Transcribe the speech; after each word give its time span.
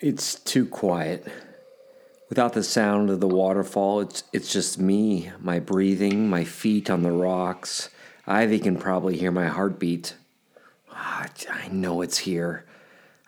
It's 0.00 0.36
too 0.36 0.64
quiet. 0.64 1.26
Without 2.28 2.52
the 2.52 2.62
sound 2.62 3.10
of 3.10 3.18
the 3.18 3.26
waterfall, 3.26 4.00
it's 4.00 4.22
it's 4.32 4.52
just 4.52 4.78
me, 4.78 5.32
my 5.40 5.58
breathing, 5.58 6.28
my 6.28 6.44
feet 6.44 6.88
on 6.88 7.02
the 7.02 7.10
rocks. 7.10 7.90
Ivy 8.24 8.60
can 8.60 8.76
probably 8.76 9.16
hear 9.16 9.32
my 9.32 9.48
heartbeat. 9.48 10.14
Ah, 10.92 11.26
I 11.50 11.66
know 11.68 12.00
it's 12.02 12.18
here. 12.18 12.64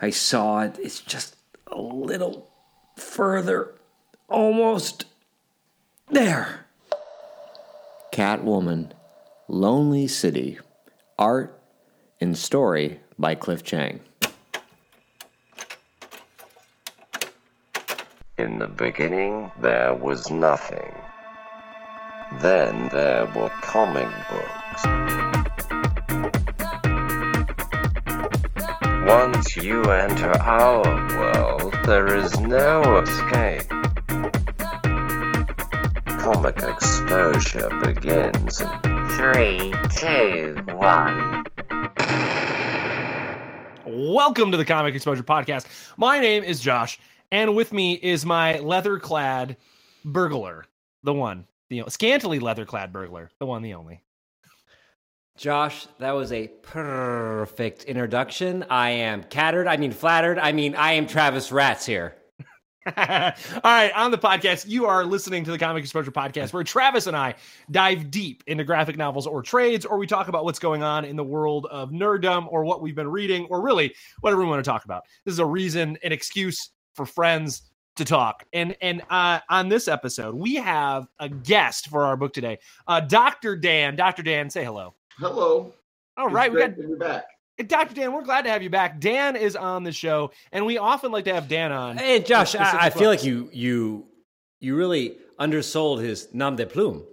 I 0.01 0.11
saw 0.11 0.61
it. 0.61 0.79
It's 0.79 1.01
just 1.01 1.35
a 1.67 1.81
little 1.81 2.49
further. 2.97 3.75
Almost 4.29 5.07
there. 6.09 6.67
Catwoman, 8.13 8.93
Lonely 9.49 10.07
City. 10.07 10.59
Art 11.19 11.61
and 12.21 12.39
story 12.39 13.01
by 13.19 13.35
Cliff 13.35 13.65
Chiang. 13.65 14.01
In 18.41 18.59
the 18.59 18.69
beginning, 18.69 19.53
there 19.61 19.93
was 19.93 20.31
nothing. 20.31 20.95
Then 22.41 22.89
there 22.89 23.27
were 23.37 23.51
comic 23.61 24.09
books. 24.31 24.83
Once 29.07 29.57
you 29.59 29.83
enter 29.83 30.31
our 30.39 30.83
world, 31.19 31.75
there 31.85 32.17
is 32.17 32.41
no 32.41 33.03
escape. 33.03 33.69
Comic 36.19 36.63
exposure 36.63 37.69
begins 37.85 38.63
in 38.63 39.09
three, 39.19 39.75
two, 39.99 40.57
one. 40.77 41.45
Welcome 43.85 44.51
to 44.51 44.57
the 44.57 44.65
Comic 44.65 44.95
Exposure 44.95 45.25
Podcast. 45.25 45.67
My 45.99 46.19
name 46.19 46.43
is 46.43 46.61
Josh, 46.61 46.99
and 47.31 47.55
with 47.55 47.73
me 47.73 47.95
is 47.95 48.27
my 48.27 48.59
leather-clad 48.59 49.57
burglar, 50.05 50.65
the 51.03 51.15
one, 51.15 51.47
the 51.69 51.85
scantily 51.89 52.39
leather-clad 52.39 52.93
burglar, 52.93 53.31
the 53.39 53.47
one, 53.47 53.63
the 53.63 53.75
only. 53.75 54.03
Josh, 55.37 55.87
that 55.99 56.13
was 56.13 56.33
a 56.33 56.49
perfect 56.49 57.85
introduction. 57.85 58.63
I 58.69 58.91
am 58.91 59.25
cattered. 59.25 59.67
I 59.67 59.79
mean 59.79 59.91
flattered. 59.91 60.39
I 60.39 60.53
mean 60.53 60.75
I 60.75 60.93
am 60.93 61.07
Travis 61.07 61.51
Rats 61.51 61.87
here. 61.87 62.15
All 62.87 63.33
right, 63.65 63.93
on 63.95 64.11
the 64.11 64.19
podcast, 64.19 64.67
you 64.67 64.87
are 64.87 65.05
listening 65.05 65.45
to 65.45 65.51
the 65.51 65.59
Comic 65.59 65.83
Exposure 65.83 66.11
Podcast, 66.11 66.53
where 66.53 66.65
Travis 66.65 67.07
and 67.07 67.17
I 67.17 67.35
dive 67.71 68.11
deep 68.11 68.43
into 68.47 68.65
graphic 68.65 68.97
novels 68.97 69.27
or 69.27 69.43
trades, 69.43 69.85
or 69.85 69.99
we 69.99 70.07
talk 70.07 70.29
about 70.29 70.45
what's 70.45 70.59
going 70.59 70.83
on 70.83 71.05
in 71.05 71.15
the 71.15 71.25
world 71.25 71.67
of 71.71 71.91
nerddom 71.91 72.47
or 72.51 72.65
what 72.65 72.81
we've 72.81 72.95
been 72.95 73.11
reading, 73.11 73.47
or 73.47 73.61
really 73.61 73.95
whatever 74.21 74.43
we 74.43 74.49
want 74.49 74.65
to 74.65 74.71
talk 74.71 74.85
about. 74.85 75.05
This 75.25 75.33
is 75.33 75.39
a 75.39 75.47
reason, 75.47 75.99
an 76.03 76.13
excuse 76.13 76.71
for 76.95 77.07
friends 77.07 77.63
to 77.97 78.05
talk. 78.05 78.45
And 78.53 78.77
and 78.81 79.03
uh, 79.11 79.41
on 79.49 79.69
this 79.69 79.89
episode, 79.89 80.35
we 80.35 80.57
have 80.57 81.07
a 81.19 81.29
guest 81.29 81.89
for 81.89 82.05
our 82.05 82.17
book 82.17 82.33
today, 82.33 82.59
uh, 82.87 83.01
Dr. 83.01 83.57
Dan. 83.57 83.97
Dr. 83.97 84.23
Dan, 84.23 84.51
say 84.51 84.65
hello. 84.65 84.95
Hello. 85.19 85.73
All 86.17 86.27
It's 86.27 86.35
right, 86.35 86.51
we 86.51 86.59
great 86.59 86.77
got 86.77 86.83
to 86.83 86.89
be 86.89 86.95
back. 86.95 87.25
Dr. 87.67 87.95
Dan. 87.95 88.13
We're 88.13 88.23
glad 88.23 88.43
to 88.43 88.51
have 88.51 88.63
you 88.63 88.71
back. 88.71 89.01
Dan 89.01 89.37
is 89.37 89.55
on 89.55 89.85
the 89.85 89.93
show, 89.93 90.31
and 90.53 90.65
we 90.65 90.79
often 90.79 91.13
like 91.13 91.25
to 91.25 91.35
have 91.35 91.49
Dan 91.49 91.73
on. 91.73 91.99
Hey 91.99 92.21
Josh, 92.21 92.55
I, 92.55 92.87
I 92.87 92.91
feel 92.91 93.11
like 93.11 93.25
you 93.25 93.51
you 93.53 94.07
you 94.61 94.77
really 94.77 95.17
undersold 95.39 96.01
his 96.01 96.29
nom 96.33 96.57
de 96.57 96.67
plume. 96.67 97.05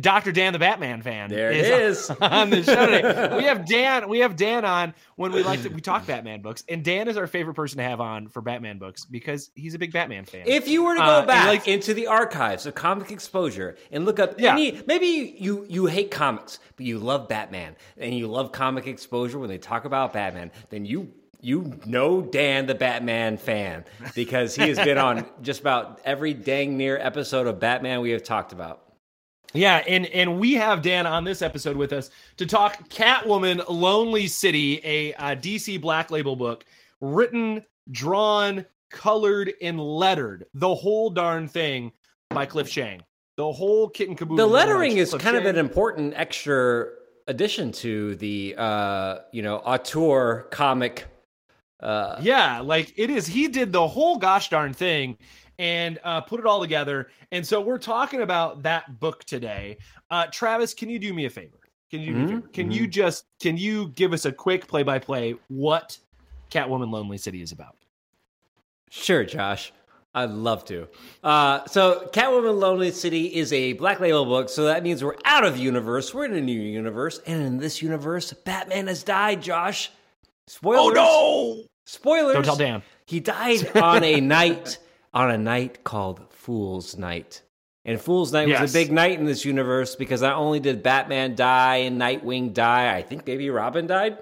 Dr. 0.00 0.32
Dan, 0.32 0.52
the 0.52 0.58
Batman 0.58 1.00
fan. 1.00 1.30
There 1.30 1.52
it 1.52 1.58
is 1.64 1.98
is. 1.98 2.10
on 2.20 2.50
the 2.50 2.62
show 2.64 2.86
today. 2.86 3.28
We 3.36 3.44
have 3.44 3.64
Dan. 3.66 4.08
We 4.08 4.18
have 4.18 4.34
Dan 4.34 4.64
on 4.64 4.94
when 5.14 5.30
we 5.30 5.44
like 5.44 5.62
to 5.62 5.68
we 5.68 5.80
talk 5.80 6.06
Batman 6.06 6.42
books, 6.42 6.64
and 6.68 6.84
Dan 6.84 7.06
is 7.06 7.16
our 7.16 7.28
favorite 7.28 7.54
person 7.54 7.78
to 7.78 7.84
have 7.84 8.00
on 8.00 8.26
for 8.28 8.40
Batman 8.42 8.78
books 8.78 9.04
because 9.04 9.50
he's 9.54 9.74
a 9.74 9.78
big 9.78 9.92
Batman 9.92 10.24
fan. 10.24 10.42
If 10.46 10.66
you 10.66 10.82
were 10.84 10.94
to 10.94 11.00
go 11.00 11.04
Uh, 11.06 11.26
back 11.26 11.46
like- 11.46 11.68
into 11.68 11.94
the 11.94 12.08
archives 12.08 12.66
of 12.66 12.74
comic 12.74 13.12
exposure 13.12 13.76
and 13.92 14.04
look 14.04 14.18
up 14.18 14.40
Yeah. 14.40 14.54
any 14.54 14.82
maybe 14.88 15.36
you 15.38 15.64
you 15.68 15.86
hate 15.86 16.10
comics, 16.10 16.58
but 16.76 16.84
you 16.84 16.98
love 16.98 17.28
Batman 17.28 17.76
and 17.96 18.12
you 18.12 18.26
love 18.26 18.50
comic 18.50 18.88
exposure 18.88 19.38
when 19.38 19.48
they 19.48 19.58
talk 19.58 19.84
about 19.84 20.12
Batman, 20.12 20.50
then 20.70 20.84
you 20.84 21.12
you 21.40 21.78
know 21.86 22.20
Dan 22.20 22.66
the 22.66 22.74
Batman 22.74 23.36
fan 23.38 23.84
because 24.16 24.56
he 24.56 24.68
has 24.68 24.78
been 24.78 24.98
on 24.98 25.24
just 25.42 25.60
about 25.60 26.00
every 26.04 26.34
dang 26.34 26.76
near 26.76 26.98
episode 26.98 27.46
of 27.46 27.60
Batman 27.60 28.00
we 28.00 28.10
have 28.10 28.24
talked 28.24 28.52
about. 28.52 28.82
Yeah, 29.52 29.82
and 29.86 30.06
and 30.06 30.38
we 30.38 30.54
have 30.54 30.82
Dan 30.82 31.06
on 31.06 31.24
this 31.24 31.42
episode 31.42 31.76
with 31.76 31.92
us 31.92 32.10
to 32.36 32.46
talk 32.46 32.88
Catwoman: 32.88 33.64
Lonely 33.68 34.26
City, 34.28 34.80
a 34.84 35.12
uh, 35.14 35.34
DC 35.34 35.80
Black 35.80 36.10
Label 36.10 36.36
book, 36.36 36.64
written, 37.00 37.64
drawn, 37.90 38.64
colored, 38.90 39.52
and 39.60 39.80
lettered. 39.80 40.46
The 40.54 40.74
whole 40.74 41.10
darn 41.10 41.48
thing 41.48 41.92
by 42.30 42.46
Cliff 42.46 42.70
Chiang. 42.70 43.02
The 43.36 43.50
whole 43.50 43.88
kit 43.88 44.08
and 44.08 44.16
caboodle. 44.16 44.36
The 44.36 44.52
lettering 44.52 44.98
is 44.98 45.10
Cliff 45.10 45.22
kind 45.22 45.36
of 45.36 45.46
an 45.46 45.56
important 45.56 46.14
extra 46.14 46.88
addition 47.26 47.72
to 47.72 48.14
the 48.16 48.54
uh, 48.56 49.18
you 49.32 49.42
know 49.42 49.56
auteur 49.56 50.46
comic. 50.50 51.06
Uh, 51.80 52.18
Yeah, 52.20 52.60
like 52.60 52.92
it 52.96 53.10
is. 53.10 53.26
He 53.26 53.48
did 53.48 53.72
the 53.72 53.88
whole 53.88 54.18
gosh 54.18 54.50
darn 54.50 54.74
thing 54.74 55.16
and 55.60 55.98
uh, 56.04 56.22
put 56.22 56.40
it 56.40 56.46
all 56.46 56.58
together. 56.60 57.10
And 57.32 57.46
so 57.46 57.60
we're 57.60 57.78
talking 57.78 58.22
about 58.22 58.62
that 58.62 58.98
book 58.98 59.24
today. 59.24 59.76
Uh, 60.10 60.26
Travis, 60.32 60.72
can 60.72 60.88
you 60.88 60.98
do 60.98 61.12
me 61.12 61.26
a 61.26 61.30
favor? 61.30 61.58
Can 61.90 62.00
you 62.00 62.06
do 62.06 62.14
me 62.14 62.22
a 62.22 62.24
Mhm, 62.24 62.28
favor? 62.30 62.48
Can 62.48 62.70
you 62.70 62.86
just 62.86 63.26
can 63.40 63.56
you 63.58 63.88
give 63.90 64.12
us 64.14 64.24
a 64.24 64.32
quick 64.32 64.66
play 64.66 64.82
by 64.82 64.98
play 64.98 65.34
what 65.48 65.98
Catwoman 66.50 66.90
Lonely 66.90 67.18
City 67.18 67.42
is 67.42 67.52
about? 67.52 67.76
Sure, 68.90 69.22
Josh. 69.24 69.72
I'd 70.12 70.30
love 70.30 70.64
to. 70.64 70.88
Uh, 71.22 71.64
so, 71.66 72.08
Catwoman 72.12 72.58
Lonely 72.58 72.90
City 72.90 73.26
is 73.26 73.52
a 73.52 73.74
black 73.74 74.00
label 74.00 74.24
book, 74.24 74.48
so 74.48 74.64
that 74.64 74.82
means 74.82 75.04
we're 75.04 75.14
out 75.24 75.44
of 75.44 75.54
the 75.54 75.60
universe. 75.62 76.12
We're 76.12 76.24
in 76.24 76.34
a 76.34 76.40
new 76.40 76.60
universe, 76.60 77.20
and 77.26 77.40
in 77.42 77.58
this 77.58 77.80
universe, 77.80 78.32
Batman 78.32 78.88
has 78.88 79.04
died, 79.04 79.40
Josh. 79.40 79.92
Spoilers. 80.48 80.96
Oh 80.98 81.60
no! 81.60 81.64
Spoilers. 81.86 82.34
Don't 82.34 82.44
tell 82.44 82.56
Dan. 82.56 82.82
He 83.06 83.20
died 83.20 83.76
on 83.76 84.02
a 84.02 84.20
night 84.38 84.78
on 85.12 85.30
a 85.30 85.38
night 85.38 85.84
called 85.84 86.20
Fool's 86.30 86.96
Night. 86.96 87.42
And 87.84 88.00
Fool's 88.00 88.32
Night 88.32 88.48
Yes. 88.48 88.60
was 88.60 88.74
a 88.74 88.78
big 88.78 88.92
night 88.92 89.18
in 89.18 89.24
this 89.24 89.44
universe 89.44 89.96
because 89.96 90.22
not 90.22 90.36
only 90.36 90.60
did 90.60 90.82
Batman 90.82 91.34
die 91.34 91.76
and 91.76 92.00
Nightwing 92.00 92.52
die, 92.52 92.94
I 92.94 93.02
think 93.02 93.26
maybe 93.26 93.48
Robin 93.50 93.86
died. 93.86 94.18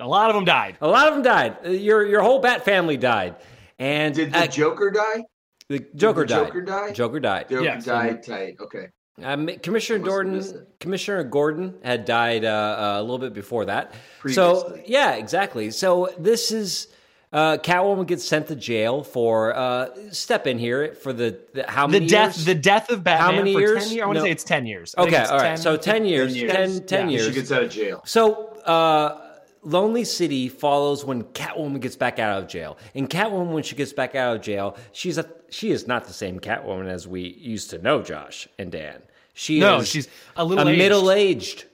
A 0.00 0.06
lot 0.06 0.30
of 0.30 0.34
them 0.36 0.44
died. 0.44 0.76
A 0.80 0.88
lot 0.88 1.08
of 1.08 1.14
them 1.14 1.22
died. 1.22 1.56
Uh, 1.64 1.70
Your 1.70 2.04
your 2.06 2.22
whole 2.22 2.40
Bat 2.40 2.64
family 2.64 2.96
died. 2.96 3.36
And 3.78 4.14
Did 4.14 4.32
the 4.32 4.38
uh, 4.40 4.46
Joker 4.46 4.90
die? 4.90 5.24
the 5.68 5.80
Joker 5.94 6.20
the 6.22 6.26
died. 6.26 6.46
Joker 6.46 6.62
die? 6.62 6.92
Joker 6.92 7.20
died. 7.20 7.48
Joker 7.48 7.64
Yes. 7.64 7.84
died 7.84 8.22
tight. 8.22 8.56
Okay. 8.60 8.88
Um, 9.22 9.46
Commissioner 9.62 10.00
Gordon. 10.00 10.66
Commissioner 10.80 11.22
Gordon 11.24 11.74
had 11.84 12.04
died 12.04 12.44
uh, 12.44 12.48
uh, 12.48 12.96
a 12.98 13.02
little 13.02 13.18
bit 13.18 13.34
before 13.34 13.64
that. 13.66 13.94
So 14.28 14.78
yeah, 14.86 15.14
exactly. 15.14 15.70
So 15.70 16.12
this 16.18 16.50
is 16.50 16.88
uh, 17.34 17.58
Catwoman 17.58 18.06
gets 18.06 18.24
sent 18.24 18.46
to 18.46 18.54
jail 18.56 19.02
for 19.02 19.54
uh, 19.56 19.88
step 20.12 20.46
in 20.46 20.56
here 20.58 20.94
for 20.94 21.12
the, 21.12 21.36
the 21.52 21.64
how 21.68 21.86
The 21.88 21.98
death, 22.00 22.36
years? 22.36 22.44
the 22.46 22.54
death 22.54 22.90
of 22.90 23.02
Batman. 23.04 23.36
many 23.36 23.52
for 23.54 23.60
years? 23.60 23.84
10 23.88 23.92
years? 23.92 24.02
I 24.02 24.06
want 24.06 24.16
to 24.16 24.20
No. 24.20 24.24
say 24.26 24.30
it's 24.30 24.44
ten 24.44 24.66
years. 24.66 24.94
I 24.96 25.02
okay, 25.02 25.20
it's 25.22 25.30
all 25.30 25.38
right. 25.38 25.46
10, 25.48 25.56
so 25.58 25.76
ten 25.76 26.06
years, 26.06 26.32
10 26.32 26.40
years. 26.42 26.52
10, 26.80 26.86
10 26.86 27.10
Yeah. 27.10 27.16
years. 27.18 27.26
She 27.26 27.32
gets 27.34 27.52
out 27.52 27.62
of 27.64 27.70
jail. 27.70 28.02
So, 28.06 28.46
uh, 28.64 29.20
Lonely 29.66 30.04
City 30.04 30.48
follows 30.48 31.04
when 31.04 31.24
Catwoman 31.24 31.80
gets 31.80 31.96
back 31.96 32.18
out 32.18 32.40
of 32.42 32.48
jail. 32.48 32.76
And 32.94 33.08
Catwoman, 33.10 33.52
when 33.52 33.62
she 33.62 33.74
gets 33.74 33.92
back 33.92 34.14
out 34.14 34.36
of 34.36 34.42
jail, 34.42 34.76
she's 34.92 35.18
a 35.18 35.28
she 35.50 35.70
is 35.72 35.86
not 35.88 36.06
the 36.06 36.12
same 36.12 36.38
Catwoman 36.38 36.86
as 36.88 37.08
we 37.08 37.20
used 37.38 37.70
to 37.70 37.78
know, 37.78 38.00
Josh 38.02 38.46
and 38.58 38.70
Dan. 38.70 39.02
She 39.32 39.58
No, 39.60 39.78
is 39.78 39.88
she's 39.88 40.06
a 40.36 40.44
little 40.44 40.68
a 40.68 40.70
aged. 40.70 40.78
middle 40.78 41.10
aged, 41.10 41.64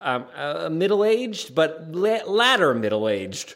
um, 0.00 0.26
uh, 0.36 0.68
middle 0.70 1.04
aged, 1.04 1.54
but 1.54 1.86
la- 1.92 2.24
latter 2.26 2.74
middle 2.74 3.08
aged. 3.08 3.54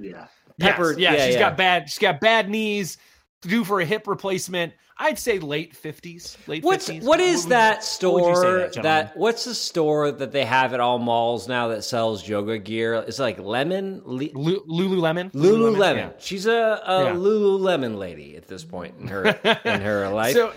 Yeah. 0.00 0.26
Pepper. 0.58 0.90
Yes, 0.92 0.98
yeah, 0.98 1.12
yeah, 1.12 1.26
she's 1.26 1.34
yeah. 1.34 1.40
got 1.40 1.56
bad. 1.56 1.88
She's 1.90 1.98
got 1.98 2.20
bad 2.20 2.48
knees. 2.50 2.98
Due 3.42 3.64
for 3.64 3.80
a 3.80 3.84
hip 3.84 4.08
replacement. 4.08 4.72
I'd 5.00 5.16
say 5.16 5.38
late 5.38 5.76
fifties. 5.76 6.36
Late 6.48 6.64
What's 6.64 6.88
50s. 6.88 7.04
what 7.04 7.20
is 7.20 7.44
would- 7.44 7.50
that 7.52 7.74
would 7.76 8.24
you 8.24 8.34
store 8.34 8.58
that, 8.58 8.82
that, 8.82 9.16
what's 9.16 9.44
the 9.44 9.54
store 9.54 10.10
that 10.10 10.32
they 10.32 10.44
have 10.44 10.74
at 10.74 10.80
all 10.80 10.98
malls 10.98 11.46
now 11.46 11.68
that 11.68 11.84
sells 11.84 12.26
yoga 12.28 12.58
gear? 12.58 12.94
It's 12.94 13.20
like 13.20 13.38
Lemon 13.38 14.02
Le- 14.04 14.32
Lu- 14.34 14.64
Lululemon? 14.68 15.30
Lululemon. 15.34 15.96
Yeah. 15.96 16.10
She's 16.18 16.46
a, 16.46 16.82
a 16.84 17.04
Yeah. 17.04 17.12
Lululemon 17.12 17.96
lady 17.96 18.34
at 18.36 18.48
this 18.48 18.64
point 18.64 18.96
in 18.98 19.06
her 19.06 19.26
in 19.64 19.80
her 19.82 20.08
life. 20.08 20.34
So, 20.34 20.52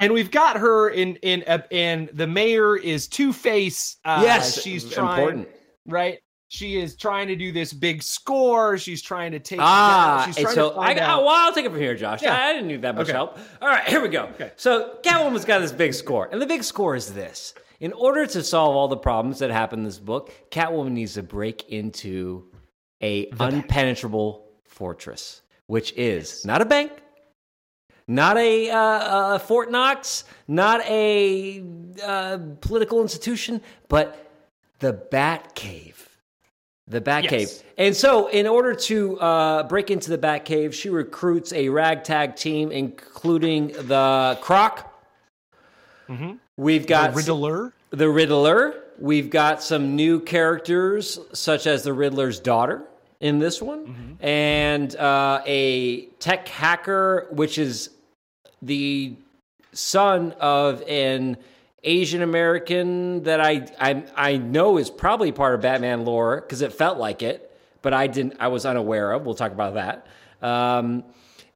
and 0.00 0.14
we've 0.14 0.30
got 0.30 0.56
her 0.56 0.88
in 0.88 1.16
in 1.16 1.44
uh, 1.46 1.58
and 1.70 2.08
the 2.14 2.26
mayor 2.26 2.74
is 2.74 3.06
Two 3.06 3.34
Face. 3.34 3.96
Uh, 4.02 4.22
yes, 4.24 4.62
she's 4.62 4.88
trying 4.90 5.18
important. 5.20 5.48
right. 5.86 6.20
She 6.50 6.78
is 6.80 6.96
trying 6.96 7.28
to 7.28 7.36
do 7.36 7.52
this 7.52 7.74
big 7.74 8.02
score. 8.02 8.78
She's 8.78 9.02
trying 9.02 9.32
to 9.32 9.38
take. 9.38 9.60
Ah, 9.60 10.22
she's 10.26 10.36
trying 10.36 10.54
so 10.54 10.70
to 10.70 10.76
I, 10.78 10.92
I, 10.92 11.16
well, 11.16 11.28
I'll 11.28 11.52
take 11.52 11.66
it 11.66 11.70
from 11.70 11.78
here, 11.80 11.94
Josh. 11.94 12.22
Yeah. 12.22 12.34
I 12.34 12.54
didn't 12.54 12.68
need 12.68 12.82
that 12.82 12.94
much 12.94 13.04
Okay. 13.04 13.12
help. 13.12 13.38
All 13.60 13.68
right, 13.68 13.84
here 13.86 14.00
we 14.00 14.08
go. 14.08 14.24
Okay. 14.34 14.52
So 14.56 14.96
Catwoman's 15.02 15.44
got 15.44 15.58
this 15.60 15.72
big 15.72 15.92
score, 15.92 16.28
and 16.32 16.40
the 16.40 16.46
big 16.46 16.64
score 16.64 16.96
is 16.96 17.12
this: 17.12 17.52
in 17.80 17.92
order 17.92 18.24
to 18.26 18.42
solve 18.42 18.74
all 18.74 18.88
the 18.88 18.96
problems 18.96 19.38
that 19.40 19.50
happen 19.50 19.80
in 19.80 19.84
this 19.84 19.98
book, 19.98 20.32
Catwoman 20.50 20.92
needs 20.92 21.14
to 21.14 21.22
break 21.22 21.68
into 21.68 22.50
a 23.02 23.26
unpenetrable 23.32 24.44
fortress, 24.64 25.42
which 25.66 25.92
is 25.98 26.46
not 26.46 26.62
a 26.62 26.64
bank, 26.64 26.92
not 28.06 28.38
a, 28.38 28.70
uh, 28.70 29.34
a 29.34 29.38
Fort 29.38 29.70
Knox, 29.70 30.24
not 30.48 30.80
a 30.86 31.62
uh, 32.02 32.38
political 32.62 33.02
institution, 33.02 33.60
but 33.88 34.32
the 34.78 34.94
Bat 34.94 35.54
Cave. 35.54 36.07
The 36.88 37.00
Bat 37.00 37.24
Yes. 37.24 37.30
Cave. 37.30 37.62
And 37.76 37.94
so, 37.96 38.28
in 38.28 38.46
order 38.46 38.74
to 38.74 39.20
uh, 39.20 39.62
break 39.64 39.90
into 39.90 40.10
the 40.10 40.18
Bat 40.18 40.44
Cave, 40.46 40.74
she 40.74 40.88
recruits 40.88 41.52
a 41.52 41.68
ragtag 41.68 42.34
team, 42.36 42.72
including 42.72 43.68
the 43.68 44.38
Croc. 44.40 44.90
We've 46.56 46.86
got 46.86 47.10
the 47.12 47.16
Riddler. 47.18 47.72
the 47.90 48.08
Riddler. 48.08 48.74
We've 48.98 49.30
got 49.30 49.62
some 49.62 49.94
new 49.94 50.18
characters, 50.20 51.20
such 51.32 51.66
as 51.66 51.82
the 51.84 51.92
Riddler's 51.92 52.40
daughter 52.40 52.82
in 53.20 53.38
this 53.38 53.60
one, 53.62 54.16
and 54.20 54.94
uh, 54.96 55.42
a 55.46 56.06
tech 56.18 56.48
hacker, 56.48 57.28
which 57.30 57.58
is 57.58 57.90
the 58.62 59.14
son 59.72 60.32
of 60.40 60.82
an 60.88 61.36
Asian 61.84 62.22
American 62.22 63.22
that 63.24 63.40
I 63.40 63.66
I, 63.80 64.04
I 64.16 64.36
know 64.38 64.78
is 64.78 64.90
probably 64.90 65.32
part 65.32 65.54
of 65.54 65.60
Batman 65.60 66.04
lore 66.04 66.40
because 66.40 66.60
it 66.62 66.72
felt 66.72 66.98
like 66.98 67.22
it, 67.22 67.56
but 67.82 67.92
I 67.94 68.06
didn't. 68.06 68.34
I 68.40 68.48
was 68.48 68.66
unaware 68.66 69.12
of. 69.12 69.24
We'll 69.24 69.34
talk 69.34 69.52
about 69.52 69.74
that. 69.74 70.06
Um, 70.46 71.04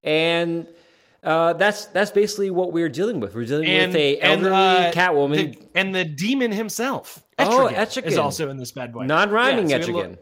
and 0.05 0.67
uh, 1.23 1.53
that's 1.55 1.87
that's 1.87 2.11
basically 2.11 2.51
what 2.51 2.73
we're 2.73 2.89
dealing 2.89 3.21
with. 3.21 3.35
We're 3.35 3.45
dealing 3.47 3.67
And 3.69 3.93
with 3.93 4.01
a 4.01 4.19
and, 4.19 4.45
elderly 4.45 4.87
uh, 4.87 4.93
Catwoman. 4.93 5.53
the- 5.59 5.69
and 5.79 5.95
the 5.95 6.05
demon 6.05 6.53
himself. 6.53 7.25
Oh, 7.39 7.69
Etrigan 7.69 7.75
Etrigan. 7.75 8.07
is 8.07 8.19
also 8.19 8.51
in 8.51 8.57
this 8.57 8.73
bad 8.73 8.93
boy. 8.93 9.05
Non-rhyming 9.07 9.71
Yeah, 9.71 9.81
so 9.81 9.93
we 9.93 9.99
have 9.99 10.07
a 10.07 10.15
Etrigan. 10.15 10.19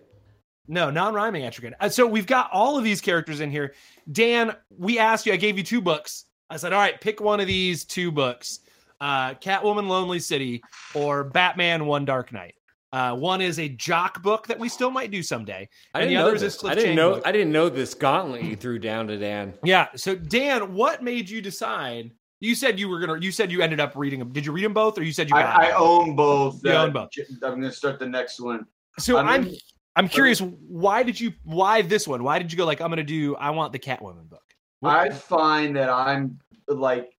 No, 0.69 0.91
non-rhyming 0.91 1.43
Etrigan. 1.43 1.73
Uh, 1.81 1.89
so 1.89 2.07
we've 2.07 2.27
got 2.27 2.49
all 2.53 2.79
of 2.79 2.85
these 2.85 3.01
characters 3.01 3.41
in 3.41 3.51
here. 3.51 3.75
Dan, 4.11 4.55
we 4.79 4.99
asked 4.99 5.27
you. 5.27 5.33
I 5.33 5.37
gave 5.37 5.59
you 5.59 5.65
two 5.65 5.81
books. 5.81 6.27
I 6.49 6.57
said, 6.57 6.73
all 6.73 6.79
right, 6.81 7.01
pick 7.01 7.21
one 7.21 7.41
of 7.41 7.47
these 7.47 7.85
two 7.85 8.11
books: 8.13 8.61
uh, 9.01 9.35
Catwoman, 9.35 9.89
Lonely 9.89 10.19
City, 10.19 10.63
or 10.95 11.25
Batman, 11.25 11.87
One 11.87 12.05
Dark 12.05 12.33
Night. 12.33 12.55
Uh, 12.93 13.15
one 13.15 13.41
is 13.41 13.61
a 13.61 13.69
jock 13.69 14.21
book 14.23 14.49
that 14.49 14.59
we 14.59 14.69
still 14.69 14.91
might 14.91 15.13
do 15.13 15.23
someday, 15.23 15.69
I 15.95 16.01
and 16.01 16.11
the 16.11 16.15
know 16.15 16.23
other 16.27 16.35
is 16.35 16.41
this. 16.41 16.55
this 16.55 16.61
Cliff 16.61 16.73
I 16.73 16.75
didn't 16.75 16.87
Chiang 16.89 16.97
know. 16.97 17.15
book. 17.15 17.23
I 17.25 17.31
didn't 17.33 17.53
know 17.53 17.69
this 17.69 17.95
gauntlet 17.95 18.43
you 18.43 18.57
threw 18.57 18.81
down 18.81 19.07
to 19.07 19.17
Dan. 19.17 19.55
Yeah. 19.63 19.87
So 19.95 20.17
Dan, 20.17 20.75
what 20.75 21.01
made 21.03 21.31
you 21.31 21.41
decide? 21.41 22.11
You 22.41 22.55
said 22.57 22.81
you 22.81 22.89
were 22.89 22.99
gonna. 22.99 23.21
You 23.21 23.31
said 23.31 23.53
you 23.53 23.63
ended 23.63 23.79
up 23.79 23.93
reading 23.95 24.19
them. 24.19 24.33
Did 24.33 24.45
you 24.45 24.51
read 24.51 24.65
them 24.65 24.73
both, 24.75 24.99
or 24.99 25.05
you 25.05 25.13
said 25.13 25.29
you? 25.29 25.35
Got 25.37 25.57
I, 25.61 25.69
I 25.69 25.73
own 25.77 26.17
both. 26.17 26.61
You 26.65 26.73
Uh, 26.73 26.85
own 26.87 26.93
both. 26.93 27.11
j- 27.13 27.23
I'm 27.45 27.61
gonna 27.61 27.71
start 27.71 27.99
the 28.01 28.09
next 28.09 28.41
one. 28.41 28.65
So 28.99 29.19
I 29.19 29.35
I'm 29.35 29.45
mean- 29.45 29.57
I'm 29.95 30.09
curious. 30.09 30.41
Why 30.41 31.03
did 31.05 31.21
you? 31.21 31.33
Why 31.45 31.83
this 31.83 32.09
one? 32.09 32.25
Why 32.25 32.39
did 32.41 32.51
you 32.51 32.59
go 32.59 32.65
like 32.65 32.81
I'm 32.81 32.89
gonna 32.91 33.05
do? 33.05 33.37
I 33.37 33.51
want 33.51 33.73
the 33.73 33.79
Catwoman 33.79 34.29
book. 34.29 34.43
I 34.83 35.11
find 35.11 35.77
that 35.77 35.91
I'm 35.91 36.39
like, 36.67 37.11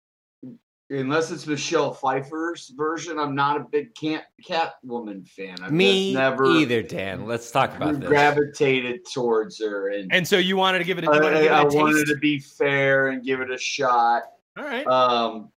unless 1.00 1.32
it's 1.32 1.48
Michelle 1.48 1.94
Pfeiffer's 1.94 2.70
version, 2.76 3.18
I'm 3.18 3.34
not 3.34 3.58
a 3.58 3.66
big 3.72 3.96
cat 3.96 4.26
Catwoman 4.48 5.28
fan. 5.28 5.56
I've 5.62 5.72
Me 5.72 6.12
just 6.14 6.20
never 6.20 6.46
either, 6.52 6.82
Dan. 6.84 7.26
Let's 7.26 7.50
talk 7.52 7.76
about 7.76 8.00
this. 8.00 8.08
gravitated 8.10 9.02
towards 9.12 9.60
her, 9.62 9.90
and, 9.90 10.14
And 10.14 10.28
so 10.28 10.38
you 10.38 10.58
wanted 10.58 10.80
to 10.80 10.84
give 10.86 10.98
it. 10.98 11.06
A, 11.06 11.08
I, 11.10 11.20
wanted 11.20 11.30
to 11.30 11.34
give 11.44 11.44
it 11.46 11.52
a 11.52 11.56
I 11.56 11.64
taste? 11.64 11.76
wanted 11.76 12.06
to 12.08 12.18
be 12.18 12.40
fair 12.40 13.08
and 13.10 13.24
give 13.24 13.40
it 13.42 13.50
a 13.52 13.58
shot. 13.58 14.24
All 14.58 14.66
right. 14.66 14.86
Um, 14.88 15.50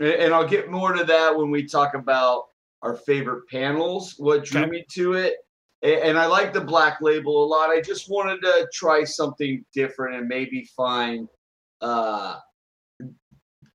and- 0.00 0.08
and 0.12 0.34
I'll 0.34 0.46
get 0.48 0.70
more 0.70 0.92
to 0.92 1.04
that 1.04 1.36
when 1.36 1.50
we 1.50 1.64
talk 1.66 1.94
about 1.94 2.44
our 2.82 2.94
favorite 2.96 3.48
panels, 3.48 4.14
what 4.18 4.44
drew 4.44 4.62
Okay. 4.62 4.70
me 4.70 4.84
to 4.90 5.14
it. 5.14 5.36
And 5.82 6.18
I 6.18 6.26
like 6.26 6.52
the 6.52 6.60
black 6.62 7.00
label 7.00 7.44
a 7.44 7.46
lot. 7.46 7.68
I 7.70 7.80
just 7.80 8.08
wanted 8.10 8.40
to 8.42 8.68
try 8.72 9.04
something 9.04 9.64
different 9.74 10.16
and 10.16 10.26
maybe 10.28 10.64
find 10.76 11.28
uh 11.80 12.36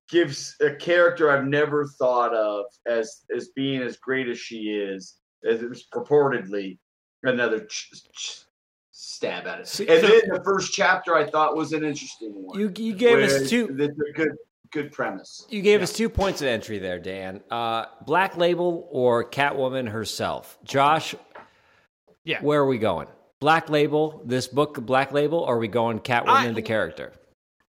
gives 0.10 0.56
a 0.62 0.74
character 0.76 1.30
I've 1.32 1.46
never 1.46 1.86
thought 1.86 2.34
of 2.34 2.66
as 2.88 3.22
as 3.36 3.50
being 3.56 3.82
as 3.82 3.98
great 3.98 4.28
as 4.28 4.40
she 4.40 4.72
is, 4.72 5.16
as 5.50 5.62
it 5.62 5.70
was 5.70 5.86
purportedly 5.94 6.78
another 7.24 7.66
ch- 7.66 7.92
ch- 8.14 8.44
stab 8.92 9.46
at 9.48 9.60
it. 9.60 9.68
See, 9.68 9.88
and 9.88 10.02
so- 10.02 10.08
then 10.08 10.22
the 10.34 10.42
first 10.44 10.74
chapter 10.74 11.16
I 11.16 11.26
thought 11.30 11.56
was 11.56 11.74
an 11.74 11.84
interesting 11.84 12.32
one. 12.34 12.60
You 12.60 12.72
you 12.78 12.94
gave 12.94 13.20
us 13.20 13.50
two. 13.50 13.76
It's 13.80 14.00
a 14.00 14.14
good 14.14 14.32
good 14.72 14.92
premise. 14.92 15.46
You 15.50 15.62
gave 15.64 15.82
us 15.82 15.92
two 15.94 16.10
points 16.10 16.42
of 16.42 16.48
entry 16.48 16.78
there, 16.78 17.00
Dan. 17.00 17.42
Uh, 17.50 17.86
Black 18.06 18.38
Label 18.38 18.88
or 18.92 19.24
Catwoman 19.28 19.90
herself. 19.90 20.60
Josh, 20.64 21.16
Yeah. 22.24 22.40
where 22.42 22.62
are 22.62 22.68
we 22.68 22.78
going? 22.78 23.08
Black 23.40 23.70
Label, 23.70 24.22
this 24.26 24.48
book, 24.48 24.76
Black 24.86 25.12
Label, 25.12 25.40
or 25.40 25.56
are 25.56 25.60
we 25.60 25.68
going 25.70 26.00
Catwoman 26.02 26.28
I- 26.50 26.52
the 26.52 26.62
character? 26.62 27.14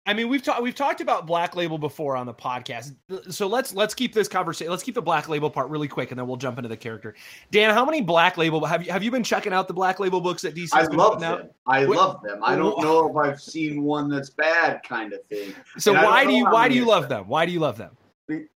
I 0.08 0.14
mean, 0.14 0.30
we've 0.30 0.42
talked 0.42 0.62
we've 0.62 0.74
talked 0.74 1.02
about 1.02 1.26
Black 1.26 1.54
Label 1.54 1.76
before 1.76 2.16
on 2.16 2.24
the 2.24 2.32
podcast. 2.32 2.94
So 3.28 3.46
let's 3.46 3.74
let's 3.74 3.94
keep 3.94 4.14
this 4.14 4.26
conversation. 4.26 4.70
Let's 4.70 4.82
keep 4.82 4.94
the 4.94 5.02
Black 5.02 5.28
Label 5.28 5.50
part 5.50 5.68
really 5.68 5.86
quick, 5.86 6.12
and 6.12 6.18
then 6.18 6.26
we'll 6.26 6.38
jump 6.38 6.56
into 6.56 6.68
the 6.70 6.78
character. 6.78 7.14
Dan, 7.50 7.74
how 7.74 7.84
many 7.84 8.00
Black 8.00 8.38
Label 8.38 8.64
have 8.64 8.86
you 8.86 8.90
have 8.90 9.02
you 9.02 9.10
been 9.10 9.22
checking 9.22 9.52
out 9.52 9.68
the 9.68 9.74
Black 9.74 10.00
Label 10.00 10.22
books 10.22 10.46
at 10.46 10.54
DC? 10.54 10.70
I 10.72 10.84
love 10.84 11.12
putting 11.16 11.24
out? 11.28 11.38
them. 11.40 11.50
I 11.66 11.84
Wait, 11.84 11.98
love 11.98 12.22
them. 12.22 12.40
I 12.42 12.56
don't 12.56 12.82
know 12.82 13.10
if 13.10 13.16
I've 13.16 13.38
seen 13.38 13.82
one 13.82 14.08
that's 14.08 14.30
bad, 14.30 14.82
kind 14.82 15.12
of 15.12 15.22
thing. 15.26 15.52
So 15.76 15.94
And 15.94 16.02
why 16.02 16.24
do 16.24 16.32
you 16.32 16.46
why 16.46 16.70
do 16.70 16.74
you 16.74 16.86
love 16.86 17.02
been. 17.02 17.18
them? 17.18 17.28
Why 17.28 17.44
do 17.44 17.52
you 17.52 17.60
love 17.60 17.76
them? 17.76 17.94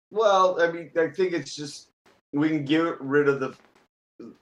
Well, 0.09 0.59
I 0.59 0.71
mean, 0.71 0.89
I 0.97 1.09
think 1.09 1.33
it's 1.33 1.55
just 1.55 1.91
we 2.31 2.49
can 2.49 2.65
get 2.65 2.99
rid 2.99 3.27
of 3.27 3.39
the 3.39 3.55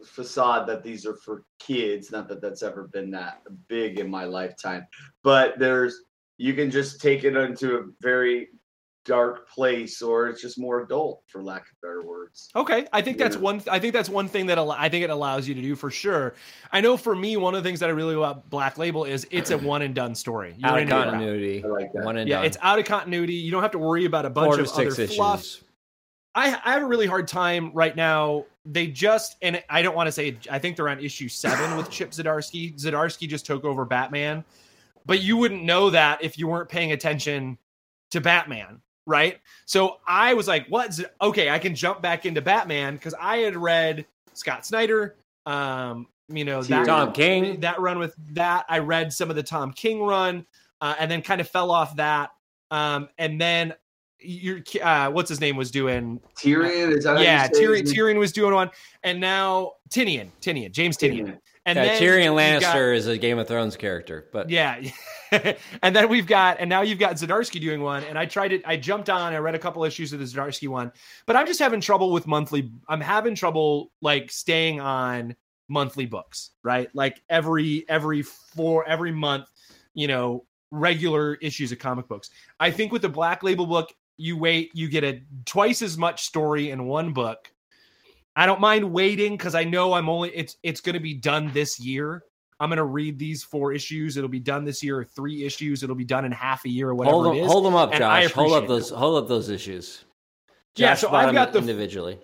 facade 0.02 0.66
that 0.70 0.82
these 0.82 1.06
are 1.06 1.16
for 1.16 1.44
kids. 1.60 2.10
Not 2.10 2.30
that 2.30 2.42
that's 2.42 2.64
ever 2.64 2.88
been 2.88 3.12
that 3.12 3.42
big 3.68 4.00
in 4.00 4.10
my 4.10 4.24
lifetime, 4.24 4.88
but 5.24 5.60
there's 5.60 6.04
you 6.42 6.54
can 6.56 6.72
just 6.72 7.00
take 7.00 7.24
it 7.24 7.36
into 7.36 7.78
a 7.78 7.84
very 8.02 8.50
dark 9.06 9.48
place, 9.50 10.02
or 10.02 10.28
it's 10.28 10.42
just 10.42 10.60
more 10.60 10.82
adult, 10.82 11.24
for 11.28 11.42
lack 11.44 11.62
of 11.62 11.82
better 11.82 12.04
words. 12.04 12.50
Okay, 12.56 12.88
I 12.94 13.02
think 13.02 13.18
that's 13.18 13.36
Yeah. 13.36 13.42
one. 13.42 13.62
I 13.70 13.80
think 13.80 13.94
that's 13.94 14.10
one 14.10 14.28
thing 14.28 14.46
that 14.48 14.58
al- 14.58 14.72
I 14.72 14.90
think 14.90 15.04
it 15.04 15.10
allows 15.10 15.48
you 15.48 15.54
to 15.56 15.62
do 15.62 15.76
for 15.76 15.90
sure. 15.92 16.34
I 16.72 16.82
know 16.82 16.98
for 16.98 17.16
me, 17.16 17.38
one 17.38 17.54
of 17.56 17.64
the 17.64 17.68
things 17.68 17.80
that 17.80 17.90
I 17.90 17.94
really 17.94 18.16
love 18.16 18.38
about 18.38 18.50
Black 18.50 18.78
Label 18.78 19.04
is 19.06 19.28
it's 19.32 19.52
a 19.52 19.58
one 19.58 19.82
and 19.84 19.94
done 19.96 20.14
story. 20.16 20.56
You're 20.58 20.70
Out 20.70 20.78
of 20.78 20.82
into 20.84 20.96
it 20.96 21.00
now. 21.06 21.12
continuity. 21.12 21.64
I 21.64 21.68
like 21.68 21.94
that. 21.94 22.06
One 22.06 22.18
and 22.18 22.30
Yeah, 22.30 22.38
done. 22.38 22.46
it's 22.46 22.58
out 22.62 22.80
of 22.80 22.86
continuity. 22.86 23.34
You 23.34 23.52
don't 23.52 23.62
have 23.64 23.72
to 23.72 23.80
worry 23.80 24.06
about 24.06 24.26
a 24.26 24.30
bunch 24.30 24.54
Four 24.54 24.60
of 24.62 24.68
six 24.68 24.94
other 24.94 25.04
issues. 25.04 25.16
fluff. 25.16 25.46
I, 26.34 26.48
I 26.64 26.74
have 26.74 26.84
a 26.84 26.86
really 26.86 27.08
hard 27.08 27.28
time 27.28 27.72
right 27.74 27.96
now. 27.96 28.46
They 28.66 28.88
just 28.88 29.36
and 29.42 29.62
I 29.70 29.82
don't 29.82 29.96
want 29.96 30.08
to 30.08 30.12
say 30.12 30.38
I 30.50 30.60
think 30.60 30.76
they're 30.76 30.90
on 30.90 31.00
issue 31.04 31.28
seven 31.28 31.76
with 31.76 31.90
Chip 31.90 32.12
Zdarsky. 32.12 32.80
Zdarsky 32.80 33.28
just 33.28 33.46
took 33.48 33.66
over 33.66 33.84
Batman, 33.86 34.46
but 35.06 35.22
you 35.22 35.38
wouldn't 35.38 35.64
know 35.64 35.90
that 35.90 36.24
if 36.24 36.38
you 36.38 36.48
weren't 36.48 36.70
paying 36.70 36.92
attention 36.92 37.58
to 38.12 38.22
Batman, 38.22 38.82
right? 39.06 39.40
So 39.66 39.98
I 40.08 40.34
was 40.34 40.48
like, 40.48 40.68
"What? 40.68 40.94
Z- 40.94 41.06
Okay, 41.22 41.50
I 41.50 41.60
can 41.60 41.76
jump 41.76 42.02
back 42.02 42.26
into 42.26 42.42
Batman 42.42 42.96
because 42.96 43.14
I 43.20 43.38
had 43.38 43.56
read 43.56 44.06
Scott 44.34 44.66
Snyder, 44.66 45.16
um, 45.46 46.08
you 46.28 46.46
know 46.46 46.62
that 46.64 46.86
Tom 46.86 47.12
King. 47.14 47.60
that 47.62 47.80
run 47.80 48.00
with 48.00 48.16
that. 48.34 48.66
I 48.70 48.80
read 48.80 49.12
some 49.12 49.30
of 49.30 49.36
the 49.36 49.44
Tom 49.44 49.74
King 49.74 50.02
run, 50.02 50.46
uh, 50.80 50.96
and 51.00 51.10
then 51.10 51.22
kind 51.22 51.42
of 51.42 51.50
fell 51.50 51.72
off 51.72 51.96
that. 51.98 52.32
Um, 52.70 53.10
and 53.18 53.40
then 53.40 53.74
your 54.20 54.62
uh, 54.82 55.10
what's 55.10 55.30
his 55.30 55.42
name 55.42 55.56
was 55.58 55.72
doing 55.72 56.20
Tyrion 56.38 56.96
is 56.96 57.04
that 57.06 57.22
yeah, 57.22 57.48
Tyrion. 57.48 57.84
Tyrion 57.84 58.18
was 58.20 58.32
doing 58.32 58.54
one, 58.54 58.70
and 59.04 59.20
now 59.20 59.74
Tynion, 59.90 60.30
Tynion, 60.42 60.72
James 60.72 60.98
Tynion, 60.98 61.26
Tyrion. 61.26 61.40
And 61.66 61.78
Yeah, 61.78 62.00
Tyrion 62.00 62.26
you've 62.26 62.62
got- 62.62 62.76
Lannister 62.76 62.96
is 62.96 63.08
a 63.08 63.18
Game 63.18 63.38
of 63.38 63.48
Thrones 63.48 63.78
character, 63.78 64.28
but 64.34 64.50
yeah, 64.50 64.82
and 65.32 65.96
then 65.96 66.10
we've 66.10 66.28
got, 66.28 66.58
and 66.60 66.70
now 66.70 66.82
you've 66.82 67.00
got 67.00 67.16
Zdarsky 67.16 67.62
doing 67.62 67.82
one, 67.82 68.04
and 68.04 68.18
I 68.18 68.26
tried 68.26 68.52
it. 68.52 68.62
I 68.66 68.78
jumped 68.78 69.10
on, 69.10 69.34
I 69.34 69.38
read 69.38 69.56
a 69.56 69.60
couple 69.60 69.84
issues 69.84 70.12
of 70.14 70.20
the 70.20 70.26
Zdarsky 70.26 70.68
one, 70.68 70.92
but 71.26 71.36
I'm 71.36 71.46
just 71.46 71.60
having 71.60 71.82
trouble 71.82 72.12
with 72.12 72.28
monthly. 72.28 72.72
I'm 72.88 73.02
having 73.02 73.36
trouble 73.36 73.92
like 74.02 74.32
staying 74.32 74.80
on 74.80 75.36
monthly 75.70 76.06
books, 76.06 76.52
right? 76.64 76.90
Like 76.94 77.22
every 77.30 77.86
every 77.88 78.24
four 78.24 78.86
every 78.88 79.12
month, 79.12 79.46
you 79.94 80.08
know, 80.08 80.46
regular 80.72 81.36
issues 81.36 81.72
of 81.72 81.80
comic 81.80 82.08
books. 82.08 82.30
I 82.60 82.72
think 82.72 82.92
with 82.92 83.02
the 83.04 83.10
Black 83.10 83.44
Label 83.44 83.66
book, 83.66 83.94
you 84.18 84.38
wait, 84.38 84.72
you 84.74 84.90
get 84.90 85.04
a 85.04 85.22
twice 85.46 85.82
as 85.82 85.98
much 85.98 86.24
story 86.24 86.72
in 86.72 86.86
one 86.86 87.14
book. 87.14 87.52
I 88.36 88.46
don't 88.46 88.62
mind 88.62 88.92
waiting 88.92 89.36
because 89.36 89.56
I 89.56 89.64
know 89.64 89.94
I'm 89.94 90.10
only 90.10 90.30
it's 90.30 90.58
it's 90.64 90.82
going 90.82 90.94
to 90.94 91.00
be 91.00 91.14
done 91.14 91.52
this 91.54 91.80
year. 91.80 92.24
I'm 92.60 92.70
going 92.70 92.78
to 92.78 92.84
read 92.84 93.18
these 93.18 93.44
four 93.44 93.74
issues. 93.74 94.18
It'll 94.18 94.30
be 94.30 94.40
done 94.40 94.64
this 94.64 94.84
year, 94.84 95.00
or 95.00 95.04
three 95.04 95.44
issues. 95.44 95.82
It'll 95.82 95.96
be 95.96 96.06
done 96.06 96.26
in 96.26 96.32
half 96.32 96.64
a 96.64 96.70
year, 96.70 96.90
or 96.90 96.96
whatever 96.96 97.16
hold 97.16 97.26
them, 97.26 97.34
it 97.34 97.40
is. 97.42 97.48
hold 97.52 97.66
them 97.66 97.76
up, 97.76 97.90
and 97.92 98.00
Josh. 98.00 98.32
Hold 98.32 98.54
up 98.54 98.68
those, 98.68 98.90
hold 98.92 99.24
up 99.24 99.28
those 99.28 99.50
issues. 99.50 100.06
Yeah, 100.76 100.94
so 100.94 101.12
I've 101.12 101.34
got 101.34 101.54
the- 101.54 101.60
individually. 101.60 102.20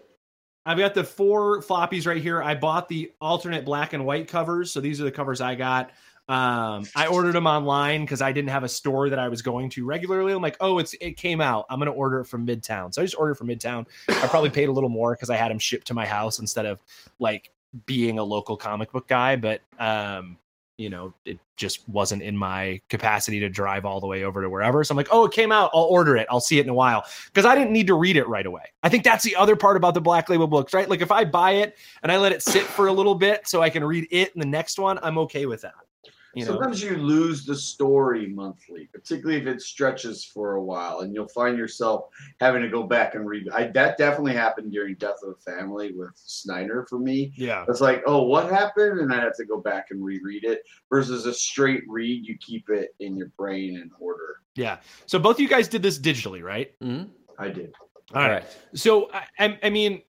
I've 0.65 0.77
got 0.77 0.93
the 0.93 1.03
four 1.03 1.61
floppies 1.61 2.05
right 2.05 2.21
here. 2.21 2.43
I 2.43 2.53
bought 2.53 2.89
the 2.89 3.13
alternate 3.21 3.63
black 3.63 3.93
and 3.93 4.05
white 4.05 4.27
covers, 4.27 4.69
so 4.71 4.81
these 4.81 4.99
are 4.99 5.05
the 5.05 5.11
covers 5.11 5.39
I 5.39 5.55
got. 5.55 5.91
Um, 6.29 6.85
I 6.93 7.07
ordered 7.07 7.33
them 7.33 7.47
online 7.47 8.01
because 8.01 8.21
I 8.21 8.33
didn't 8.33 8.49
have 8.49 8.63
a 8.63 8.69
store 8.69 9.09
that 9.09 9.19
I 9.19 9.29
was 9.29 9.41
going 9.41 9.69
to 9.71 9.85
regularly. 9.85 10.33
I'm 10.33 10.41
like, 10.41 10.57
oh, 10.59 10.77
it's 10.77 10.93
it 10.99 11.15
came 11.15 11.39
out. 11.39 11.65
I'm 11.69 11.79
gonna 11.79 11.91
order 11.91 12.19
it 12.19 12.25
from 12.25 12.45
Midtown. 12.45 12.93
So 12.93 13.01
I 13.01 13.05
just 13.05 13.17
ordered 13.17 13.35
from 13.35 13.47
Midtown. 13.47 13.85
I 14.09 14.27
probably 14.27 14.49
paid 14.49 14.67
a 14.67 14.71
little 14.71 14.89
more 14.89 15.13
because 15.13 15.29
I 15.29 15.37
had 15.37 15.51
them 15.51 15.59
shipped 15.59 15.87
to 15.87 15.93
my 15.93 16.05
house 16.05 16.39
instead 16.39 16.65
of 16.65 16.81
like 17.19 17.51
being 17.85 18.19
a 18.19 18.23
local 18.23 18.57
comic 18.57 18.91
book 18.91 19.07
guy. 19.07 19.37
But 19.37 19.61
um, 19.79 20.37
you 20.77 20.89
know, 20.89 21.13
it 21.25 21.39
just 21.55 21.87
wasn't 21.89 22.21
in 22.21 22.37
my 22.37 22.81
capacity 22.89 23.39
to 23.39 23.49
drive 23.49 23.85
all 23.85 23.99
the 23.99 24.05
way 24.05 24.23
over 24.23 24.41
to 24.41 24.49
wherever. 24.49 24.83
So 24.83 24.91
I'm 24.91 24.97
like, 24.97 25.07
oh, 25.11 25.25
it 25.25 25.31
came 25.31 25.51
out. 25.51 25.71
I'll 25.73 25.83
order 25.83 26.17
it. 26.17 26.27
I'll 26.29 26.41
see 26.41 26.59
it 26.59 26.65
in 26.65 26.69
a 26.69 26.73
while 26.73 27.05
because 27.27 27.45
I 27.45 27.55
didn't 27.55 27.71
need 27.71 27.87
to 27.87 27.95
read 27.95 28.17
it 28.17 28.27
right 28.27 28.45
away. 28.45 28.63
I 28.83 28.89
think 28.89 29.05
that's 29.05 29.23
the 29.23 29.35
other 29.37 29.55
part 29.55 29.77
about 29.77 29.93
the 29.93 30.01
Black 30.01 30.29
Label 30.29 30.45
books, 30.45 30.73
right? 30.73 30.89
Like 30.89 31.01
if 31.01 31.11
I 31.11 31.23
buy 31.23 31.51
it 31.51 31.77
and 32.03 32.11
I 32.11 32.17
let 32.17 32.33
it 32.33 32.43
sit 32.43 32.63
for 32.63 32.87
a 32.87 32.91
little 32.91 33.15
bit 33.15 33.47
so 33.47 33.61
I 33.61 33.69
can 33.69 33.83
read 33.83 34.07
it 34.11 34.33
and 34.33 34.41
the 34.41 34.47
next 34.47 34.77
one, 34.77 34.99
I'm 35.01 35.17
okay 35.19 35.45
with 35.45 35.61
that. 35.61 35.86
You 36.33 36.45
know? 36.45 36.51
Sometimes 36.51 36.83
you 36.83 36.97
lose 36.97 37.45
the 37.45 37.55
story 37.55 38.27
monthly, 38.27 38.89
particularly 38.93 39.39
if 39.39 39.47
it 39.47 39.61
stretches 39.61 40.23
for 40.23 40.55
a 40.55 40.63
while, 40.63 40.99
and 40.99 41.13
you'll 41.13 41.27
find 41.29 41.57
yourself 41.57 42.05
having 42.39 42.61
to 42.61 42.69
go 42.69 42.83
back 42.83 43.15
and 43.15 43.27
read. 43.27 43.49
I 43.49 43.67
that 43.67 43.97
definitely 43.97 44.33
happened 44.33 44.71
during 44.71 44.95
Death 44.95 45.23
of 45.23 45.29
a 45.29 45.51
Family 45.51 45.93
with 45.93 46.11
Snyder 46.15 46.85
for 46.89 46.99
me. 46.99 47.31
Yeah. 47.35 47.65
It's 47.67 47.81
like, 47.81 48.03
oh, 48.05 48.23
what 48.23 48.51
happened? 48.51 48.99
And 48.99 49.13
I 49.13 49.19
have 49.21 49.35
to 49.37 49.45
go 49.45 49.59
back 49.59 49.87
and 49.91 50.03
reread 50.03 50.43
it 50.43 50.63
versus 50.89 51.25
a 51.25 51.33
straight 51.33 51.83
read. 51.87 52.25
You 52.25 52.37
keep 52.39 52.69
it 52.69 52.93
in 52.99 53.15
your 53.15 53.31
brain 53.37 53.77
in 53.77 53.89
order. 53.99 54.41
Yeah. 54.55 54.77
So 55.05 55.19
both 55.19 55.37
of 55.37 55.41
you 55.41 55.47
guys 55.47 55.67
did 55.67 55.81
this 55.81 55.97
digitally, 55.99 56.43
right? 56.43 56.77
Mhm. 56.79 57.09
I 57.39 57.49
did. 57.49 57.73
All 58.13 58.21
right. 58.21 58.41
Correct. 58.41 58.57
So 58.73 59.11
I, 59.11 59.23
I, 59.39 59.59
I 59.63 59.69
mean, 59.69 60.01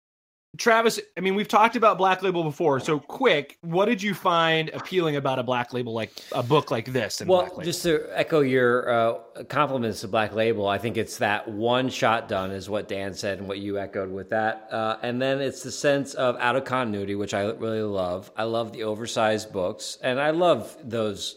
Travis, 0.56 0.98
I 1.16 1.20
mean, 1.20 1.34
we've 1.34 1.46
talked 1.46 1.76
about 1.76 1.98
Black 1.98 2.22
Label 2.22 2.42
before. 2.42 2.80
So 2.80 2.98
quick, 2.98 3.58
what 3.60 3.84
did 3.84 4.02
you 4.02 4.14
find 4.14 4.70
appealing 4.70 5.16
about 5.16 5.38
a 5.38 5.42
Black 5.42 5.74
Label 5.74 5.92
like 5.92 6.10
a 6.32 6.42
book 6.42 6.70
like 6.70 6.86
this? 6.86 7.20
in 7.20 7.28
Well, 7.28 7.60
just 7.62 7.82
to 7.82 8.06
echo 8.12 8.40
your 8.40 8.90
uh, 8.90 9.14
compliments 9.48 10.00
to 10.00 10.08
Black 10.08 10.34
Label, 10.34 10.66
I 10.66 10.78
think 10.78 10.96
it's 10.96 11.18
that 11.18 11.48
one 11.48 11.90
shot 11.90 12.28
done 12.28 12.50
is 12.50 12.68
what 12.68 12.88
Dan 12.88 13.12
said 13.12 13.38
and 13.38 13.46
what 13.46 13.58
you 13.58 13.78
echoed 13.78 14.10
with 14.10 14.30
that, 14.30 14.68
uh, 14.72 14.96
and 15.02 15.20
then 15.20 15.40
it's 15.40 15.62
the 15.62 15.70
sense 15.70 16.14
of 16.14 16.36
out 16.38 16.56
of 16.56 16.64
continuity, 16.64 17.14
which 17.14 17.34
I 17.34 17.42
really 17.42 17.82
love. 17.82 18.32
I 18.34 18.44
love 18.44 18.72
the 18.72 18.84
oversized 18.84 19.52
books, 19.52 19.98
and 20.02 20.18
I 20.18 20.30
love 20.30 20.76
those 20.82 21.36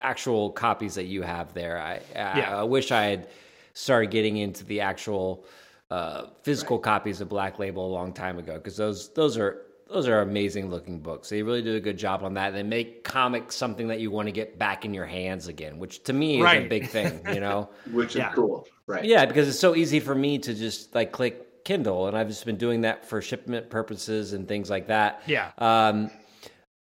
actual 0.00 0.50
copies 0.50 0.94
that 0.94 1.04
you 1.04 1.22
have 1.22 1.52
there. 1.52 1.78
I 1.78 2.00
I, 2.14 2.38
Yeah. 2.38 2.60
I 2.60 2.62
wish 2.64 2.90
I 2.90 3.04
had 3.04 3.28
started 3.74 4.10
getting 4.10 4.38
into 4.38 4.64
the 4.64 4.80
actual 4.80 5.44
uh, 5.90 6.26
physical 6.42 6.78
copies 6.78 7.20
of 7.20 7.28
Black 7.28 7.58
Label 7.58 7.86
a 7.86 7.92
long 7.92 8.12
time 8.12 8.38
ago 8.38 8.54
because 8.54 8.76
those 8.76 9.10
those 9.14 9.36
are 9.38 9.62
those 9.88 10.08
are 10.08 10.22
amazing 10.22 10.68
looking 10.68 10.98
books. 10.98 11.28
They 11.28 11.42
really 11.42 11.62
do 11.62 11.76
a 11.76 11.80
good 11.80 11.96
job 11.96 12.24
on 12.24 12.34
that. 12.34 12.52
They 12.52 12.64
make 12.64 13.04
comics 13.04 13.54
something 13.54 13.86
that 13.88 14.00
you 14.00 14.10
want 14.10 14.26
to 14.26 14.32
get 14.32 14.58
back 14.58 14.84
in 14.84 14.92
your 14.92 15.06
hands 15.06 15.46
again, 15.46 15.78
which 15.78 16.02
to 16.04 16.12
me 16.12 16.40
is 16.42 16.52
a 16.52 16.66
big 16.66 16.88
thing. 16.88 17.20
You 17.32 17.38
know, 17.40 17.70
Which 17.92 18.16
Yeah. 18.16 18.30
is 18.30 18.34
cool. 18.34 18.66
Right. 18.88 19.04
yeah, 19.04 19.26
because 19.26 19.48
it's 19.48 19.58
so 19.60 19.76
easy 19.76 20.00
for 20.00 20.14
me 20.14 20.38
to 20.38 20.54
just 20.54 20.94
like 20.94 21.12
click 21.12 21.64
Kindle, 21.64 22.08
and 22.08 22.16
I've 22.18 22.28
just 22.28 22.44
been 22.44 22.56
doing 22.56 22.80
that 22.82 23.04
for 23.08 23.20
shipment 23.22 23.70
purposes 23.70 24.32
and 24.32 24.46
things 24.48 24.68
like 24.70 24.88
that. 24.88 25.22
yeah. 25.26 25.50
Um, 25.58 26.10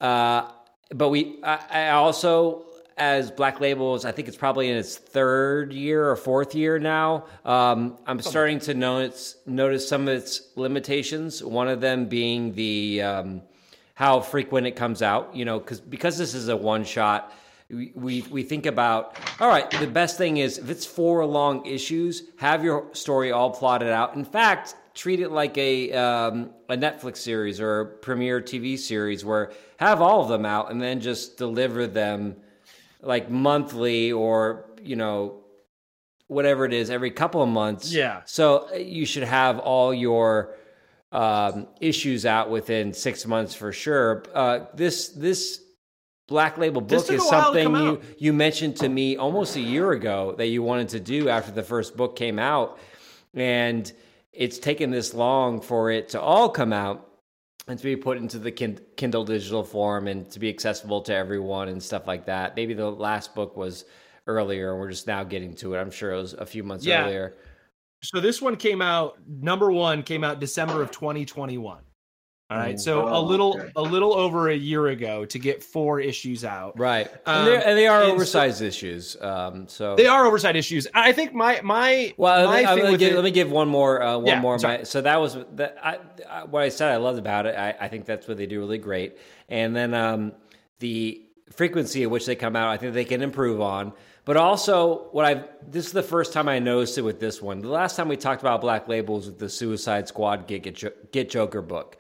uh, 0.02 0.50
but 0.94 1.10
we, 1.10 1.40
I, 1.44 1.60
I 1.72 1.90
also, 1.92 2.66
as 2.98 3.32
Black 3.32 3.60
Labels, 3.60 4.06
I 4.06 4.12
think 4.12 4.28
it's 4.28 4.38
probably 4.38 4.70
in 4.70 4.78
its 4.78 4.98
third 4.98 5.74
year 5.74 6.10
or 6.10 6.16
fourth 6.16 6.56
year 6.56 6.80
now. 6.80 7.26
Um, 7.46 7.98
I'm 8.06 8.20
starting 8.22 8.60
to 8.62 8.74
notice 8.74 9.38
notice 9.46 9.88
some 9.88 10.08
of 10.08 10.16
its 10.16 10.50
limitations. 10.56 11.44
One 11.44 11.68
of 11.68 11.82
them 11.82 12.06
being 12.06 12.54
the 12.54 13.02
um, 13.02 13.42
how 13.96 14.20
frequent 14.22 14.68
it 14.68 14.76
comes 14.76 15.02
out. 15.02 15.36
You 15.36 15.46
know, 15.46 15.60
because 15.60 15.82
because 15.82 16.18
this 16.18 16.34
is 16.34 16.50
a 16.50 16.58
one 16.58 16.84
shot. 16.84 17.34
We, 17.70 17.92
we 17.96 18.22
we 18.30 18.44
think 18.44 18.66
about 18.66 19.18
all 19.40 19.48
right. 19.48 19.70
The 19.72 19.88
best 19.88 20.18
thing 20.18 20.38
is 20.38 20.58
if 20.58 20.70
it's 20.70 20.86
four 20.86 21.26
long 21.26 21.66
issues, 21.66 22.24
have 22.38 22.64
your 22.64 22.88
story 22.94 23.32
all 23.32 23.50
plotted 23.50 23.90
out. 23.90 24.16
In 24.16 24.26
fact, 24.26 24.76
treat 24.94 25.20
it 25.20 25.32
like 25.32 25.58
a 25.58 25.92
um, 25.94 26.52
a 26.70 26.76
Netflix 26.76 27.18
series 27.18 27.60
or 27.60 27.80
a 27.80 27.86
premiere 27.86 28.42
TV 28.42 28.78
series, 28.78 29.26
where 29.26 29.52
have 29.78 30.02
all 30.02 30.22
of 30.22 30.30
them 30.30 30.46
out 30.46 30.72
and 30.72 30.82
then 30.82 31.00
just 31.00 31.38
deliver 31.38 31.88
them 31.88 32.36
like 33.04 33.30
monthly 33.30 34.12
or 34.12 34.66
you 34.82 34.96
know 34.96 35.44
whatever 36.28 36.66
it 36.66 36.74
is 36.74 36.90
every 36.90 37.12
couple 37.12 37.42
of 37.42 37.50
months. 37.50 37.94
Yeah. 37.94 38.22
So 38.26 38.70
uh, 38.72 38.78
you 38.78 39.06
should 39.06 39.24
have 39.24 39.60
all 39.60 39.94
your 39.94 40.56
um, 41.12 41.68
issues 41.80 42.26
out 42.26 42.50
within 42.50 42.94
six 42.94 43.26
months 43.26 43.54
for 43.54 43.72
sure. 43.72 44.24
Uh, 44.34 44.66
this 44.74 45.10
this 45.10 45.62
Black 46.28 46.58
Label 46.58 46.82
book 46.82 47.02
is 47.02 47.10
a 47.10 47.18
while 47.18 47.20
to 47.20 47.30
something 47.30 47.76
you 47.76 47.92
out. 47.92 48.04
you 48.18 48.34
mentioned 48.34 48.78
to 48.78 48.90
me 48.90 49.18
almost 49.18 49.56
a 49.56 49.62
year 49.62 49.92
ago 49.92 50.34
that 50.38 50.48
you 50.48 50.64
wanted 50.64 50.90
to 50.90 51.00
do 51.00 51.30
after 51.30 51.52
the 51.52 51.64
first 51.64 51.96
book 51.96 52.16
came 52.16 52.40
out, 52.40 52.80
and 53.34 53.92
it's 54.32 54.58
taken 54.58 54.90
this 54.90 55.14
long 55.14 55.62
for 55.62 55.92
it 55.92 56.10
to 56.10 56.22
all 56.22 56.50
come 56.50 56.74
out 56.74 57.08
and 57.68 57.78
to 57.78 57.84
be 57.84 57.96
put 57.96 58.18
into 58.18 58.40
the 58.40 58.52
Kindle 58.52 59.24
digital 59.24 59.64
form 59.64 60.08
and 60.08 60.30
to 60.32 60.40
be 60.40 60.50
accessible 60.50 61.02
to 61.04 61.16
everyone 61.16 61.70
and 61.70 61.82
stuff 61.82 62.08
like 62.08 62.26
that. 62.26 62.56
Maybe 62.56 62.74
the 62.74 62.90
last 62.90 63.34
book 63.36 63.56
was 63.56 63.86
earlier, 64.28 64.72
and 64.72 64.80
we're 64.80 64.90
just 64.90 65.08
now 65.08 65.24
getting 65.24 65.54
to 65.56 65.74
it. 65.74 65.80
I'm 65.80 65.92
sure 65.92 66.12
it 66.14 66.18
was 66.18 66.34
a 66.34 66.46
few 66.46 66.64
months 66.64 66.86
Yeah. 66.86 67.04
earlier. 67.06 67.36
So 68.02 68.20
this 68.20 68.42
one 68.42 68.58
came 68.58 68.82
out. 68.82 69.18
Number 69.28 69.72
one 69.72 70.04
came 70.04 70.24
out 70.24 70.40
December 70.40 70.82
of 70.82 70.92
2021. 70.92 71.84
All 72.54 72.60
right. 72.60 72.80
So 72.80 73.08
a 73.08 73.14
Oh, 73.14 73.24
little 73.24 73.60
okay. 73.60 73.72
a 73.76 73.82
little 73.82 74.14
over 74.14 74.50
a 74.50 74.56
year 74.56 74.88
ago 74.88 75.26
to 75.26 75.40
get 75.40 75.64
four 75.64 76.00
issues 76.00 76.46
out. 76.46 76.78
Right, 76.78 77.08
Um, 77.26 77.38
and, 77.40 77.48
they're, 77.48 77.68
and 77.68 77.78
they 77.78 77.88
are 77.88 78.02
and 78.02 78.10
so- 78.10 78.14
oversized 78.16 78.62
issues. 78.62 79.18
Um, 79.20 79.68
so 79.68 79.96
They 79.96 80.06
are 80.06 80.26
oversized 80.28 80.56
issues. 80.56 80.88
I 80.94 81.14
think 81.14 81.34
my 81.34 81.62
my 81.64 82.14
Well, 82.18 82.46
my 82.48 82.62
let, 82.62 82.76
me, 82.76 82.82
thing 82.82 82.92
let, 82.92 83.00
give, 83.00 83.12
it- 83.14 83.16
let 83.16 83.24
me 83.24 83.32
give 83.32 83.50
one 83.52 83.68
more. 83.70 84.02
Uh, 84.04 84.18
one 84.18 84.28
Yeah, 84.28 84.40
more. 84.42 84.58
My, 84.62 84.84
so 84.84 85.02
that 85.02 85.20
was 85.20 85.36
that. 85.56 85.78
I, 85.84 85.98
I, 86.30 86.44
what 86.44 86.62
I 86.62 86.70
said 86.70 86.92
I 86.92 86.98
loved 86.98 87.18
about 87.18 87.48
it. 87.48 87.56
I, 87.58 87.74
I 87.82 87.88
think 87.88 88.06
that's 88.06 88.28
what 88.28 88.38
they 88.38 88.46
do 88.46 88.60
really 88.60 88.78
great. 88.78 89.18
And 89.50 89.76
then 89.76 89.94
um, 89.96 90.34
the 90.80 91.22
frequency 91.52 92.04
at 92.04 92.12
which 92.12 92.26
they 92.28 92.36
come 92.36 92.56
out, 92.56 92.70
I 92.70 92.78
think 92.78 92.94
they 92.94 93.06
can 93.06 93.22
improve 93.24 93.62
on. 93.62 93.94
But 94.26 94.38
also, 94.38 95.10
what 95.12 95.26
I've 95.26 95.44
this 95.68 95.86
is 95.88 95.92
the 95.92 96.02
first 96.04 96.32
time 96.34 96.48
I 96.48 96.60
noticed 96.60 96.98
it 96.98 97.02
with 97.02 97.20
this 97.20 97.42
one. 97.42 97.60
The 97.60 97.68
last 97.68 97.96
time 97.98 98.08
we 98.08 98.16
talked 98.16 98.42
about 98.42 98.62
Black 98.62 98.88
Labels 98.88 99.26
with 99.26 99.38
the 99.40 99.50
Suicide 99.50 100.08
Squad 100.08 100.48
Get 100.48 100.64
Get, 100.64 101.12
Get 101.12 101.30
Joker 101.30 101.62
book, 101.62 101.98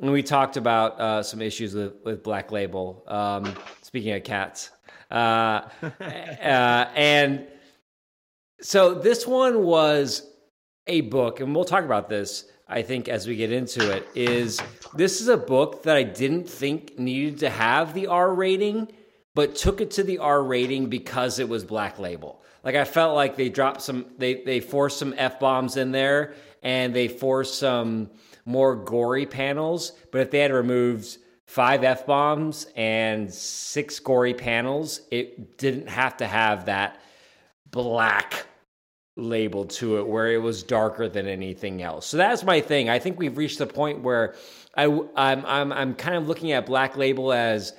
and 0.00 0.12
we 0.12 0.22
talked 0.22 0.56
about 0.56 1.00
uh, 1.00 1.22
some 1.22 1.40
issues 1.40 1.74
with, 1.74 1.94
with 2.04 2.22
Black 2.22 2.50
Label. 2.52 3.04
Um, 3.06 3.54
speaking 3.82 4.12
of 4.12 4.24
cats, 4.24 4.70
uh, 5.10 5.14
uh, 5.82 6.88
and 6.94 7.46
so 8.60 8.94
this 8.94 9.26
one 9.26 9.64
was 9.64 10.28
a 10.86 11.02
book, 11.02 11.40
and 11.40 11.54
we'll 11.54 11.64
talk 11.64 11.84
about 11.84 12.08
this. 12.08 12.46
I 12.68 12.82
think 12.82 13.08
as 13.08 13.26
we 13.26 13.36
get 13.36 13.52
into 13.52 13.90
it, 13.94 14.08
is 14.14 14.60
this 14.94 15.20
is 15.20 15.28
a 15.28 15.36
book 15.36 15.82
that 15.82 15.96
I 15.96 16.02
didn't 16.02 16.48
think 16.48 16.98
needed 16.98 17.40
to 17.40 17.50
have 17.50 17.92
the 17.92 18.06
R 18.06 18.34
rating, 18.34 18.88
but 19.34 19.56
took 19.56 19.80
it 19.80 19.90
to 19.92 20.02
the 20.02 20.18
R 20.18 20.42
rating 20.42 20.86
because 20.88 21.38
it 21.38 21.48
was 21.48 21.64
Black 21.64 21.98
Label. 21.98 22.42
Like 22.64 22.74
I 22.76 22.84
felt 22.84 23.14
like 23.14 23.36
they 23.36 23.48
dropped 23.48 23.82
some, 23.82 24.06
they 24.18 24.42
they 24.42 24.60
forced 24.60 24.98
some 24.98 25.14
f 25.16 25.38
bombs 25.38 25.76
in 25.76 25.92
there, 25.92 26.34
and 26.62 26.94
they 26.94 27.08
forced 27.08 27.58
some 27.58 28.10
more 28.44 28.76
gory 28.76 29.26
panels. 29.26 29.92
But 30.10 30.22
if 30.22 30.30
they 30.30 30.40
had 30.40 30.52
removed 30.52 31.18
five 31.46 31.84
f 31.84 32.06
bombs 32.06 32.66
and 32.76 33.32
six 33.32 33.98
gory 34.00 34.34
panels, 34.34 35.00
it 35.10 35.58
didn't 35.58 35.88
have 35.88 36.16
to 36.18 36.26
have 36.26 36.66
that 36.66 37.00
black 37.70 38.46
label 39.16 39.66
to 39.66 39.98
it 39.98 40.06
where 40.06 40.32
it 40.32 40.38
was 40.38 40.62
darker 40.62 41.08
than 41.08 41.26
anything 41.26 41.82
else. 41.82 42.06
So 42.06 42.16
that's 42.16 42.42
my 42.42 42.60
thing. 42.60 42.88
I 42.88 42.98
think 42.98 43.18
we've 43.18 43.36
reached 43.36 43.58
the 43.58 43.66
point 43.66 44.00
where 44.00 44.34
I 44.74 44.84
I'm 44.84 45.44
I'm 45.44 45.72
I'm 45.72 45.94
kind 45.94 46.16
of 46.16 46.28
looking 46.28 46.52
at 46.52 46.66
Black 46.66 46.96
Label 46.96 47.32
as 47.32 47.74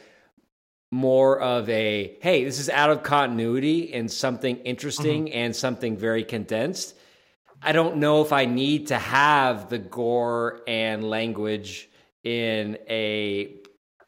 more 0.92 1.40
of 1.40 1.68
a 1.70 2.18
hey, 2.22 2.44
this 2.44 2.60
is 2.60 2.70
out 2.70 2.92
of 2.92 3.02
continuity 3.02 3.94
and 3.94 4.12
something 4.12 4.58
interesting 4.58 5.26
mm-hmm. 5.26 5.38
and 5.38 5.56
something 5.56 5.98
very 5.98 6.24
condensed. 6.24 6.96
I 7.64 7.72
don't 7.72 7.98
know 7.98 8.22
if 8.22 8.34
I 8.34 8.46
need 8.46 8.88
to 8.88 8.98
have 8.98 9.70
the 9.70 9.78
gore 9.80 10.62
and 10.68 11.10
language 11.10 11.90
in 12.24 12.78
a 12.90 13.56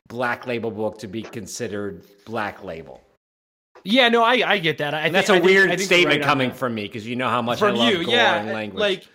black 0.07 0.45
label 0.47 0.71
book 0.71 0.99
to 0.99 1.07
be 1.07 1.21
considered 1.21 2.03
black 2.25 2.63
label. 2.63 3.01
Yeah, 3.83 4.09
no, 4.09 4.23
I 4.23 4.41
I 4.45 4.57
get 4.59 4.79
that. 4.79 4.93
I 4.93 5.09
that's 5.09 5.27
think- 5.27 5.41
a 5.43 5.43
I 5.43 5.45
weird 5.45 5.69
think 5.69 5.81
statement 5.81 6.19
right 6.21 6.25
coming 6.25 6.51
from 6.51 6.73
me 6.73 6.83
because 6.83 7.05
you 7.07 7.15
know 7.15 7.29
how 7.29 7.41
much 7.41 7.61
I 7.61 7.69
love 7.71 7.89
you, 7.89 8.03
gore 8.03 8.13
yeah, 8.13 8.37
and 8.37 8.49
language. 8.49 8.79
like. 8.79 9.07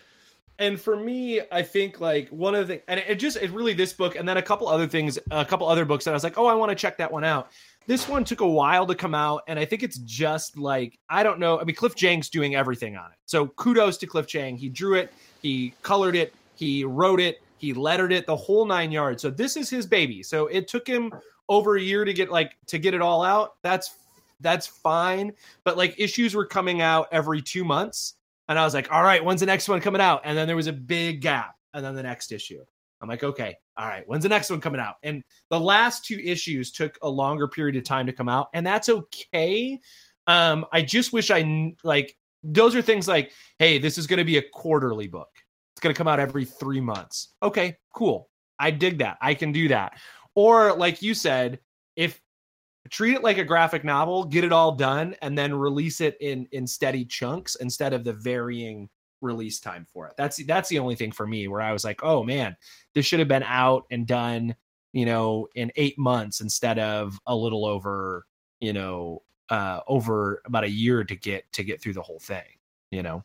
And 0.58 0.78
for 0.78 0.94
me, 0.94 1.40
I 1.50 1.62
think 1.62 2.00
like 2.00 2.28
one 2.28 2.54
of 2.54 2.68
the 2.68 2.74
things, 2.74 2.82
and 2.86 3.00
it 3.00 3.14
just 3.14 3.38
it 3.38 3.50
really 3.50 3.72
this 3.72 3.94
book, 3.94 4.14
and 4.14 4.28
then 4.28 4.36
a 4.36 4.42
couple 4.42 4.68
other 4.68 4.86
things, 4.86 5.18
a 5.30 5.42
couple 5.42 5.66
other 5.66 5.86
books 5.86 6.04
that 6.04 6.10
I 6.10 6.14
was 6.14 6.22
like, 6.22 6.36
oh, 6.36 6.44
I 6.44 6.52
want 6.52 6.68
to 6.68 6.74
check 6.76 6.98
that 6.98 7.10
one 7.10 7.24
out. 7.24 7.50
This 7.90 8.08
one 8.08 8.22
took 8.22 8.40
a 8.40 8.48
while 8.48 8.86
to 8.86 8.94
come 8.94 9.16
out, 9.16 9.42
and 9.48 9.58
I 9.58 9.64
think 9.64 9.82
it's 9.82 9.98
just 9.98 10.56
like 10.56 10.96
I 11.08 11.24
don't 11.24 11.40
know. 11.40 11.58
I 11.58 11.64
mean, 11.64 11.74
Cliff 11.74 11.96
Chiang's 11.96 12.28
doing 12.28 12.54
everything 12.54 12.96
on 12.96 13.10
it, 13.10 13.18
so 13.26 13.48
kudos 13.48 13.98
to 13.98 14.06
Cliff 14.06 14.28
Chiang. 14.28 14.56
He 14.56 14.68
drew 14.68 14.94
it, 14.94 15.12
he 15.42 15.74
colored 15.82 16.14
it, 16.14 16.32
he 16.54 16.84
wrote 16.84 17.18
it, 17.18 17.42
he 17.58 17.74
lettered 17.74 18.12
it, 18.12 18.26
the 18.26 18.36
whole 18.36 18.64
nine 18.64 18.92
yards. 18.92 19.22
So 19.22 19.28
this 19.28 19.56
is 19.56 19.68
his 19.68 19.86
baby. 19.86 20.22
So 20.22 20.46
it 20.46 20.68
took 20.68 20.86
him 20.86 21.12
over 21.48 21.78
a 21.78 21.80
year 21.80 22.04
to 22.04 22.12
get 22.12 22.30
like 22.30 22.52
to 22.68 22.78
get 22.78 22.94
it 22.94 23.02
all 23.02 23.24
out. 23.24 23.54
That's 23.64 23.96
that's 24.38 24.68
fine, 24.68 25.32
but 25.64 25.76
like 25.76 25.98
issues 25.98 26.36
were 26.36 26.46
coming 26.46 26.80
out 26.82 27.08
every 27.10 27.42
two 27.42 27.64
months. 27.64 28.14
And 28.48 28.56
I 28.56 28.64
was 28.64 28.72
like, 28.72 28.92
all 28.92 29.02
right, 29.02 29.24
when's 29.24 29.40
the 29.40 29.46
next 29.46 29.68
one 29.68 29.80
coming 29.80 30.00
out? 30.00 30.20
And 30.22 30.38
then 30.38 30.46
there 30.46 30.54
was 30.54 30.68
a 30.68 30.72
big 30.72 31.22
gap, 31.22 31.56
and 31.74 31.84
then 31.84 31.96
the 31.96 32.04
next 32.04 32.30
issue. 32.30 32.64
I'm 33.00 33.08
like, 33.08 33.24
okay, 33.24 33.56
all 33.76 33.86
right, 33.86 34.04
when's 34.06 34.22
the 34.22 34.28
next 34.28 34.50
one 34.50 34.60
coming 34.60 34.80
out? 34.80 34.96
And 35.02 35.22
the 35.48 35.60
last 35.60 36.04
two 36.04 36.18
issues 36.22 36.70
took 36.70 36.98
a 37.02 37.08
longer 37.08 37.48
period 37.48 37.76
of 37.76 37.84
time 37.84 38.06
to 38.06 38.12
come 38.12 38.28
out, 38.28 38.48
and 38.54 38.66
that's 38.66 38.88
okay. 38.88 39.80
Um, 40.26 40.66
I 40.72 40.82
just 40.82 41.12
wish 41.12 41.30
I 41.30 41.74
like 41.82 42.16
those 42.42 42.74
are 42.74 42.82
things 42.82 43.08
like, 43.08 43.32
hey, 43.58 43.78
this 43.78 43.98
is 43.98 44.06
going 44.06 44.18
to 44.18 44.24
be 44.24 44.38
a 44.38 44.42
quarterly 44.52 45.08
book. 45.08 45.28
It's 45.74 45.80
going 45.80 45.94
to 45.94 45.98
come 45.98 46.08
out 46.08 46.20
every 46.20 46.44
three 46.44 46.80
months. 46.80 47.34
Okay, 47.42 47.76
cool. 47.94 48.28
I 48.58 48.70
dig 48.70 48.98
that. 48.98 49.18
I 49.20 49.34
can 49.34 49.52
do 49.52 49.68
that. 49.68 49.98
Or 50.34 50.74
like 50.74 51.02
you 51.02 51.14
said, 51.14 51.58
if 51.96 52.20
treat 52.90 53.14
it 53.14 53.22
like 53.22 53.38
a 53.38 53.44
graphic 53.44 53.84
novel, 53.84 54.24
get 54.24 54.44
it 54.44 54.52
all 54.52 54.72
done, 54.72 55.14
and 55.22 55.36
then 55.36 55.54
release 55.54 56.00
it 56.00 56.16
in 56.20 56.46
in 56.52 56.66
steady 56.66 57.04
chunks 57.04 57.56
instead 57.56 57.92
of 57.92 58.04
the 58.04 58.12
varying 58.12 58.88
release 59.20 59.60
time 59.60 59.86
for 59.92 60.06
it. 60.06 60.14
That's 60.16 60.44
that's 60.44 60.68
the 60.68 60.78
only 60.78 60.94
thing 60.94 61.12
for 61.12 61.26
me 61.26 61.48
where 61.48 61.60
I 61.60 61.72
was 61.72 61.84
like, 61.84 62.02
oh 62.02 62.22
man, 62.22 62.56
this 62.94 63.06
should 63.06 63.18
have 63.18 63.28
been 63.28 63.42
out 63.42 63.86
and 63.90 64.06
done, 64.06 64.54
you 64.92 65.06
know, 65.06 65.48
in 65.54 65.72
eight 65.76 65.98
months 65.98 66.40
instead 66.40 66.78
of 66.78 67.18
a 67.26 67.34
little 67.34 67.66
over, 67.66 68.26
you 68.60 68.72
know, 68.72 69.22
uh 69.48 69.80
over 69.88 70.42
about 70.44 70.64
a 70.64 70.70
year 70.70 71.04
to 71.04 71.16
get 71.16 71.50
to 71.52 71.64
get 71.64 71.80
through 71.80 71.94
the 71.94 72.02
whole 72.02 72.20
thing, 72.20 72.44
you 72.90 73.02
know. 73.02 73.24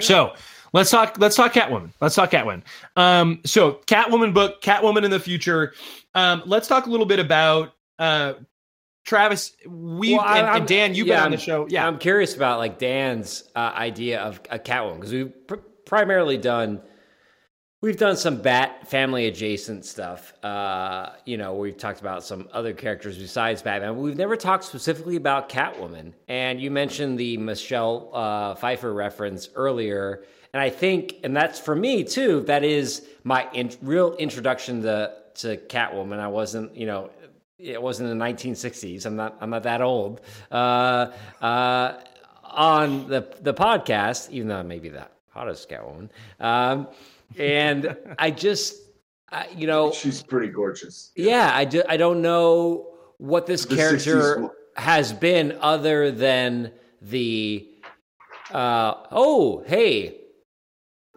So 0.00 0.34
let's 0.72 0.90
talk. 0.90 1.16
Let's 1.18 1.36
talk 1.36 1.52
Catwoman. 1.52 1.90
Let's 2.00 2.14
talk 2.14 2.30
Catwoman. 2.30 2.62
Um, 2.96 3.40
so 3.44 3.80
Catwoman 3.86 4.32
book, 4.32 4.62
Catwoman 4.62 5.04
in 5.04 5.10
the 5.10 5.20
future. 5.20 5.74
Um, 6.14 6.42
let's 6.46 6.68
talk 6.68 6.86
a 6.86 6.90
little 6.90 7.06
bit 7.06 7.18
about 7.18 7.72
uh, 7.98 8.34
Travis. 9.08 9.54
We 9.66 10.14
Well, 10.14 10.26
and, 10.26 10.46
and 10.46 10.68
Dan. 10.68 10.94
You've 10.94 11.06
yeah, 11.06 11.16
been 11.16 11.24
on 11.24 11.30
the 11.30 11.38
show. 11.38 11.66
Yeah, 11.68 11.86
I'm 11.86 11.98
curious 11.98 12.36
about 12.36 12.58
like 12.58 12.78
Dan's 12.78 13.44
uh, 13.56 13.72
idea 13.74 14.20
of 14.20 14.38
a 14.50 14.58
Catwoman 14.58 14.96
because 14.96 15.12
we've 15.12 15.46
pr- 15.46 15.54
primarily 15.86 16.36
done 16.36 16.82
we've 17.80 17.96
done 17.96 18.18
some 18.18 18.42
Bat 18.42 18.88
family 18.88 19.26
adjacent 19.26 19.86
stuff. 19.86 20.34
Uh, 20.44 21.10
you 21.24 21.38
know, 21.38 21.54
we've 21.54 21.78
talked 21.78 22.00
about 22.00 22.22
some 22.22 22.48
other 22.52 22.74
characters 22.74 23.16
besides 23.16 23.62
Batman. 23.62 23.94
But 23.94 24.02
we've 24.02 24.16
never 24.16 24.36
talked 24.36 24.64
specifically 24.64 25.16
about 25.16 25.48
Catwoman. 25.48 26.12
And 26.28 26.60
you 26.60 26.70
mentioned 26.70 27.18
the 27.18 27.38
Michelle 27.38 28.10
uh, 28.12 28.54
Pfeiffer 28.56 28.92
reference 28.92 29.48
earlier, 29.54 30.24
and 30.52 30.60
I 30.60 30.68
think, 30.68 31.16
and 31.24 31.34
that's 31.34 31.58
for 31.58 31.74
me 31.74 32.04
too. 32.04 32.42
That 32.42 32.62
is 32.62 33.06
my 33.24 33.48
in- 33.54 33.72
real 33.80 34.14
introduction 34.16 34.82
to 34.82 35.14
to 35.36 35.56
Catwoman. 35.56 36.18
I 36.18 36.28
wasn't, 36.28 36.76
you 36.76 36.86
know, 36.86 37.10
it 37.58 37.80
wasn't 37.82 38.10
in 38.10 38.18
the 38.18 38.24
1960s. 38.24 39.04
I'm 39.06 39.16
not. 39.16 39.36
I'm 39.40 39.50
not 39.50 39.62
that 39.64 39.80
old. 39.82 40.20
Uh, 40.50 41.12
uh, 41.40 42.00
on 42.44 43.08
the 43.08 43.34
the 43.42 43.54
podcast, 43.54 44.30
even 44.30 44.48
though 44.48 44.56
I 44.58 44.62
may 44.62 44.78
be 44.78 44.90
that 44.90 45.12
hot 45.30 45.48
as 45.48 45.66
Catwoman, 45.66 46.08
um, 46.40 46.88
and 47.38 47.96
I 48.18 48.30
just, 48.30 48.76
I, 49.30 49.48
you 49.56 49.66
know, 49.66 49.92
She's 49.92 50.22
pretty 50.22 50.48
gorgeous. 50.52 51.12
yeah, 51.16 51.50
I, 51.54 51.64
do, 51.64 51.82
I 51.88 51.96
don't 51.96 52.22
know 52.22 52.94
what 53.18 53.46
this 53.46 53.64
The 53.66 53.76
character 53.76 54.36
60s. 54.38 54.50
has 54.76 55.12
been 55.12 55.58
other 55.60 56.10
than 56.10 56.72
the 57.02 57.68
uh, 58.50 58.94
oh 59.10 59.62
hey, 59.66 60.20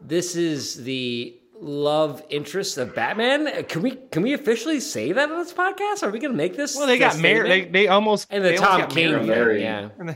this 0.01 0.35
is 0.35 0.83
the 0.83 1.39
love 1.61 2.23
interest 2.29 2.77
of 2.77 2.93
Batman. 2.95 3.63
Can 3.65 3.81
we 3.81 3.91
can 4.11 4.23
we 4.23 4.33
officially 4.33 4.79
say 4.79 5.11
that 5.11 5.31
on 5.31 5.37
this 5.37 5.53
podcast? 5.53 6.03
Are 6.03 6.09
we 6.09 6.19
going 6.19 6.31
to 6.31 6.37
make 6.37 6.57
this? 6.57 6.75
well, 6.75 6.87
they 6.87 6.97
got 6.97 7.17
married. 7.19 7.51
They, 7.51 7.65
they 7.65 7.87
almost 7.87 8.27
and 8.29 8.43
the 8.43 8.49
they 8.49 8.57
Tom 8.57 8.89
King, 8.89 9.11
married. 9.11 9.27
married. 9.27 9.61
yeah. 9.61 10.15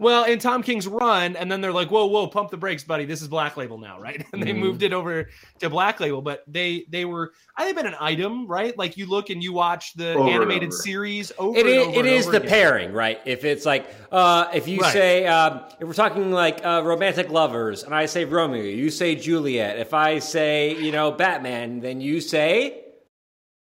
Well, 0.00 0.24
in 0.24 0.38
Tom 0.38 0.62
King's 0.62 0.88
run, 0.88 1.36
and 1.36 1.52
then 1.52 1.60
they're 1.60 1.72
like, 1.72 1.90
"Whoa, 1.90 2.06
whoa, 2.06 2.26
pump 2.26 2.50
the 2.50 2.56
brakes, 2.56 2.82
buddy! 2.82 3.04
This 3.04 3.20
is 3.20 3.28
Black 3.28 3.56
Label 3.56 3.78
now, 3.78 4.00
right?" 4.00 4.24
And 4.32 4.42
they 4.42 4.52
Mhm. 4.52 4.58
moved 4.58 4.82
it 4.82 4.92
over 4.94 5.28
to 5.60 5.68
Black 5.70 6.00
Label, 6.00 6.22
but 6.22 6.42
they 6.48 6.86
they 6.88 7.04
were 7.04 7.32
I 7.56 7.64
think 7.64 7.76
been 7.76 7.86
an 7.86 7.94
item, 8.00 8.46
right? 8.46 8.76
Like 8.78 8.96
you 8.96 9.06
look 9.06 9.28
and 9.30 9.42
you 9.42 9.52
watch 9.52 9.92
the 9.94 10.12
Over 10.14 10.28
animated 10.30 10.68
over. 10.70 10.76
series 10.76 11.30
over. 11.38 11.58
It 11.58 11.66
and 11.66 11.74
is, 11.74 11.86
over 11.86 11.90
it 11.90 11.98
and 11.98 12.08
is 12.08 12.22
over 12.26 12.32
the 12.32 12.38
again. 12.38 12.48
pairing, 12.50 12.92
right? 12.94 13.20
If 13.26 13.44
it's 13.44 13.66
like, 13.66 13.86
uh, 14.10 14.48
if 14.54 14.66
you 14.66 14.80
Right. 14.80 14.92
say, 14.92 15.26
um, 15.26 15.60
if 15.78 15.86
we're 15.86 15.92
talking 15.92 16.32
like 16.32 16.64
uh, 16.64 16.80
romantic 16.84 17.28
lovers, 17.30 17.82
and 17.82 17.94
I 17.94 18.06
say 18.06 18.24
Romeo, 18.24 18.62
you 18.62 18.90
say 18.90 19.14
Juliet. 19.14 19.78
If 19.78 19.92
I 19.92 20.18
say, 20.20 20.74
you 20.80 20.92
know, 20.92 21.12
Batman, 21.12 21.80
then 21.80 22.00
you 22.00 22.20
say, 22.22 22.84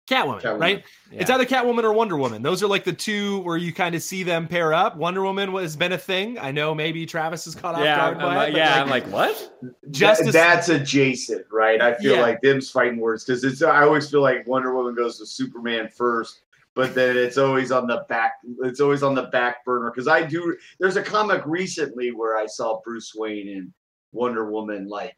Catwoman, 0.07 0.43
Catwoman. 0.43 0.61
right? 0.61 0.85
It's 1.11 1.31
either 1.31 1.47
Catwoman 1.47 1.83
or 1.85 1.93
Wonder 1.95 2.19
Woman. 2.19 2.43
Those 2.43 2.63
are 2.63 2.67
like 2.67 2.85
the 2.85 2.93
two 2.93 3.39
where 3.41 3.57
you 3.57 3.73
kind 3.73 3.95
of 3.95 4.03
see 4.03 4.23
them 4.23 4.47
pair 4.47 4.75
up. 4.75 4.97
Wonder 4.97 5.23
Woman 5.23 5.51
has 5.55 5.77
been 5.77 5.93
a 5.93 5.99
thing. 5.99 6.39
I 6.39 6.51
know 6.51 6.75
maybe 6.75 7.07
Travis 7.07 7.47
is 7.47 7.55
caught 7.55 7.75
off 7.75 7.81
yeah, 7.83 7.97
guard 7.97 8.17
I'm, 8.19 8.23
by 8.23 8.37
like, 8.37 8.49
it. 8.51 8.57
yeah, 8.57 8.83
like, 8.83 8.83
I'm 8.83 8.91
like, 8.91 9.07
what? 9.07 9.59
Justice. 9.91 10.33
That's 10.35 10.69
adjacent, 10.69 11.47
right? 11.51 11.81
I 11.81 11.95
feel 11.95 12.17
Yeah. 12.17 12.21
like 12.23 12.43
them's 12.43 12.71
fighting 12.71 12.99
words 12.99 13.25
because 13.25 13.45
it's. 13.45 13.63
I 13.63 13.83
always 13.83 14.11
feel 14.11 14.21
like 14.21 14.47
Wonder 14.47 14.75
Woman 14.75 14.95
goes 14.95 15.19
to 15.21 15.27
Superman 15.27 15.89
first, 15.89 16.41
but 16.75 16.95
then 16.95 17.17
it's 17.17 17.39
always 17.39 17.73
on 17.73 17.87
the 17.87 18.05
back. 18.11 18.35
It's 18.63 18.81
always 18.81 19.03
on 19.03 19.15
the 19.15 19.25
back 19.25 19.65
burner 19.65 19.91
because 19.91 20.07
I 20.09 20.23
do. 20.23 20.55
There's 20.79 20.97
a 20.97 21.03
comic 21.03 21.43
recently 21.47 22.11
where 22.13 22.37
I 22.37 22.45
saw 22.45 22.81
Bruce 22.85 23.15
Wayne 23.15 23.49
and 23.57 23.73
Wonder 24.13 24.51
Woman 24.51 24.87
like 24.87 25.17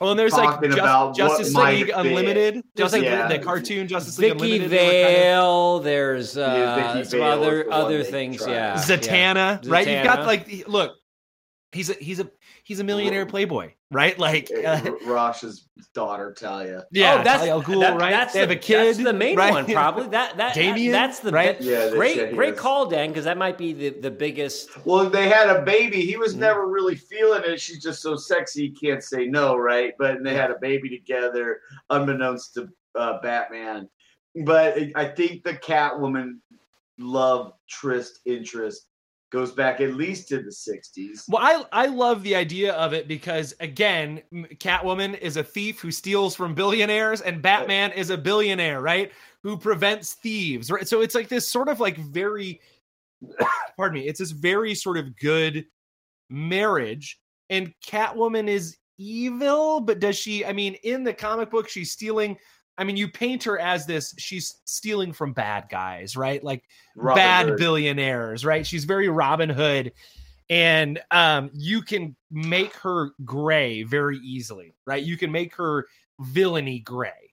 well, 0.00 0.10
and 0.10 0.18
there's 0.18 0.32
like 0.32 0.60
Just- 0.62 1.16
Justice 1.16 1.54
League. 1.54 1.90
Unlimited, 1.94 2.62
just 2.76 2.92
like 2.92 3.02
like- 3.04 3.28
the, 3.28 3.38
the 3.38 3.44
cartoon 3.44 3.86
Justice 3.88 4.18
League 4.18 4.32
Vicky 4.32 4.56
Unlimited. 4.56 4.70
they 4.70 4.86
were 4.86 4.92
kind 5.04 5.16
of- 5.16 5.22
Vale. 5.22 5.80
There's 5.80 6.36
uh, 6.36 6.40
Yeah, 6.40 6.92
Vicky 6.94 7.08
some 7.08 7.20
Vale 7.20 7.42
is 7.42 7.46
other 7.46 7.72
other 7.72 8.02
things. 8.02 8.44
Yeah, 8.46 8.74
Zatanna, 8.74 9.64
yeah. 9.64 9.70
right? 9.72 9.86
You've 9.86 10.04
got 10.04 10.26
like 10.26 10.64
look, 10.66 10.96
he's 11.72 11.90
a 11.90 11.94
he's 11.94 12.20
a 12.20 12.28
he's 12.64 12.80
a 12.80 12.84
millionaire 12.84 13.24
playboy, 13.26 13.72
right? 13.90 14.18
Like 14.18 14.50
uh, 14.52 14.66
uh, 14.68 14.90
Rosh's 15.06 15.68
daughter, 15.94 16.34
Talia. 16.36 16.84
yeah, 16.90 17.18
oh, 17.20 17.22
that's 17.24 17.38
Talia 17.38 17.52
al 17.52 17.62
Ghul, 17.62 17.80
that- 17.80 18.00
right? 18.00 18.10
That's 18.10 18.32
they 18.32 18.40
have 18.40 18.48
the, 18.48 18.56
a 18.56 18.58
kid, 18.58 18.86
That's 18.86 18.98
the 18.98 19.12
main 19.12 19.36
right? 19.36 19.52
one, 19.52 19.66
probably. 19.66 20.08
That 20.08 20.36
that, 20.38 20.54
Damian, 20.54 20.90
that 20.92 21.06
that's 21.06 21.20
the 21.20 21.30
right? 21.30 21.58
bi- 21.58 21.64
Yeah, 21.64 21.90
great 21.90 22.16
said 22.16 22.34
great 22.34 22.54
was- 22.54 22.60
call, 22.60 22.86
Dan, 22.86 23.10
because 23.10 23.24
that 23.24 23.38
might 23.38 23.56
be 23.56 23.72
the 23.72 23.90
the 23.90 24.10
biggest. 24.10 24.84
Well, 24.84 25.08
they 25.08 25.28
had 25.28 25.48
a 25.48 25.62
baby. 25.62 26.00
He 26.00 26.16
was 26.16 26.34
Mhm. 26.34 26.38
never 26.40 26.66
really 26.66 26.96
feeling 26.96 27.42
it. 27.46 27.60
She's 27.60 27.80
just 27.82 28.02
so 28.02 28.16
sexy, 28.16 28.68
he 28.68 28.70
can't 28.70 29.02
say 29.04 29.26
no, 29.26 29.56
right? 29.56 29.92
But 29.98 30.24
they 30.24 30.34
had 30.34 30.50
a 30.50 30.58
baby 30.58 30.88
together, 30.88 31.60
unbeknownst 31.90 32.54
to 32.54 32.68
uh, 32.96 33.20
Batman. 33.22 33.88
But 34.44 34.76
I 34.96 35.04
think 35.04 35.44
the 35.44 35.54
Catwoman 35.54 36.38
love 36.98 37.52
tryst 37.68 38.20
interest 38.24 38.86
goes 39.34 39.50
back 39.50 39.80
at 39.80 39.94
least 39.94 40.28
to 40.28 40.38
the 40.38 40.50
'60s. 40.50 41.24
Well, 41.28 41.42
I 41.42 41.84
I 41.84 41.86
love 41.86 42.22
the 42.22 42.36
idea 42.36 42.72
of 42.74 42.92
it 42.92 43.08
because 43.08 43.52
again, 43.58 44.22
Catwoman 44.32 45.18
is 45.18 45.36
a 45.36 45.42
thief 45.42 45.80
who 45.80 45.90
steals 45.90 46.36
from 46.36 46.54
billionaires, 46.54 47.20
and 47.20 47.42
Batman 47.42 47.90
is 47.92 48.10
a 48.10 48.16
billionaire, 48.16 48.80
right? 48.80 49.10
Who 49.42 49.58
prevents 49.58 50.12
thieves, 50.14 50.70
right? 50.70 50.86
So 50.86 51.00
it's 51.00 51.16
like 51.16 51.28
this 51.28 51.48
sort 51.48 51.68
of 51.68 51.80
like 51.80 51.96
very, 51.96 52.60
pardon 53.76 54.00
me, 54.00 54.06
it's 54.06 54.20
this 54.20 54.30
very 54.30 54.72
sort 54.72 54.98
of 54.98 55.16
good 55.16 55.66
marriage, 56.30 57.18
and 57.50 57.74
Catwoman 57.84 58.46
is 58.46 58.76
evil, 58.98 59.80
but 59.80 59.98
does 59.98 60.16
she? 60.16 60.46
I 60.46 60.52
mean, 60.52 60.74
in 60.84 61.02
the 61.02 61.12
comic 61.12 61.50
book, 61.50 61.68
she's 61.68 61.90
stealing. 61.90 62.38
I 62.76 62.84
mean, 62.84 62.96
you 62.96 63.08
paint 63.08 63.44
her 63.44 63.58
as 63.58 63.86
this. 63.86 64.14
She's 64.18 64.56
stealing 64.64 65.12
from 65.12 65.32
bad 65.32 65.66
guys, 65.70 66.16
right? 66.16 66.42
Like 66.42 66.64
Robin 66.96 67.22
bad 67.22 67.46
Hood. 67.46 67.58
billionaires, 67.58 68.44
right? 68.44 68.66
She's 68.66 68.84
very 68.84 69.08
Robin 69.08 69.48
Hood. 69.48 69.92
And 70.50 71.00
um, 71.10 71.50
you 71.54 71.82
can 71.82 72.14
make 72.30 72.74
her 72.76 73.10
gray 73.24 73.82
very 73.82 74.18
easily, 74.18 74.74
right? 74.86 75.02
You 75.02 75.16
can 75.16 75.32
make 75.32 75.54
her 75.56 75.86
villainy 76.20 76.80
gray 76.80 77.32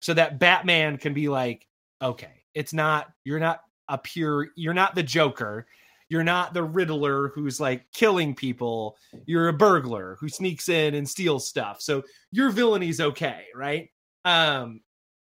so 0.00 0.12
that 0.14 0.38
Batman 0.38 0.98
can 0.98 1.14
be 1.14 1.28
like, 1.28 1.66
okay, 2.02 2.44
it's 2.54 2.72
not, 2.72 3.10
you're 3.24 3.40
not 3.40 3.60
a 3.88 3.98
pure, 3.98 4.48
you're 4.56 4.74
not 4.74 4.94
the 4.94 5.02
Joker. 5.02 5.66
You're 6.08 6.22
not 6.22 6.54
the 6.54 6.62
Riddler 6.62 7.30
who's 7.34 7.58
like 7.58 7.90
killing 7.92 8.32
people. 8.32 8.96
You're 9.26 9.48
a 9.48 9.52
burglar 9.52 10.16
who 10.20 10.28
sneaks 10.28 10.68
in 10.68 10.94
and 10.94 11.08
steals 11.08 11.48
stuff. 11.48 11.80
So 11.80 12.04
your 12.30 12.50
villainy 12.50 12.92
okay, 13.00 13.46
right? 13.56 13.90
Um, 14.26 14.80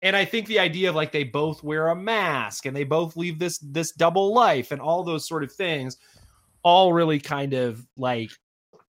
and 0.02 0.16
I 0.16 0.24
think 0.24 0.46
the 0.46 0.58
idea 0.58 0.88
of 0.88 0.94
like 0.96 1.12
they 1.12 1.24
both 1.24 1.62
wear 1.62 1.88
a 1.88 1.96
mask 1.96 2.66
and 2.66 2.74
they 2.76 2.84
both 2.84 3.16
leave 3.16 3.38
this 3.38 3.58
this 3.58 3.92
double 3.92 4.32
life 4.32 4.70
and 4.72 4.80
all 4.80 5.02
those 5.04 5.26
sort 5.28 5.42
of 5.44 5.52
things 5.52 5.96
all 6.62 6.92
really 6.92 7.18
kind 7.20 7.52
of 7.54 7.86
like 7.96 8.30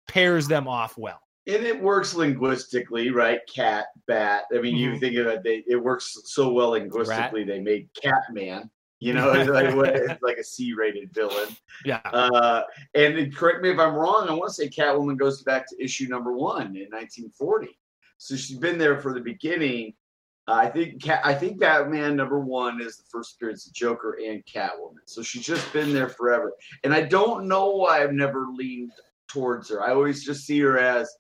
pairs 0.09 0.47
them 0.49 0.69
off 0.69 0.97
well. 0.99 1.21
and 1.47 1.65
it 1.65 1.81
works 1.83 2.13
linguistically, 2.15 3.11
right? 3.11 3.41
Cat, 3.53 3.87
bat. 4.07 4.43
I 4.55 4.59
mean, 4.61 4.77
you 4.77 4.91
Mhm. 4.93 5.01
think 5.01 5.17
of 5.17 5.27
it, 5.29 5.43
they, 5.43 5.65
it 5.67 5.77
works 5.77 6.15
so 6.27 6.53
well 6.53 6.71
linguistically. 6.71 7.43
They 7.45 7.59
made 7.59 7.89
Catman. 7.95 8.71
You 9.01 9.15
know, 9.15 9.33
it's 9.33 9.49
like, 9.59 9.75
what- 9.75 9.97
it's 9.97 10.23
like 10.23 10.37
a 10.37 10.45
C-rated 10.45 11.15
villain. 11.15 11.57
Yeah. 11.87 12.01
Uh, 12.05 12.65
and 12.95 13.35
correct 13.35 13.63
me 13.63 13.71
if 13.71 13.79
I'm 13.79 13.95
wrong. 13.95 14.29
I 14.29 14.35
want 14.35 14.51
to 14.51 14.55
say 14.55 14.69
Catwoman 14.69 15.17
goes 15.17 15.43
back 15.43 15.67
to 15.71 15.83
issue 15.83 16.07
number 16.09 16.33
one 16.35 16.77
in 16.77 16.91
1940. 16.91 17.79
So 18.19 18.37
she's 18.37 18.59
been 18.59 18.79
there 18.79 18.99
for 19.01 19.15
the 19.15 19.21
beginning. 19.21 19.95
Uh, 20.47 20.53
I 20.55 20.69
think 20.69 21.03
Cat, 21.03 21.21
I 21.25 21.35
think 21.35 21.59
Batman 21.59 22.17
number 22.17 22.41
one 22.41 22.81
is 22.81 22.97
the 22.97 23.05
first 23.11 23.35
appearance 23.37 23.67
of 23.67 23.73
Joker 23.73 24.19
and 24.25 24.45
Catwoman. 24.47 24.97
So 25.07 25.23
she's 25.23 25.45
just 25.45 25.71
been 25.73 25.93
there 25.93 26.09
forever. 26.09 26.53
And 26.85 26.93
I 26.95 27.03
don't 27.03 27.47
know 27.47 27.71
why 27.71 28.03
I've 28.03 28.13
never 28.13 28.47
leaned 28.53 28.93
towards 29.29 29.69
her. 29.71 29.83
I 29.83 29.93
always 29.93 30.25
just 30.25 30.47
see 30.47 30.59
her 30.61 30.79
as 30.79 31.11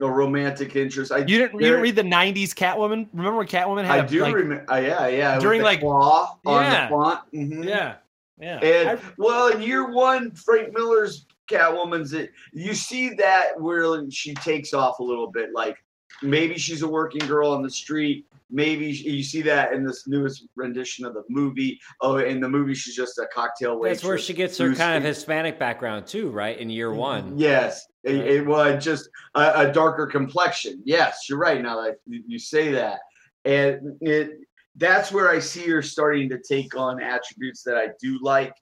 a 0.00 0.08
romantic 0.08 0.76
interest. 0.76 1.12
I 1.12 1.18
You 1.18 1.24
didn't 1.26 1.54
you 1.54 1.66
didn't 1.66 1.82
read 1.82 1.96
the 1.96 2.02
'90s 2.02 2.54
Catwoman? 2.54 3.08
Remember 3.12 3.38
when 3.38 3.46
Catwoman 3.46 3.84
had 3.84 4.00
I 4.00 4.04
a, 4.04 4.08
do 4.08 4.22
like, 4.22 4.34
remember. 4.34 4.72
Uh, 4.72 4.76
yeah, 4.76 5.06
yeah. 5.08 5.38
during, 5.38 5.62
like- 5.62 5.80
claw 5.80 6.38
on 6.46 6.62
Yeah. 6.62 6.84
the 6.86 6.90
font. 6.90 7.20
Mhm. 7.34 7.64
Yeah, 7.66 7.96
yeah. 8.38 8.58
And 8.60 8.98
I- 8.98 9.02
well, 9.18 9.48
in 9.48 9.60
year 9.60 9.90
one, 9.90 10.30
Frank 10.30 10.72
Miller's 10.72 11.26
Catwoman's 11.50 12.12
it. 12.14 12.30
You 12.52 12.72
see 12.72 13.10
that 13.14 13.60
where 13.60 14.08
she 14.10 14.32
takes 14.36 14.72
off 14.72 15.00
a 15.00 15.02
little 15.02 15.30
bit. 15.30 15.50
Like 15.52 15.76
maybe 16.22 16.58
she's 16.58 16.82
a 16.82 16.88
working 16.88 17.26
girl 17.26 17.50
on 17.52 17.62
the 17.62 17.70
street. 17.70 18.26
Maybe 18.52 18.86
you 18.86 19.22
see 19.22 19.42
that 19.42 19.72
in 19.72 19.84
this 19.84 20.08
newest 20.08 20.46
rendition 20.56 21.04
of 21.06 21.14
the 21.14 21.22
movie. 21.28 21.80
Oh, 22.00 22.16
in 22.16 22.40
the 22.40 22.48
movie, 22.48 22.74
she's 22.74 22.96
just 22.96 23.18
a 23.18 23.26
cocktail 23.32 23.78
waitress. 23.78 23.98
That's 23.98 24.08
where 24.08 24.18
she 24.18 24.34
gets 24.34 24.58
her 24.58 24.74
kind 24.74 24.96
of 24.96 25.04
Hispanic 25.04 25.58
background 25.58 26.06
too, 26.06 26.30
right? 26.30 26.58
In 26.58 26.68
year 26.68 26.90
mm-hmm. 26.90 26.98
one. 26.98 27.38
Yes, 27.38 27.86
it, 28.02 28.16
Right. 28.16 28.26
it 28.26 28.46
was 28.46 28.84
just 28.84 29.08
a, 29.36 29.68
a 29.68 29.72
darker 29.72 30.06
complexion. 30.06 30.82
Yes, 30.84 31.26
you're 31.28 31.38
right. 31.38 31.62
Now 31.62 31.80
that 31.82 31.98
you 32.06 32.38
say 32.40 32.72
that, 32.72 33.00
and 33.44 33.96
it 34.00 34.40
that's 34.76 35.12
where 35.12 35.30
I 35.30 35.38
see 35.38 35.68
her 35.68 35.82
starting 35.82 36.28
to 36.30 36.38
take 36.38 36.76
on 36.76 37.02
attributes 37.02 37.62
that 37.64 37.76
I 37.76 37.88
do 38.00 38.18
like, 38.22 38.54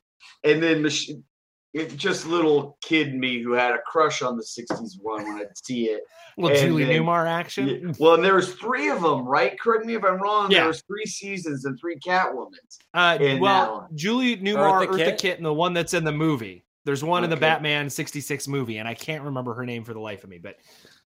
and 0.45 0.63
then 0.63 0.83
it 1.75 1.97
just 1.97 2.27
little 2.27 2.79
kid 2.83 3.15
me 3.15 3.43
who 3.43 3.53
had 3.53 3.73
a 3.73 3.79
crush 3.87 4.23
on 4.23 4.37
the 4.37 4.43
'60s 4.43 4.93
one 5.01 5.25
when 5.25 5.37
I'd 5.43 5.57
see 5.57 5.85
it. 5.87 6.03
little 6.37 6.57
and 6.57 6.67
Julie 6.67 6.85
then- 6.85 7.03
Newmar 7.03 7.27
action. 7.27 7.69
Yeah, 7.69 7.93
Well, 7.99 8.15
and 8.15 8.25
there 8.25 8.35
was 8.37 8.55
three 8.55 8.89
of 8.89 9.03
them, 9.03 9.27
right? 9.27 9.59
Correct 9.61 9.85
me 9.85 9.95
if 9.95 10.05
I'm 10.05 10.21
wrong. 10.21 10.51
Yeah. 10.51 10.61
There 10.61 10.69
was 10.69 10.83
three 10.83 11.05
seasons 11.07 11.65
and 11.65 11.79
three 11.79 11.97
Catwomans. 11.99 12.79
Uh, 12.95 13.19
well. 13.41 13.89
Julie 13.95 14.37
Newmar, 14.39 14.87
Eartha 14.87 14.89
Eartha, 14.89 14.97
Kitt? 14.97 15.19
Kitt, 15.19 15.37
and 15.37 15.47
the 15.47 15.53
one 15.53 15.75
that's 15.75 15.95
in 15.95 16.05
the 16.05 16.13
movie. 16.13 16.65
There's 16.85 17.05
one 17.05 17.23
in 17.23 17.29
the 17.29 17.37
Batman 17.37 17.91
'66 17.91 18.49
movie, 18.49 18.79
and 18.79 18.89
I 18.89 18.95
can't 18.95 19.25
remember 19.25 19.53
her 19.55 19.67
name 19.67 19.85
for 19.85 19.93
the 19.93 20.01
life 20.01 20.25
of 20.25 20.31
me. 20.31 20.39
But 20.39 20.57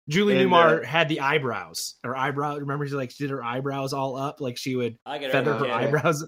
Julie 0.08 0.36
And, 0.42 0.50
Newmar 0.50 0.82
uh, 0.82 0.86
had 0.88 1.08
the 1.10 1.20
eyebrows. 1.20 1.96
Her 2.04 2.18
eyebrow. 2.18 2.58
Remember, 2.58 2.88
she 2.88 2.96
like 2.96 3.12
she 3.12 3.26
did 3.26 3.30
her 3.30 3.44
eyebrows 3.44 3.94
all 3.94 4.16
up, 4.16 4.42
like 4.42 4.58
she 4.58 4.76
would 4.76 4.98
I 5.06 5.20
feather 5.30 5.54
her 5.54 5.68
yeah. 5.68 5.76
eyebrows. 5.76 6.28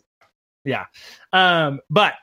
Yeah. 0.63 0.85
Um, 1.33 1.79
but 1.89 2.13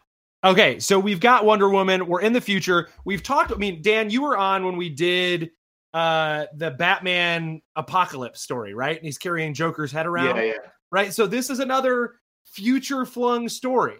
okay, 0.44 0.79
so 0.79 0.98
we've 0.98 1.20
got 1.20 1.44
Wonder 1.44 1.68
Woman. 1.68 2.07
We're 2.07 2.20
in 2.22 2.33
the 2.33 2.40
future. 2.40 2.88
We've 3.05 3.22
talked. 3.22 3.53
I 3.53 3.57
mean, 3.57 3.83
Dan, 3.83 4.11
you 4.11 4.22
were 4.22 4.37
on 4.37 4.64
when 4.64 4.77
we 4.77 4.88
did 4.88 5.51
uh 5.94 6.44
the 6.57 6.70
Batman 6.72 7.62
apocalypse 7.74 8.42
story, 8.42 8.74
right? 8.74 8.96
And 8.96 9.07
he's 9.07 9.16
carrying 9.18 9.55
Joker's 9.55 9.90
head 9.90 10.07
around 10.07 10.37
Yeah, 10.37 10.42
yeah. 10.42 10.53
right? 10.92 11.12
So 11.14 11.27
this 11.27 11.48
is 11.48 11.61
another 11.61 12.16
future 12.44 13.07
flung 13.07 13.48
story. 13.48 13.96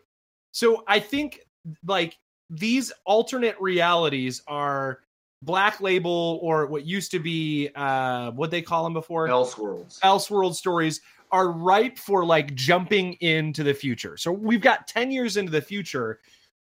So 0.53 0.85
I 0.87 1.01
think 1.01 1.41
like 1.87 2.17
these 2.51 2.93
alternate 3.07 3.57
realities 3.59 4.43
are 4.47 5.01
Black 5.43 5.81
Label 5.81 6.39
or 6.43 6.67
what 6.67 6.85
used 6.85 7.11
to 7.13 7.19
be 7.21 7.71
uh 7.75 8.33
what 8.33 8.51
they 8.51 8.61
call 8.61 8.85
them 8.85 8.93
before 8.93 9.27
Elseworlds. 9.29 9.99
Elseworld 10.01 10.55
stories 10.55 11.01
are 11.33 11.51
ripe 11.51 11.99
for 11.99 12.25
like 12.25 12.55
jumping 12.55 13.15
into 13.15 13.63
the 13.63 13.75
future. 13.75 14.17
So 14.17 14.33
we've 14.33 14.61
got 14.61 14.87
10 14.87 15.11
years 15.11 15.37
into 15.37 15.53
the 15.53 15.61
future. 15.61 16.21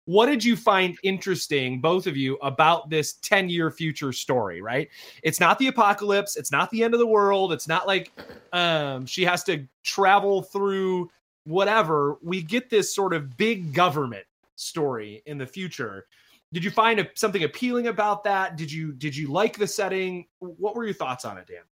What 0.06 0.26
did 0.26 0.44
you 0.44 0.56
find 0.58 0.98
interesting, 1.04 1.80
both 1.80 2.08
of 2.08 2.18
you, 2.18 2.36
about 2.42 2.90
this 2.90 3.14
10 3.14 3.50
year 3.50 3.72
future 3.72 4.12
story, 4.12 4.62
right? 4.62 4.90
It's 5.24 5.40
not 5.40 5.58
the 5.60 5.68
apocalypse, 5.68 6.36
it's 6.36 6.52
not 6.52 6.70
the 6.72 6.84
end 6.84 6.94
of 6.94 7.00
the 7.00 7.08
world, 7.08 7.54
it's 7.54 7.68
not 7.68 7.88
like 7.88 8.12
um, 8.52 9.06
she 9.06 9.24
has 9.24 9.44
to 9.46 9.66
travel 9.84 10.42
through 10.42 11.10
whatever. 11.46 12.18
We 12.22 12.42
get 12.42 12.70
this 12.70 12.94
sort 12.94 13.14
of 13.14 13.38
big 13.38 13.74
government 13.74 14.26
story 14.56 15.24
in 15.26 15.38
the 15.38 15.48
future. 15.48 16.06
Did 16.52 16.64
you 16.64 16.70
find 16.70 17.00
a, 17.00 17.08
something 17.16 17.44
appealing 17.44 17.88
about 17.88 18.24
that? 18.26 18.58
Did 18.58 18.72
you 18.72 18.92
did 18.92 19.16
you 19.16 19.32
like 19.32 19.58
the 19.58 19.68
setting? 19.68 20.28
What 20.40 20.76
were 20.76 20.84
your 20.84 20.94
thoughts 20.94 21.26
on 21.26 21.38
it, 21.38 21.48
Dan? 21.48 21.64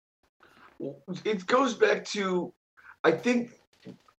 it 1.24 1.46
goes 1.46 1.74
back 1.74 2.04
to 2.06 2.52
i 3.04 3.10
think 3.10 3.50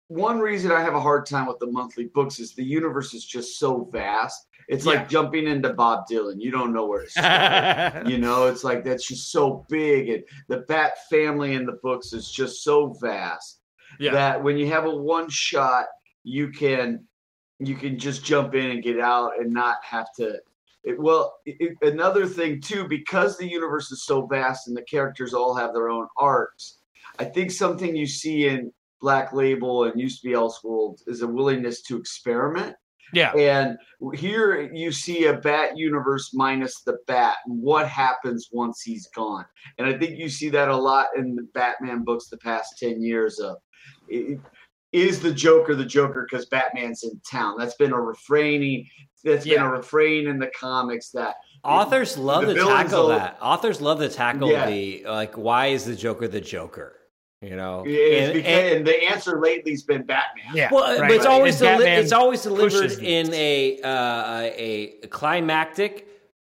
one 0.08 0.40
reason 0.40 0.72
i 0.72 0.82
have 0.82 0.94
a 0.96 1.00
hard 1.02 1.26
time 1.26 1.46
with 1.48 1.60
the 1.60 1.68
monthly 1.68 2.06
books 2.06 2.40
is 2.40 2.54
the 2.54 2.64
universe 2.64 3.14
is 3.14 3.26
just 3.26 3.58
so 3.60 3.88
vast 3.92 4.48
it's 4.70 4.86
Yeah. 4.86 4.94
like 4.94 5.10
jumping 5.10 5.48
into 5.48 5.74
bob 5.74 6.06
dylan 6.10 6.36
you 6.40 6.52
don't 6.52 6.74
know 6.74 6.86
where 6.86 7.04
to 7.04 7.10
start 7.10 8.08
you 8.08 8.18
know 8.18 8.48
it's 8.48 8.64
like 8.64 8.84
that's 8.84 9.08
just 9.08 9.32
so 9.32 9.66
big 9.70 10.10
and 10.10 10.24
the 10.48 10.60
bat 10.68 10.94
family 11.10 11.54
in 11.56 11.66
the 11.66 11.80
books 11.84 12.14
is 12.14 12.32
just 12.32 12.64
so 12.64 12.94
vast 13.02 13.60
Yeah. 14.00 14.12
that 14.12 14.44
when 14.44 14.58
you 14.58 14.68
have 14.68 14.86
a 14.86 14.96
one 14.96 15.30
shot 15.30 15.88
you 16.24 16.50
can 16.50 17.06
you 17.60 17.76
can 17.76 17.98
just 17.98 18.24
jump 18.26 18.56
in 18.56 18.72
and 18.72 18.84
get 18.84 19.00
out 19.00 19.40
and 19.40 19.52
not 19.52 19.78
have 19.84 20.08
to 20.18 20.40
it, 20.84 21.00
well 21.00 21.36
it, 21.46 21.78
another 21.82 22.26
thing 22.26 22.60
too 22.60 22.88
because 22.88 23.38
the 23.38 23.48
universe 23.48 23.90
is 23.92 24.04
so 24.04 24.26
vast 24.26 24.68
and 24.68 24.76
the 24.76 24.82
characters 24.84 25.34
all 25.34 25.56
have 25.56 25.74
their 25.74 25.90
own 25.90 26.08
arcs 26.18 26.80
i 27.20 27.24
think 27.26 27.52
something 27.52 27.96
you 27.96 28.08
see 28.08 28.48
in 28.48 28.72
black 29.02 29.34
label 29.34 29.84
and 29.86 30.00
used 30.00 30.22
to 30.22 30.28
be 30.30 30.34
elseworld 30.34 30.98
is 31.08 31.22
a 31.22 31.28
willingness 31.28 31.82
to 31.82 31.98
experiment 31.98 32.76
yeah. 33.14 33.32
and 33.34 33.78
here 34.16 34.72
you 34.74 34.92
see 34.92 35.26
a 35.26 35.34
bat 35.38 35.78
universe 35.78 36.32
minus 36.34 36.82
the 36.82 36.98
bat. 37.06 37.36
and 37.46 37.62
What 37.62 37.88
happens 37.88 38.50
once 38.52 38.82
he's 38.82 39.08
gone? 39.16 39.46
And 39.78 39.86
I 39.88 39.96
think 40.00 40.18
you 40.18 40.28
see 40.30 40.50
that 40.50 40.70
a 40.70 40.76
lot 40.76 41.08
in 41.16 41.36
the 41.36 41.44
Batman 41.54 42.04
books 42.04 42.28
the 42.30 42.38
past 42.40 42.74
10 42.80 43.04
years 43.04 43.38
of 43.40 43.58
i- 44.12 44.40
is 44.92 45.20
the 45.22 45.32
Joker 45.32 45.76
the 45.76 45.86
Joker 45.86 46.26
because 46.28 46.48
Batman's 46.48 47.04
in 47.04 47.22
town? 47.30 47.56
That's 47.60 47.76
been 47.76 47.92
a 47.94 48.02
refraining 48.02 48.88
that's 49.24 49.46
been 49.46 49.62
a 49.62 49.70
refrain 49.70 50.28
in 50.28 50.40
the 50.40 50.52
comics 50.60 51.12
that 51.12 51.36
Authors 51.64 52.18
love 52.18 52.46
to 52.46 52.56
tackle 52.56 53.04
will- 53.04 53.10
that. 53.10 53.38
Authors 53.42 53.80
love 53.80 54.00
to 54.00 54.10
tackle 54.10 54.50
Yeah. 54.50 54.66
the 54.66 55.04
like, 55.06 55.36
why 55.36 55.68
is 55.68 55.86
the 55.86 55.96
Joker 55.96 56.28
the 56.28 56.42
Joker? 56.42 56.96
You 57.44 57.56
know, 57.58 57.80
And- 57.80 58.34
because, 58.34 58.46
and- 58.48 58.78
and, 58.78 58.88
the 58.88 59.04
answer 59.04 59.40
lately's 59.42 59.84
been 59.84 60.04
Batman. 60.04 60.46
Yeah. 60.56 60.70
well, 60.72 61.00
right, 61.00 61.10
but 61.10 61.12
it's 61.12 61.26
always 61.26 61.60
deli- 61.60 61.86
it's 61.90 62.12
always 62.14 62.42
delivered 62.44 62.92
in 63.04 63.34
a 63.34 63.82
uh, 63.82 64.50
a 64.56 64.94
climactic 65.10 66.08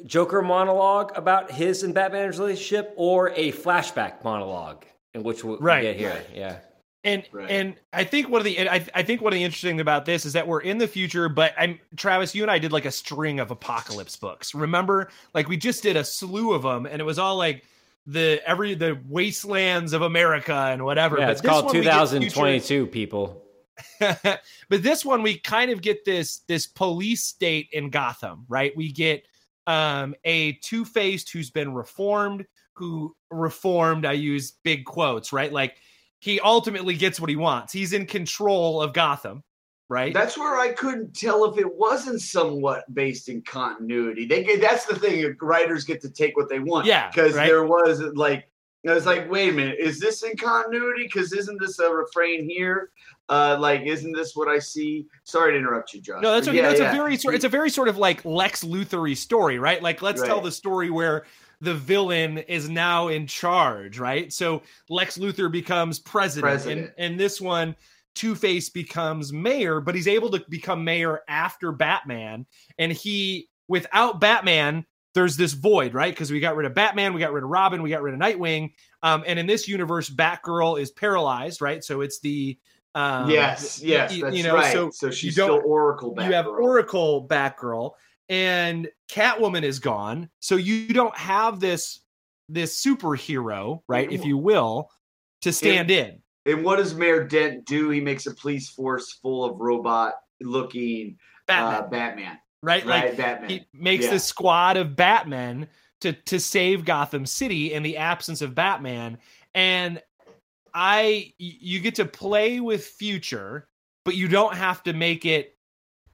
Joker 0.06 0.42
monologue 0.42 1.12
about 1.16 1.52
his 1.52 1.84
and 1.84 1.94
Batman's 1.94 2.40
relationship, 2.40 2.94
or 2.96 3.30
a 3.36 3.52
flashback 3.52 4.24
monologue 4.24 4.86
in 5.14 5.24
which 5.24 5.44
we 5.44 5.58
Right. 5.60 5.82
get 5.82 5.98
here. 5.98 6.24
Yeah, 6.34 6.56
And 7.04 7.24
Right. 7.32 7.50
and 7.52 7.76
I 7.94 8.04
think 8.06 8.30
one 8.30 8.40
of 8.40 8.46
the 8.46 8.70
I, 8.70 8.84
I 8.96 9.04
think 9.04 9.22
one 9.22 9.32
of 9.34 9.38
the 9.38 9.44
interesting 9.44 9.80
about 9.82 10.06
this 10.06 10.26
is 10.26 10.34
that 10.34 10.48
we're 10.48 10.62
in 10.62 10.78
the 10.80 10.88
future, 10.88 11.30
but 11.30 11.54
I'm 11.58 11.80
Travis, 11.98 12.34
you 12.34 12.44
and 12.44 12.50
I 12.52 12.58
did 12.60 12.72
like 12.72 12.86
a 12.86 12.92
string 12.92 13.40
of 13.40 13.52
apocalypse 13.52 14.16
books. 14.16 14.56
Remember, 14.56 15.10
like 15.34 15.48
we 15.50 15.58
just 15.58 15.84
did 15.84 15.98
a 15.98 16.04
slew 16.04 16.54
of 16.54 16.64
them, 16.64 16.86
and 16.86 17.00
it 17.02 17.06
was 17.06 17.20
all 17.20 17.36
like 17.36 17.64
the 18.12 18.42
every 18.46 18.74
the 18.74 19.00
wastelands 19.08 19.94
of 19.94 20.02
America 20.02 20.54
and 20.54 20.84
whatever. 20.84 21.18
yeah. 21.20 21.28
But 21.28 21.32
It's 21.32 21.42
called 21.42 21.66
one 21.66 21.76
we 21.78 21.82
get 21.84 21.94
future- 21.94 22.20
2022. 22.20 22.88
People. 22.88 23.46
but 24.00 24.42
this 24.70 25.06
one 25.06 25.22
we 25.22 25.38
kind 25.38 25.72
of 25.72 25.82
get 25.82 26.04
this 26.04 26.40
this 26.48 26.68
police 26.68 27.24
state 27.24 27.70
in 27.72 27.90
Gotham, 27.90 28.46
right? 28.50 28.76
We 28.76 28.92
get 28.92 29.26
um 29.68 30.16
a 30.26 30.54
two-faced 30.54 31.32
who's 31.32 31.50
been 31.52 31.74
reformed, 31.74 32.46
who 32.74 33.16
reformed, 33.30 34.06
I 34.06 34.14
use 34.14 34.54
big 34.64 34.86
quotes, 34.86 35.32
right? 35.32 35.52
Like 35.54 35.78
he 36.20 36.40
ultimately 36.42 36.96
gets 36.96 37.20
what 37.20 37.30
he 37.30 37.36
wants. 37.38 37.72
He's 37.72 37.94
in 37.94 38.06
control 38.06 38.82
of 38.82 38.92
Gotham, 38.94 39.44
right? 39.90 40.14
That's 40.14 40.38
where 40.38 40.58
I 40.58 40.72
couldn't 40.72 41.14
tell 41.14 41.46
if 41.46 41.58
it 41.58 41.76
wasn't 41.76 42.22
somewhat 42.22 42.94
based 42.94 43.28
in 43.28 43.42
continuity. 43.42 44.26
They 44.26 44.44
get 44.44 44.62
that's 44.62 44.86
the 44.86 44.96
thing. 44.96 45.36
Writers 45.42 45.84
get 45.84 46.00
to 46.02 46.10
take 46.10 46.38
what 46.38 46.48
they 46.48 46.60
want. 46.60 46.86
Yeah, 46.86 47.10
because 47.10 47.36
right. 47.36 47.48
there 47.48 47.66
was 47.66 48.00
like 48.00 48.50
I 48.88 48.94
was 48.94 49.06
like, 49.06 49.30
wait 49.30 49.50
a 49.50 49.52
minute, 49.52 49.78
is 49.78 50.00
this 50.00 50.24
in 50.24 50.38
continuity? 50.38 51.04
Because 51.04 51.34
isn't 51.34 51.60
this 51.60 51.80
a 51.80 51.90
refrain 51.92 52.50
here? 52.50 52.92
Uh, 53.28 53.58
like, 53.60 53.82
isn't 53.82 54.14
this 54.14 54.36
what 54.36 54.48
I 54.48 54.58
see? 54.58 55.06
Sorry 55.24 55.52
to 55.52 55.58
interrupt 55.58 55.94
you, 55.94 56.02
Josh. 56.02 56.22
No, 56.22 56.32
that's 56.32 56.48
okay. 56.48 56.58
yeah, 56.58 56.70
that's 56.70 56.80
yeah. 56.80 56.92
a 56.92 56.96
very 56.96 57.18
sort. 57.18 57.36
It's 57.36 57.44
a 57.44 57.50
very 57.50 57.70
sort 57.70 57.90
of 57.90 57.98
like 57.98 58.24
Lex 58.24 58.64
Luthor 58.64 59.16
story, 59.18 59.60
right? 59.60 59.84
Like, 59.84 60.02
let's 60.02 60.22
tell 60.22 60.40
the 60.40 60.52
story 60.52 60.90
where 60.90 61.26
the 61.62 61.74
villain 61.74 62.38
is 62.38 62.70
now 62.70 63.10
in 63.10 63.28
charge, 63.28 64.00
right? 64.00 64.32
So 64.32 64.62
Lex 64.88 65.18
Luthor 65.18 65.52
becomes 65.52 66.00
president, 66.00 66.50
President. 66.50 66.94
and 66.98 67.12
and 67.12 67.20
this 67.20 67.42
one, 67.42 67.76
Two 68.16 68.36
Face 68.36 68.70
becomes 68.70 69.32
mayor, 69.32 69.80
but 69.82 69.96
he's 69.96 70.08
able 70.08 70.30
to 70.32 70.44
become 70.50 70.84
mayor 70.84 71.22
after 71.28 71.72
Batman, 71.72 72.46
and 72.78 72.92
he 72.92 73.50
without 73.68 74.20
Batman. 74.20 74.86
There's 75.16 75.36
this 75.36 75.54
void, 75.54 75.96
right? 75.96 76.14
Because 76.14 76.32
we 76.32 76.40
got 76.40 76.56
rid 76.56 76.68
of 76.68 76.76
Batman, 76.76 77.14
we 77.14 77.20
got 77.20 77.34
rid 77.34 77.44
of 77.44 77.50
Robin, 77.50 77.82
we 77.82 77.90
got 77.90 78.04
rid 78.04 78.14
of 78.14 78.20
Nightwing, 78.20 78.74
um, 79.02 79.24
and 79.26 79.40
in 79.40 79.48
this 79.48 79.68
universe, 79.68 80.08
Batgirl 80.08 80.80
is 80.80 80.92
paralyzed, 80.92 81.62
right? 81.62 81.84
So 81.84 82.02
it's 82.02 82.20
the 82.20 82.60
um, 82.94 83.30
yes, 83.30 83.82
yes, 83.82 84.12
you- 84.14 84.24
that's 84.24 84.38
you 84.38 84.44
know, 84.44 84.56
right. 84.56 84.72
so 84.72 84.92
So, 84.92 85.10
she's 85.10 85.24
you 85.24 85.32
still 85.32 85.62
Oracle. 85.66 86.16
you 86.20 86.32
have 86.34 86.48
Oracle 86.48 87.28
Batgirl 87.28 87.92
and 88.30 88.88
Catwoman 89.10 89.64
is 89.64 89.80
gone. 89.80 90.30
So 90.40 90.56
you 90.56 90.94
don't 90.94 91.16
have 91.18 91.60
this 91.60 92.02
this 92.48 92.84
superhero, 92.84 93.82
right, 93.88 94.12
if 94.12 94.26
you 94.26 94.38
will, 94.38 94.90
to 95.42 95.52
stand 95.52 95.92
in. 95.92 96.22
And 96.50 96.64
what 96.64 96.78
does 96.78 96.94
Mayor 96.96 97.24
Dent 97.26 97.66
do? 97.66 97.90
He 97.90 98.02
makes 98.02 98.26
a 98.26 98.34
police 98.34 98.70
force 98.70 99.14
full 99.22 99.46
of 99.46 99.60
robot-looking 99.60 101.18
Batman, 101.48 101.84
uh, 101.84 101.88
Batman. 101.88 102.40
right? 102.62 102.86
Right, 102.86 103.06
Like 103.08 103.18
Batman. 103.18 103.50
he 103.50 103.66
makes 103.74 104.06
Yeah. 104.06 104.12
this 104.12 104.26
squad 104.26 104.78
of 104.78 104.96
Batmen 104.96 105.68
to 106.02 106.14
to 106.14 106.40
save 106.40 106.86
Gotham 106.86 107.26
City 107.26 107.74
in 107.74 107.84
the 107.84 107.98
absence 107.98 108.42
of 108.42 108.56
Batman 108.56 109.18
and 109.54 110.02
I 110.74 111.34
you 111.38 111.80
get 111.80 111.96
to 111.96 112.06
play 112.06 112.60
with 112.60 112.86
future 112.86 113.68
but 114.06 114.16
you 114.16 114.28
don't 114.28 114.56
have 114.56 114.82
to 114.84 114.94
make 114.94 115.26
it 115.26 115.58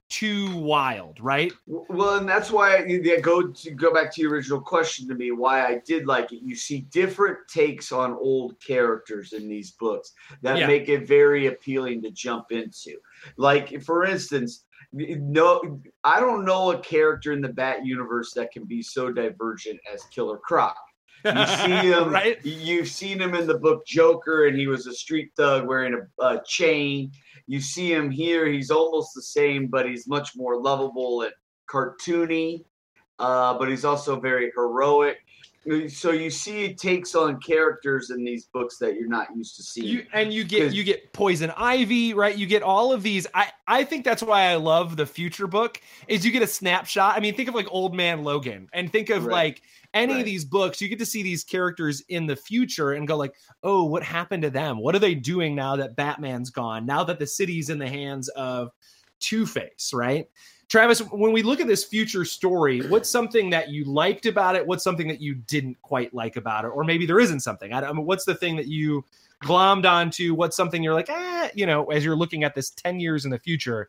too 0.08 0.56
wild, 0.56 1.18
right? 1.20 1.52
Well, 1.66 2.18
and 2.18 2.28
that's 2.28 2.50
why 2.50 2.76
I 2.76 3.20
go 3.20 3.48
to 3.48 3.70
go 3.72 3.92
back 3.92 4.14
to 4.14 4.20
your 4.20 4.30
original 4.32 4.60
question 4.60 5.08
to 5.08 5.14
me 5.14 5.32
why 5.32 5.66
I 5.66 5.80
did 5.84 6.06
like 6.06 6.32
it. 6.32 6.42
You 6.42 6.54
see 6.54 6.82
different 6.92 7.38
takes 7.48 7.90
on 7.92 8.12
old 8.12 8.54
characters 8.60 9.32
in 9.32 9.48
these 9.48 9.72
books 9.72 10.12
that 10.42 10.58
Yeah. 10.58 10.66
make 10.68 10.88
it 10.88 11.06
very 11.08 11.46
appealing 11.48 12.02
to 12.02 12.10
jump 12.10 12.52
into. 12.52 12.98
Like 13.36 13.82
for 13.82 14.04
instance, 14.04 14.64
no 14.92 15.80
I 16.04 16.20
don't 16.20 16.44
know 16.44 16.70
a 16.70 16.78
character 16.78 17.32
in 17.32 17.40
the 17.40 17.48
Bat 17.48 17.84
universe 17.84 18.32
that 18.34 18.52
can 18.52 18.64
be 18.64 18.82
so 18.82 19.12
divergent 19.12 19.80
as 19.92 20.04
Killer 20.04 20.38
Croc. 20.38 20.76
You 21.24 21.46
see 21.46 21.70
him, 21.92 22.10
right? 22.10 22.38
You've 22.44 22.88
seen 22.88 23.20
him 23.20 23.34
in 23.34 23.48
the 23.48 23.58
book 23.58 23.84
Joker, 23.86 24.46
and 24.46 24.56
he 24.56 24.68
was 24.68 24.86
a 24.86 24.92
street 24.94 25.32
thug 25.36 25.66
wearing 25.66 25.94
a, 26.20 26.24
a 26.24 26.42
chain. 26.46 27.10
You 27.46 27.60
see 27.60 27.92
him 27.92 28.10
here; 28.10 28.46
he's 28.46 28.70
almost 28.70 29.14
the 29.14 29.22
same, 29.22 29.68
but 29.68 29.88
he's 29.88 30.08
much 30.08 30.36
more 30.36 30.60
lovable 30.60 31.22
and 31.22 31.32
cartoony. 31.70 32.64
Uh, 33.18 33.56
but 33.58 33.68
he's 33.68 33.84
also 33.84 34.20
very 34.20 34.52
heroic. 34.54 35.18
So 35.88 36.12
you 36.12 36.30
see, 36.30 36.68
he 36.68 36.74
takes 36.74 37.16
on 37.16 37.40
characters 37.40 38.10
in 38.10 38.24
these 38.24 38.44
books 38.46 38.78
that 38.78 38.94
you're 38.94 39.08
not 39.08 39.34
used 39.34 39.56
to 39.56 39.64
seeing. 39.64 39.88
You 39.88 40.06
and 40.12 40.32
you 40.32 40.44
get 40.44 40.72
you 40.72 40.84
get 40.84 41.12
poison 41.12 41.52
ivy, 41.56 42.14
right? 42.14 42.36
You 42.36 42.46
get 42.46 42.62
all 42.62 42.92
of 42.92 43.02
these. 43.02 43.26
I 43.34 43.50
I 43.66 43.82
think 43.82 44.04
that's 44.04 44.22
why 44.22 44.42
I 44.42 44.54
love 44.56 44.96
the 44.96 45.06
future 45.06 45.48
book 45.48 45.80
is 46.06 46.24
you 46.24 46.30
get 46.30 46.42
a 46.42 46.46
snapshot. 46.46 47.16
I 47.16 47.20
mean, 47.20 47.34
think 47.34 47.48
of 47.48 47.56
like 47.56 47.66
Old 47.70 47.96
Man 47.96 48.22
Logan 48.22 48.68
and 48.72 48.92
think 48.92 49.10
of 49.10 49.24
Right. 49.24 49.32
like 49.32 49.62
any 49.96 50.12
Right. 50.14 50.18
of 50.20 50.24
these 50.26 50.44
books. 50.44 50.80
You 50.80 50.88
get 50.88 50.98
to 51.00 51.06
see 51.06 51.22
these 51.22 51.42
characters 51.42 52.02
in 52.08 52.26
the 52.26 52.36
future 52.36 52.92
and 52.92 53.08
go 53.08 53.16
like, 53.16 53.34
oh, 53.62 53.84
what 53.84 54.02
happened 54.02 54.42
to 54.42 54.50
them? 54.50 54.78
What 54.78 54.94
are 54.94 54.98
they 55.00 55.14
doing 55.14 55.54
now 55.54 55.74
that 55.76 55.96
Batman's 55.96 56.50
gone? 56.50 56.86
Now 56.86 57.02
that 57.04 57.18
the 57.18 57.26
city's 57.26 57.70
in 57.70 57.78
the 57.78 57.88
hands 57.88 58.28
of 58.30 58.70
Two 59.18 59.46
Face, 59.46 59.92
right? 59.94 60.28
Travis, 60.68 60.98
when 61.00 61.32
we 61.32 61.42
look 61.42 61.60
at 61.60 61.68
this 61.68 61.84
future 61.84 62.24
story, 62.24 62.80
what's 62.88 63.08
something 63.08 63.50
that 63.50 63.68
you 63.70 63.84
liked 63.84 64.26
about 64.26 64.56
it? 64.56 64.66
What's 64.66 64.82
something 64.82 65.06
that 65.08 65.20
you 65.20 65.34
didn't 65.36 65.80
quite 65.80 66.12
like 66.12 66.34
about 66.36 66.64
it? 66.64 66.68
Or 66.68 66.82
maybe 66.82 67.06
there 67.06 67.20
isn't 67.20 67.40
something. 67.40 67.72
I, 67.72 67.80
don't- 67.80 67.90
I 67.90 67.92
mean, 67.92 68.04
what's 68.04 68.24
the 68.24 68.34
thing 68.34 68.56
that 68.56 68.66
you 68.66 69.04
glommed 69.44 69.88
onto? 69.88 70.34
What's 70.34 70.56
something 70.56 70.82
you're 70.82 70.92
like, 70.94 71.08
eh, 71.08 71.50
you 71.54 71.66
know, 71.66 71.84
as 71.86 72.04
you're 72.04 72.16
looking 72.16 72.42
at 72.42 72.54
this 72.56 72.70
10 72.70 72.98
years 72.98 73.24
in 73.24 73.30
the 73.30 73.38
future 73.38 73.88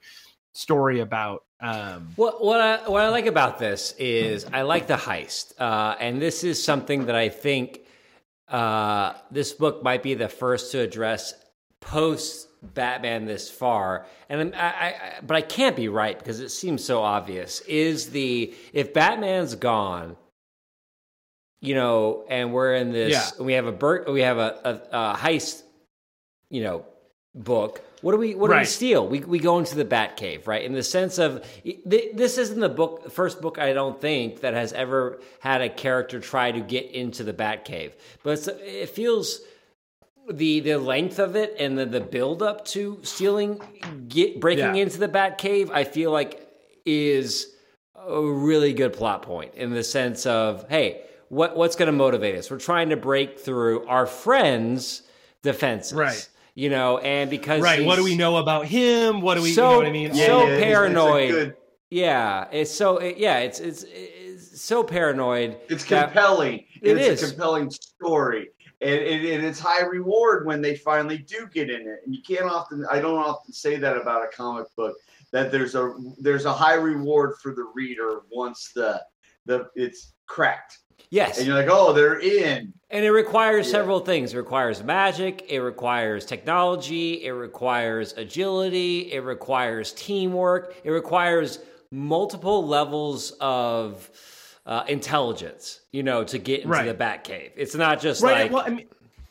story 0.53 0.99
about 0.99 1.45
um 1.59 2.09
What 2.15 2.43
what 2.43 2.61
I 2.61 2.89
what 2.89 3.01
I 3.01 3.09
like 3.09 3.25
about 3.25 3.57
this 3.59 3.93
is 3.97 4.45
I 4.45 4.61
like 4.61 4.87
the 4.87 4.95
heist, 4.95 5.53
uh, 5.59 5.95
and 5.99 6.21
this 6.21 6.43
is 6.43 6.63
something 6.63 7.05
that 7.07 7.15
I 7.15 7.29
think 7.29 7.81
uh, 8.47 9.13
this 9.31 9.53
book 9.53 9.83
might 9.83 10.03
be 10.03 10.13
the 10.13 10.29
first 10.29 10.71
to 10.71 10.79
address 10.79 11.33
post 11.81 12.47
Batman 12.73 13.25
this 13.25 13.49
far. 13.49 14.05
And 14.29 14.55
I, 14.55 14.59
I, 14.59 14.85
I, 14.87 15.13
but 15.25 15.35
I 15.35 15.41
can't 15.41 15.75
be 15.75 15.89
right 15.89 16.17
because 16.17 16.39
it 16.39 16.49
seems 16.49 16.83
so 16.83 17.01
obvious. 17.01 17.61
Is 17.61 18.09
the 18.11 18.53
if 18.73 18.93
Batman's 18.93 19.55
gone, 19.55 20.15
you 21.59 21.75
know, 21.75 22.23
and 22.29 22.53
we're 22.53 22.75
in 22.75 22.91
this, 22.91 23.11
Yeah. 23.13 23.43
we 23.43 23.53
have 23.53 23.65
a 23.67 23.71
Bert, 23.71 24.11
we 24.11 24.21
have 24.21 24.37
a, 24.37 24.59
a, 24.91 24.97
a 25.13 25.15
heist, 25.17 25.63
you 26.49 26.63
know, 26.63 26.85
book. 27.35 27.81
What 28.01 28.11
do 28.11 28.17
we 28.17 28.35
what 28.35 28.49
do 28.51 28.57
we 28.57 28.65
steal? 28.65 29.07
We 29.07 29.19
we 29.21 29.39
go 29.39 29.57
into 29.59 29.75
the 29.75 29.85
Batcave, 29.85 30.45
right? 30.47 30.63
In 30.63 30.73
the 30.73 30.83
sense 30.83 31.17
of 31.17 31.43
this 31.85 32.37
isn't 32.37 32.59
the 32.59 32.69
book, 32.69 33.03
the 33.03 33.09
first 33.09 33.41
book 33.41 33.57
I 33.57 33.73
don't 33.73 33.99
think 33.99 34.41
that 34.41 34.53
has 34.53 34.71
ever 34.73 35.19
had 35.39 35.61
a 35.61 35.69
character 35.69 36.19
try 36.19 36.51
to 36.51 36.59
get 36.59 36.91
into 36.91 37.23
the 37.23 37.33
Batcave, 37.33 37.93
but 38.23 38.31
it's, 38.31 38.47
it 38.47 38.89
feels 38.89 39.41
the 40.29 40.59
the 40.59 40.77
length 40.77 41.17
of 41.19 41.35
it 41.35 41.55
and 41.57 41.77
the 41.77 41.85
the 41.85 41.99
build 42.01 42.43
up 42.43 42.65
to 42.65 42.99
stealing, 43.01 43.59
get 44.07 44.39
breaking 44.39 44.75
Yeah. 44.75 44.81
into 44.83 44.99
the 44.99 45.07
Batcave. 45.09 45.71
I 45.71 45.83
feel 45.83 46.11
like 46.11 46.43
is 46.85 47.53
a 47.95 48.21
really 48.21 48.73
good 48.73 48.93
plot 48.93 49.23
point 49.23 49.55
in 49.55 49.71
the 49.71 49.83
sense 49.83 50.25
of 50.27 50.69
hey, 50.69 51.01
what 51.29 51.57
what's 51.57 51.75
going 51.75 51.87
to 51.87 51.91
motivate 51.93 52.35
us? 52.35 52.51
We're 52.51 52.59
trying 52.59 52.89
to 52.89 52.97
break 52.97 53.39
through 53.39 53.87
our 53.87 54.05
friends' 54.05 55.01
defenses, 55.41 55.93
Right. 55.93 56.29
You 56.57 56.71
know, 56.71 56.97
and 56.97 57.29
because 57.29 57.61
right, 57.61 57.85
what 57.85 57.97
do 57.97 58.03
we 58.03 58.17
know 58.17 58.37
about 58.37 58.65
him? 58.65 59.21
What 59.21 59.35
do 59.35 59.43
we 59.43 59.51
So- 59.53 59.65
you 59.65 59.71
know 59.73 59.77
what 59.77 59.85
I 59.85 59.91
mean? 59.91 60.09
Yeah, 60.15 60.25
so 60.25 60.39
it's- 60.41 60.57
it's 60.57 60.63
paranoid. 60.65 61.29
good- 61.29 61.55
Yeah, 61.91 62.47
it's 62.51 62.71
so 62.71 62.97
it, 62.97 63.17
yeah, 63.17 63.37
it's, 63.37 63.59
it's 63.59 63.83
it's 63.83 64.59
so 64.59 64.83
paranoid. 64.83 65.57
It's 65.69 65.83
compelling. 65.83 66.65
It 66.81 66.97
it's 66.97 67.21
is. 67.21 67.23
a 67.23 67.27
compelling 67.35 67.69
story. 67.69 68.49
And, 68.81 68.99
and, 69.01 69.25
and 69.27 69.45
it's 69.45 69.59
high 69.59 69.83
reward 69.85 70.47
when 70.47 70.59
they 70.61 70.75
finally 70.75 71.19
do 71.19 71.47
get 71.53 71.69
in 71.69 71.81
it. 71.81 71.99
And 72.03 72.13
you 72.15 72.23
can't 72.27 72.49
often 72.49 72.87
I 72.91 72.99
don't 73.01 73.19
often 73.19 73.53
say 73.53 73.75
that 73.77 73.95
about 73.95 74.23
a 74.23 74.27
comic 74.35 74.65
book 74.75 74.95
that 75.31 75.51
there's 75.51 75.75
a 75.75 75.93
there's 76.19 76.45
a 76.45 76.53
high 76.53 76.73
reward 76.91 77.35
for 77.39 77.53
the 77.53 77.67
reader 77.75 78.21
once 78.31 78.71
the 78.73 78.99
the 79.45 79.69
it's 79.75 80.13
cracked. 80.25 80.79
yes, 81.11 81.37
And 81.37 81.45
you're 81.45 81.55
like, 81.55 81.69
"Oh, 81.69 81.93
they're 81.93 82.19
in." 82.19 82.73
And 82.89 83.03
it 83.03 83.11
requires 83.11 83.65
Yeah. 83.67 83.73
several 83.73 83.99
things. 83.99 84.33
It 84.33 84.37
requires 84.37 84.81
magic, 84.83 85.45
it 85.49 85.59
requires 85.59 86.25
technology, 86.25 87.25
it 87.25 87.31
requires 87.31 88.13
agility, 88.17 89.11
it 89.11 89.19
requires 89.23 89.91
teamwork, 89.91 90.73
it 90.85 90.91
requires 90.91 91.59
multiple 91.91 92.65
levels 92.65 93.31
of 93.41 94.09
uh, 94.65 94.83
intelligence, 94.89 95.79
you 95.93 96.03
know, 96.03 96.23
to 96.25 96.37
get 96.37 96.57
into 96.61 96.67
Right. 96.69 96.85
the 96.85 96.93
Batcave. 96.93 97.51
It's 97.55 97.73
not 97.75 98.01
just 98.01 98.21
right 98.21 98.43
like 98.43 98.51
well 98.51 98.63
i 98.65 98.69
mean 98.69 98.85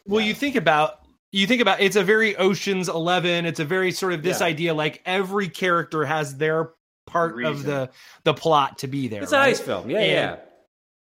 well 0.06 0.22
you 0.22 0.32
think 0.32 0.56
about 0.56 1.00
you 1.30 1.46
think 1.46 1.60
about 1.60 1.78
it's 1.80 1.96
a 1.96 2.02
very 2.02 2.34
oceans 2.36 2.88
11 2.88 3.44
it's 3.44 3.60
a 3.60 3.64
very 3.66 3.92
sort 3.92 4.14
of 4.14 4.22
this 4.22 4.40
Yeah. 4.40 4.46
idea 4.46 4.72
like 4.74 5.02
every 5.04 5.48
character 5.50 6.06
has 6.06 6.36
their 6.38 6.70
part 7.06 7.44
of 7.44 7.64
the 7.64 7.90
the 8.24 8.32
plot 8.32 8.78
to 8.78 8.86
be 8.86 9.08
there 9.08 9.22
it's 9.22 9.32
a 9.32 9.36
right? 9.38 9.54
heist 9.54 9.60
film. 9.60 9.90
Yeah, 9.90 9.98
And- 9.98 10.10
yeah. 10.10 10.36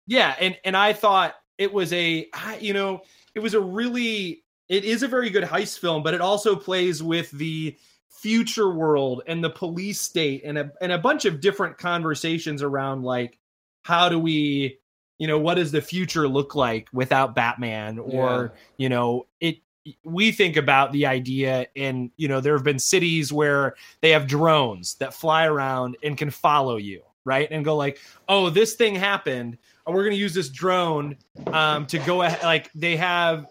yeah 0.07 0.35
and 0.41 0.57
and 0.65 0.75
i 0.75 0.91
thought 0.91 1.33
it 1.57 1.71
was 1.71 1.93
a 1.93 2.27
you 2.59 2.73
know 2.73 3.01
it 3.33 3.39
was 3.39 3.53
a 3.53 3.59
really 3.59 4.43
it 4.69 4.83
is 4.83 5.03
a 5.03 5.07
very 5.07 5.29
good 5.29 5.43
heist 5.43 5.79
film 5.79 6.03
but 6.03 6.13
it 6.13 6.21
also 6.21 6.55
plays 6.55 7.01
with 7.03 7.29
the 7.31 7.75
future 8.09 8.71
world 8.73 9.21
and 9.27 9.43
the 9.43 9.49
police 9.49 9.99
state 10.01 10.41
and 10.45 10.57
a 10.57 10.71
and 10.81 10.91
a 10.91 10.97
bunch 10.97 11.25
of 11.25 11.41
different 11.41 11.77
conversations 11.77 12.63
around 12.63 13.03
like 13.03 13.37
how 13.83 14.09
do 14.09 14.17
we 14.17 14.79
you 15.19 15.27
know 15.27 15.37
what 15.37 15.55
does 15.55 15.71
the 15.71 15.81
future 15.81 16.27
look 16.27 16.55
like 16.55 16.87
without 16.91 17.35
batman? 17.35 17.99
Or 17.99 18.53
you 18.77 18.89
know 18.89 19.27
it 19.39 19.57
we 20.03 20.31
think 20.31 20.57
about 20.57 20.91
the 20.91 21.05
idea 21.05 21.67
and 21.75 22.09
you 22.17 22.27
know 22.27 22.41
there 22.41 22.55
have 22.55 22.63
been 22.63 22.79
cities 22.79 23.31
where 23.31 23.75
they 24.01 24.09
have 24.09 24.27
drones 24.27 24.95
that 24.95 25.13
fly 25.13 25.45
around 25.45 25.95
and 26.01 26.17
can 26.17 26.29
follow 26.29 26.77
you 26.77 27.01
right? 27.25 27.47
And 27.51 27.65
go 27.65 27.75
like 27.75 27.99
oh 28.27 28.49
this 28.49 28.75
thing 28.75 28.95
happened 28.95 29.57
we're 29.87 30.03
going 30.03 30.15
to 30.15 30.19
use 30.19 30.33
this 30.33 30.49
drone 30.49 31.17
um, 31.47 31.85
to 31.87 31.99
go 31.99 32.21
ahead 32.21 32.43
like 32.43 32.71
they 32.73 32.95
have 32.95 33.47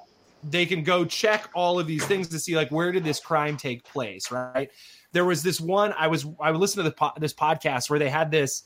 they 0.51 0.67
can 0.67 0.83
go 0.83 1.05
check 1.05 1.49
all 1.55 1.79
of 1.79 1.87
these 1.87 2.05
things 2.05 2.29
to 2.29 2.39
see 2.39 2.55
like 2.55 2.71
where 2.71 2.93
did 2.93 3.05
this 3.05 3.21
crime 3.21 3.57
take 3.57 3.85
place 3.85 4.31
right? 4.31 4.71
There 5.13 5.25
was 5.25 5.43
this 5.45 5.61
one 5.61 5.95
i 5.97 6.09
was 6.09 6.27
i 6.41 6.51
would 6.51 6.61
listen 6.61 6.83
to 6.83 6.89
the 6.89 6.95
po- 6.95 7.13
this 7.19 7.33
podcast 7.33 7.89
where 7.89 8.01
they 8.01 8.11
had 8.11 8.33
this 8.33 8.65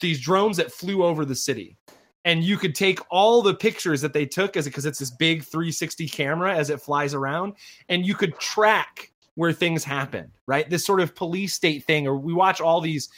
these 0.00 0.20
drones 0.20 0.56
that 0.56 0.72
flew 0.72 1.04
over 1.04 1.24
the 1.24 1.34
city. 1.34 1.76
And 2.24 2.44
you 2.44 2.58
could 2.58 2.74
take 2.74 3.00
all 3.10 3.40
the 3.40 3.54
pictures 3.54 4.02
that 4.02 4.12
they 4.12 4.26
took 4.26 4.56
as 4.56 4.66
because 4.66 4.84
it's 4.84 4.98
this 4.98 5.10
big 5.10 5.42
360 5.42 6.06
camera 6.08 6.54
as 6.54 6.68
it 6.68 6.80
flies 6.80 7.14
around 7.14 7.54
and 7.88 8.04
you 8.04 8.14
could 8.14 8.38
track 8.38 9.10
where 9.36 9.52
things 9.52 9.84
happen 9.84 10.30
right? 10.46 10.68
This 10.68 10.84
sort 10.84 11.00
of 11.00 11.14
police 11.14 11.54
state 11.54 11.84
thing 11.84 12.06
or 12.06 12.16
we 12.16 12.34
watch 12.34 12.60
all 12.60 12.80
these 12.80 13.08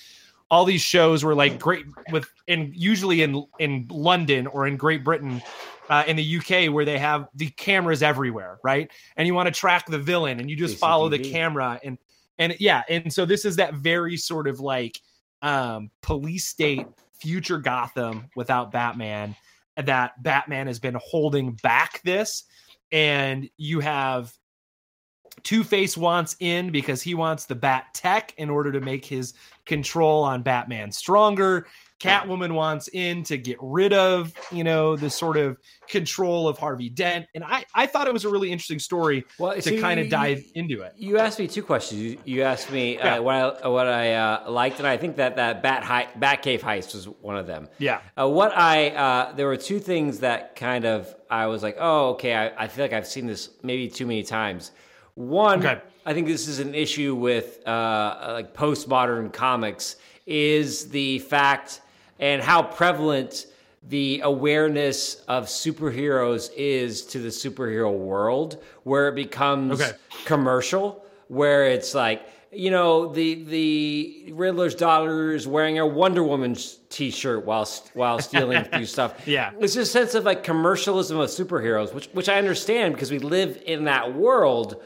all 0.53 0.65
these 0.65 0.83
shows 0.83 1.25
were 1.25 1.35
like 1.35 1.59
great 1.59 1.85
with 2.13 2.31
and 2.47 2.73
usually 2.77 3.23
in 3.23 3.45
in 3.59 3.87
london 3.91 4.47
or 4.47 4.69
in 4.69 4.77
great 4.77 5.03
britain 5.03 5.43
uh, 5.91 6.05
in 6.07 6.15
the 6.15 6.37
uk 6.37 6.73
where 6.73 6.85
they 6.85 6.99
have 6.99 7.27
the 7.35 7.49
cameras 7.51 8.03
everywhere 8.03 8.59
right? 8.63 8.91
And 9.17 9.27
you 9.27 9.35
want 9.35 9.49
to 9.49 9.53
track 9.53 9.87
the 9.87 9.99
villain 9.99 10.39
and 10.39 10.49
you 10.49 10.57
just 10.57 10.79
follow 10.79 11.09
the 11.09 11.19
camera 11.19 11.81
and 11.83 11.99
and 12.39 12.55
yeah 12.61 12.83
and 12.89 13.13
so 13.13 13.25
this 13.25 13.45
is 13.45 13.57
that 13.57 13.75
very 13.75 14.17
sort 14.17 14.47
of 14.47 14.61
like 14.61 15.01
um 15.43 15.91
police 16.03 16.47
state 16.47 16.87
future 17.19 17.59
gotham 17.59 18.31
without 18.37 18.71
batman 18.71 19.35
that 19.77 20.23
batman 20.23 20.67
has 20.67 20.79
been 20.79 20.99
holding 21.03 21.53
back 21.63 22.03
this. 22.03 22.45
And 22.91 23.49
you 23.57 23.81
have 23.81 24.33
Two 25.43 25.65
Face 25.65 25.97
wants 25.97 26.37
in 26.41 26.71
because 26.71 27.01
he 27.01 27.15
wants 27.15 27.47
the 27.47 27.55
Bat 27.55 27.87
Tech 27.95 28.35
in 28.37 28.51
order 28.51 28.71
to 28.71 28.81
make 28.81 29.05
his 29.05 29.33
control 29.67 30.23
on 30.25 30.43
Batman 30.43 30.93
stronger. 30.93 31.67
Catwoman 32.01 32.53
wants 32.53 32.89
in 32.89 33.23
to 33.23 33.39
get 33.39 33.57
rid 33.61 33.93
of, 33.93 34.33
you 34.51 34.65
know, 34.65 34.97
the 34.97 35.09
sort 35.09 35.37
of 35.37 35.57
control 35.89 36.49
of 36.49 36.59
Harvey 36.59 36.89
Dent. 36.89 37.27
And 37.33 37.45
I, 37.45 37.65
I 37.77 37.87
thought 37.87 38.09
it 38.09 38.13
was 38.13 38.25
a 38.25 38.29
really 38.29 38.51
interesting 38.51 38.81
story 38.81 39.25
Well, 39.39 39.61
to 39.61 39.81
kind 39.81 40.01
of 40.01 40.09
dive 40.09 40.43
into 40.57 40.83
it. 40.83 40.95
You 40.97 41.19
asked 41.19 41.39
me 41.39 41.47
two 41.47 41.63
questions. 41.63 42.01
You, 42.01 42.19
you 42.25 42.43
asked 42.43 42.73
me 42.73 42.97
Yeah. 42.97 43.19
uh, 43.19 43.23
what 43.23 43.65
I, 43.65 43.69
what 43.69 43.87
I 43.87 44.15
uh, 44.15 44.51
liked, 44.51 44.79
and 44.81 44.89
I 44.89 44.97
think 44.97 45.15
that 45.15 45.37
that 45.37 45.63
Bat 45.63 45.85
hei- 45.85 46.09
Batcave 46.19 46.59
heist 46.59 46.93
was 46.95 47.05
one 47.05 47.37
of 47.37 47.47
them. 47.47 47.69
Yeah. 47.79 48.01
Uh, 48.21 48.29
what 48.29 48.51
I 48.53 48.89
uh, 48.91 49.33
there 49.35 49.47
were 49.47 49.57
two 49.57 49.79
things 49.79 50.19
that 50.21 50.57
kind 50.57 50.85
of 50.85 51.15
I 51.31 51.47
was 51.47 51.63
like, 51.63 51.77
oh, 51.79 52.09
okay. 52.15 52.35
I, 52.35 52.65
I 52.65 52.67
feel 52.67 52.85
like 52.85 52.93
I've 52.93 53.07
seen 53.07 53.29
this 53.29 53.51
maybe 53.63 53.89
too 53.89 54.07
many 54.07 54.25
times. 54.25 54.73
One, 55.15 55.61
Okay. 55.65 55.81
I 56.05 56.15
think 56.15 56.27
this 56.27 56.49
is 56.49 56.59
an 56.59 56.75
issue 56.75 57.15
with 57.15 57.67
uh, 57.67 58.33
like 58.35 58.55
postmodern 58.55 59.33
comics 59.33 59.97
is 60.27 60.89
the 60.91 61.19
fact 61.21 61.81
and 62.19 62.43
how 62.43 62.63
prevalent 62.63 63.47
the 63.89 64.21
awareness 64.25 65.17
of 65.27 65.47
superheroes 65.47 66.51
is 66.57 67.03
to 67.07 67.19
the 67.19 67.29
superhero 67.31 67.93
world, 67.97 68.63
where 68.85 69.09
it 69.09 69.15
becomes 69.17 69.81
Okay. 69.81 69.93
commercial, 70.25 71.05
where 71.29 71.67
it's 71.67 71.95
like 71.95 72.23
you 72.53 72.71
know 72.71 73.13
the 73.13 73.43
the 73.45 74.33
Riddler's 74.35 74.75
daughter 74.75 75.33
is 75.33 75.49
wearing 75.49 75.79
a 75.79 75.87
Wonder 75.87 76.23
Woman 76.23 76.57
t-shirt 76.91 77.45
while 77.45 77.69
while 77.95 78.19
stealing 78.21 78.63
through 78.65 78.87
stuff. 78.97 79.27
Yeah. 79.27 79.51
it's 79.59 79.75
just 79.75 79.89
a 79.91 79.99
sense 79.99 80.15
of 80.15 80.25
like 80.25 80.45
commercialism 80.45 81.19
of 81.19 81.29
superheroes, 81.31 81.93
which 81.95 82.07
which 82.13 82.29
I 82.29 82.39
understand 82.39 82.95
because 82.95 83.11
we 83.11 83.19
live 83.19 83.61
in 83.67 83.85
that 83.85 84.15
world. 84.15 84.83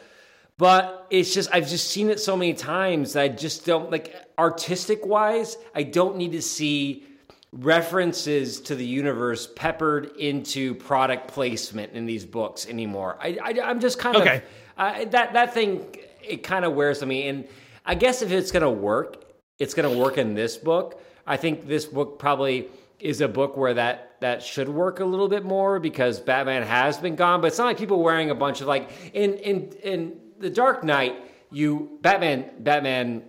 But 0.59 1.07
it's 1.11 1.35
just 1.35 1.51
I've 1.53 1.69
just 1.69 1.91
seen 1.91 2.09
it 2.09 2.19
so 2.19 2.37
many 2.37 2.55
times 2.55 3.13
that 3.13 3.23
I 3.23 3.29
just 3.29 3.67
don't 3.67 3.91
like 3.91 4.15
artistic 4.39 5.05
wise. 5.05 5.59
I 5.75 5.83
don't 5.83 6.17
need 6.17 6.33
to 6.33 6.41
see 6.43 7.05
references 7.53 8.61
to 8.61 8.75
the 8.75 8.85
universe 8.85 9.49
peppered 9.55 10.17
into 10.17 10.75
product 10.75 11.29
placement 11.29 11.93
in 11.93 12.07
these 12.07 12.25
books 12.25 12.67
anymore. 12.67 13.19
I, 13.21 13.39
I 13.43 13.61
I'm 13.63 13.81
just 13.81 13.99
kind 13.99 14.17
Okay. 14.17 14.37
of 14.37 14.43
uh, 14.79 15.05
that 15.11 15.35
that 15.35 15.53
thing 15.53 15.95
it 16.27 16.43
kind 16.43 16.65
of 16.65 16.73
wears 16.73 17.03
on 17.03 17.09
me. 17.09 17.29
And 17.29 17.47
I 17.85 17.95
guess 17.95 18.23
if 18.23 18.33
it's 18.33 18.51
gonna 18.51 18.71
work, 18.71 19.25
it's 19.59 19.75
gonna 19.75 19.97
work 19.97 20.17
in 20.17 20.35
this 20.35 20.57
book. 20.57 21.03
I 21.27 21.37
think 21.37 21.67
this 21.67 21.85
book 21.85 22.19
probably 22.19 22.69
is 22.99 23.21
a 23.21 23.29
book 23.29 23.59
where 23.59 23.75
that 23.75 24.17
that 24.21 24.43
should 24.43 24.71
work 24.71 25.01
a 25.01 25.05
little 25.05 25.29
bit 25.29 25.45
more 25.45 25.79
because 25.79 26.19
Batman 26.19 26.63
has 26.63 26.97
been 26.97 27.15
gone. 27.15 27.43
But 27.43 27.49
it's 27.49 27.59
not 27.59 27.67
like 27.67 27.79
people 27.79 28.03
wearing 28.03 28.31
a 28.31 28.35
bunch 28.35 28.63
of 28.63 28.69
like 28.69 28.91
in 29.13 29.35
in 29.35 29.73
in 29.83 30.21
the 30.39 30.51
Dark 30.51 30.85
Knight. 30.85 31.17
You 31.51 31.99
Batman 32.03 32.51
Batman 32.59 33.23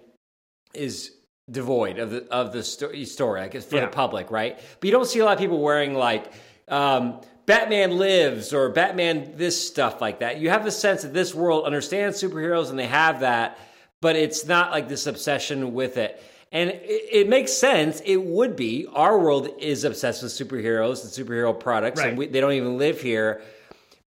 is 0.73 1.11
devoid 1.49 1.99
of 1.99 2.09
the 2.11 2.27
of 2.31 2.51
the 2.51 2.63
sto- 2.63 2.91
story, 3.03 3.41
I 3.41 3.47
guess, 3.47 3.65
for 3.65 3.75
Yeah. 3.77 3.85
the 3.85 3.91
public, 3.91 4.31
right? 4.31 4.57
But 4.79 4.85
you 4.87 4.91
don't 4.91 5.05
see 5.07 5.19
a 5.19 5.25
lot 5.25 5.33
of 5.33 5.39
people 5.39 5.61
wearing 5.61 5.93
like 5.93 6.31
um, 6.67 7.21
Batman 7.45 7.97
Lives 7.97 8.53
or 8.53 8.69
Batman 8.69 9.33
this 9.37 9.67
stuff 9.67 10.01
like 10.01 10.19
that. 10.19 10.39
You 10.39 10.49
have 10.49 10.65
the 10.65 10.71
sense 10.71 11.03
that 11.03 11.13
this 11.13 11.33
world 11.33 11.65
understands 11.65 12.21
superheroes 12.21 12.69
and 12.69 12.77
they 12.77 12.87
have 12.87 13.21
that, 13.21 13.57
but 14.01 14.15
it's 14.15 14.45
not 14.45 14.71
like 14.71 14.89
this 14.89 15.07
obsession 15.07 15.73
with 15.73 15.97
it. 15.97 16.21
And 16.51 16.71
it, 16.71 16.81
it 17.11 17.29
makes 17.29 17.53
sense. 17.53 18.01
It 18.05 18.17
would 18.23 18.55
be. 18.55 18.87
Our 18.91 19.17
world 19.19 19.49
is 19.59 19.83
obsessed 19.83 20.23
with 20.23 20.31
superheroes 20.31 21.03
and 21.03 21.27
superhero 21.27 21.57
products, 21.57 21.99
Right. 22.01 22.09
and 22.09 22.17
we, 22.17 22.27
they 22.27 22.39
don't 22.41 22.53
even 22.53 22.77
live 22.77 22.99
here. 23.01 23.41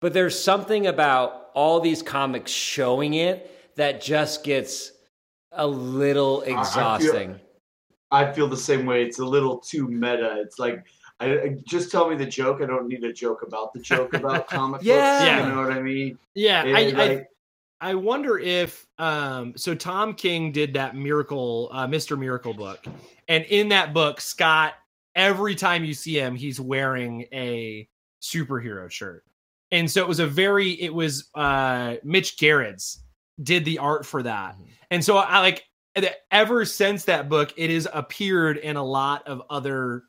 But 0.00 0.12
there's 0.14 0.38
something 0.42 0.86
about 0.86 1.39
all 1.54 1.80
these 1.80 2.02
comics 2.02 2.50
showing 2.50 3.14
it 3.14 3.50
that 3.76 4.00
just 4.00 4.44
gets 4.44 4.92
a 5.52 5.66
little 5.66 6.42
I 6.42 6.46
feel- 6.46 6.58
exhausting. 6.60 7.40
I 8.12 8.32
feel 8.32 8.48
the 8.48 8.56
same 8.56 8.86
way. 8.86 9.04
It's 9.04 9.20
a 9.20 9.24
little 9.24 9.58
too 9.58 9.86
meta. 9.86 10.36
It's 10.40 10.58
like, 10.58 10.84
I, 11.20 11.26
I- 11.40 11.56
just 11.66 11.90
tell 11.92 12.08
me 12.10 12.16
the 12.16 12.26
joke. 12.26 12.60
I 12.62 12.66
don't 12.66 12.88
need 12.88 13.04
a 13.04 13.12
joke 13.12 13.42
about 13.46 13.72
the 13.72 13.80
joke 13.80 14.14
about 14.14 14.48
comic 14.48 14.80
Yeah. 14.82 14.94
books. 15.18 15.24
Yeah. 15.26 15.46
You 15.48 15.54
know 15.54 15.60
what 15.62 15.72
I 15.72 15.80
mean? 15.82 16.18
Yeah, 16.34 16.64
And, 16.64 16.76
I, 16.76 16.80
I 16.80 16.90
like, 17.08 17.28
I 17.80 17.94
wonder 17.94 18.38
if 18.38 18.86
um 18.98 19.54
so 19.56 19.74
Tom 19.74 20.14
King 20.14 20.52
did 20.52 20.74
that 20.74 20.94
miracle 20.96 21.70
uh 21.72 21.86
Mr. 21.86 22.18
Miracle 22.18 22.52
book. 22.52 22.84
And 23.28 23.44
in 23.44 23.68
that 23.70 23.94
book 23.94 24.20
Scott 24.20 24.74
every 25.14 25.54
time 25.54 25.84
you 25.84 25.94
see 25.94 26.18
him 26.18 26.34
he's 26.34 26.60
wearing 26.60 27.22
a 27.32 27.88
superhero 28.20 28.90
shirt. 28.90 29.24
And 29.72 29.90
so 29.90 30.00
it 30.00 30.08
was 30.08 30.20
a 30.20 30.26
very 30.26 30.70
it 30.80 30.92
was 30.92 31.28
uh 31.34 31.96
Mitch 32.02 32.38
Gerads 32.38 33.02
did 33.42 33.64
the 33.64 33.78
art 33.78 34.04
for 34.04 34.22
that. 34.22 34.56
And 34.90 35.04
so 35.04 35.16
I 35.16 35.40
like 35.40 35.64
ever 36.30 36.64
since 36.64 37.04
that 37.04 37.28
book 37.28 37.52
it 37.56 37.70
has 37.70 37.86
appeared 37.92 38.58
in 38.58 38.76
a 38.76 38.84
lot 38.84 39.26
of 39.26 39.42
other 39.50 40.04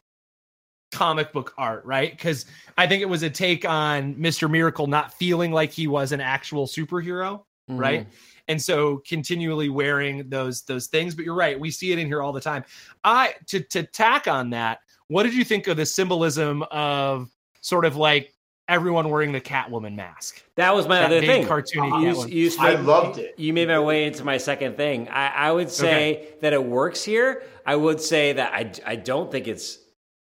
comic 0.92 1.32
book 1.32 1.54
art, 1.58 1.86
right? 1.86 2.18
Cuz 2.18 2.46
I 2.78 2.88
think 2.88 3.02
it 3.02 3.10
was 3.10 3.24
a 3.24 3.30
take 3.30 3.66
on 3.66 4.16
Mr. 4.16 4.50
Miracle 4.50 4.88
not 4.88 5.14
feeling 5.14 5.52
like 5.52 5.72
he 5.72 5.88
was 5.88 6.12
an 6.12 6.22
actual 6.22 6.68
superhero 6.68 7.44
right 7.78 8.08
and 8.48 8.62
so 8.62 9.02
continually 9.08 9.70
wearing 9.70 10.28
those 10.30 10.64
those 10.64 10.88
things 10.88 11.16
but 11.16 11.26
you're 11.26 11.36
right 11.36 11.60
we 11.60 11.72
see 11.72 11.92
it 11.92 12.00
in 12.00 12.08
here 12.08 12.22
all 12.22 12.34
the 12.34 12.42
time 12.42 12.64
i 13.04 13.34
to 13.48 13.60
to 13.62 13.84
tack 13.84 14.28
on 14.28 14.50
that 14.50 14.80
what 15.08 15.24
did 15.24 15.34
you 15.34 15.44
think 15.44 15.68
of 15.68 15.78
the 15.78 15.86
symbolism 15.86 16.64
of 16.72 17.30
sort 17.62 17.86
of 17.86 17.96
like 17.96 18.31
everyone 18.72 19.10
wearing 19.10 19.32
the 19.34 19.42
catwoman 19.42 19.96
mask 19.96 20.42
That 20.56 20.74
was 20.74 20.88
my 20.88 21.00
That 21.00 21.06
other 21.08 21.20
big 21.22 21.30
thing. 21.30 21.46
cartoony 21.48 22.30
You- 22.32 22.50
you 22.50 22.52
I 22.60 22.76
made- 22.76 22.86
loved 22.86 23.18
it. 23.20 23.34
You 23.38 23.52
made 23.54 23.68
my 23.68 23.80
way 23.80 24.06
into 24.06 24.24
my 24.24 24.38
second 24.38 24.78
thing. 24.78 25.10
I, 25.10 25.28
I 25.48 25.52
would 25.52 25.70
say 25.70 26.28
that 26.42 26.54
it 26.54 26.64
works 26.64 27.04
here. 27.04 27.44
I 27.66 27.76
would 27.76 28.00
say 28.00 28.34
that 28.34 28.54
I, 28.54 28.72
I 28.94 28.96
don't 28.96 29.30
think 29.32 29.48
it's 29.48 29.78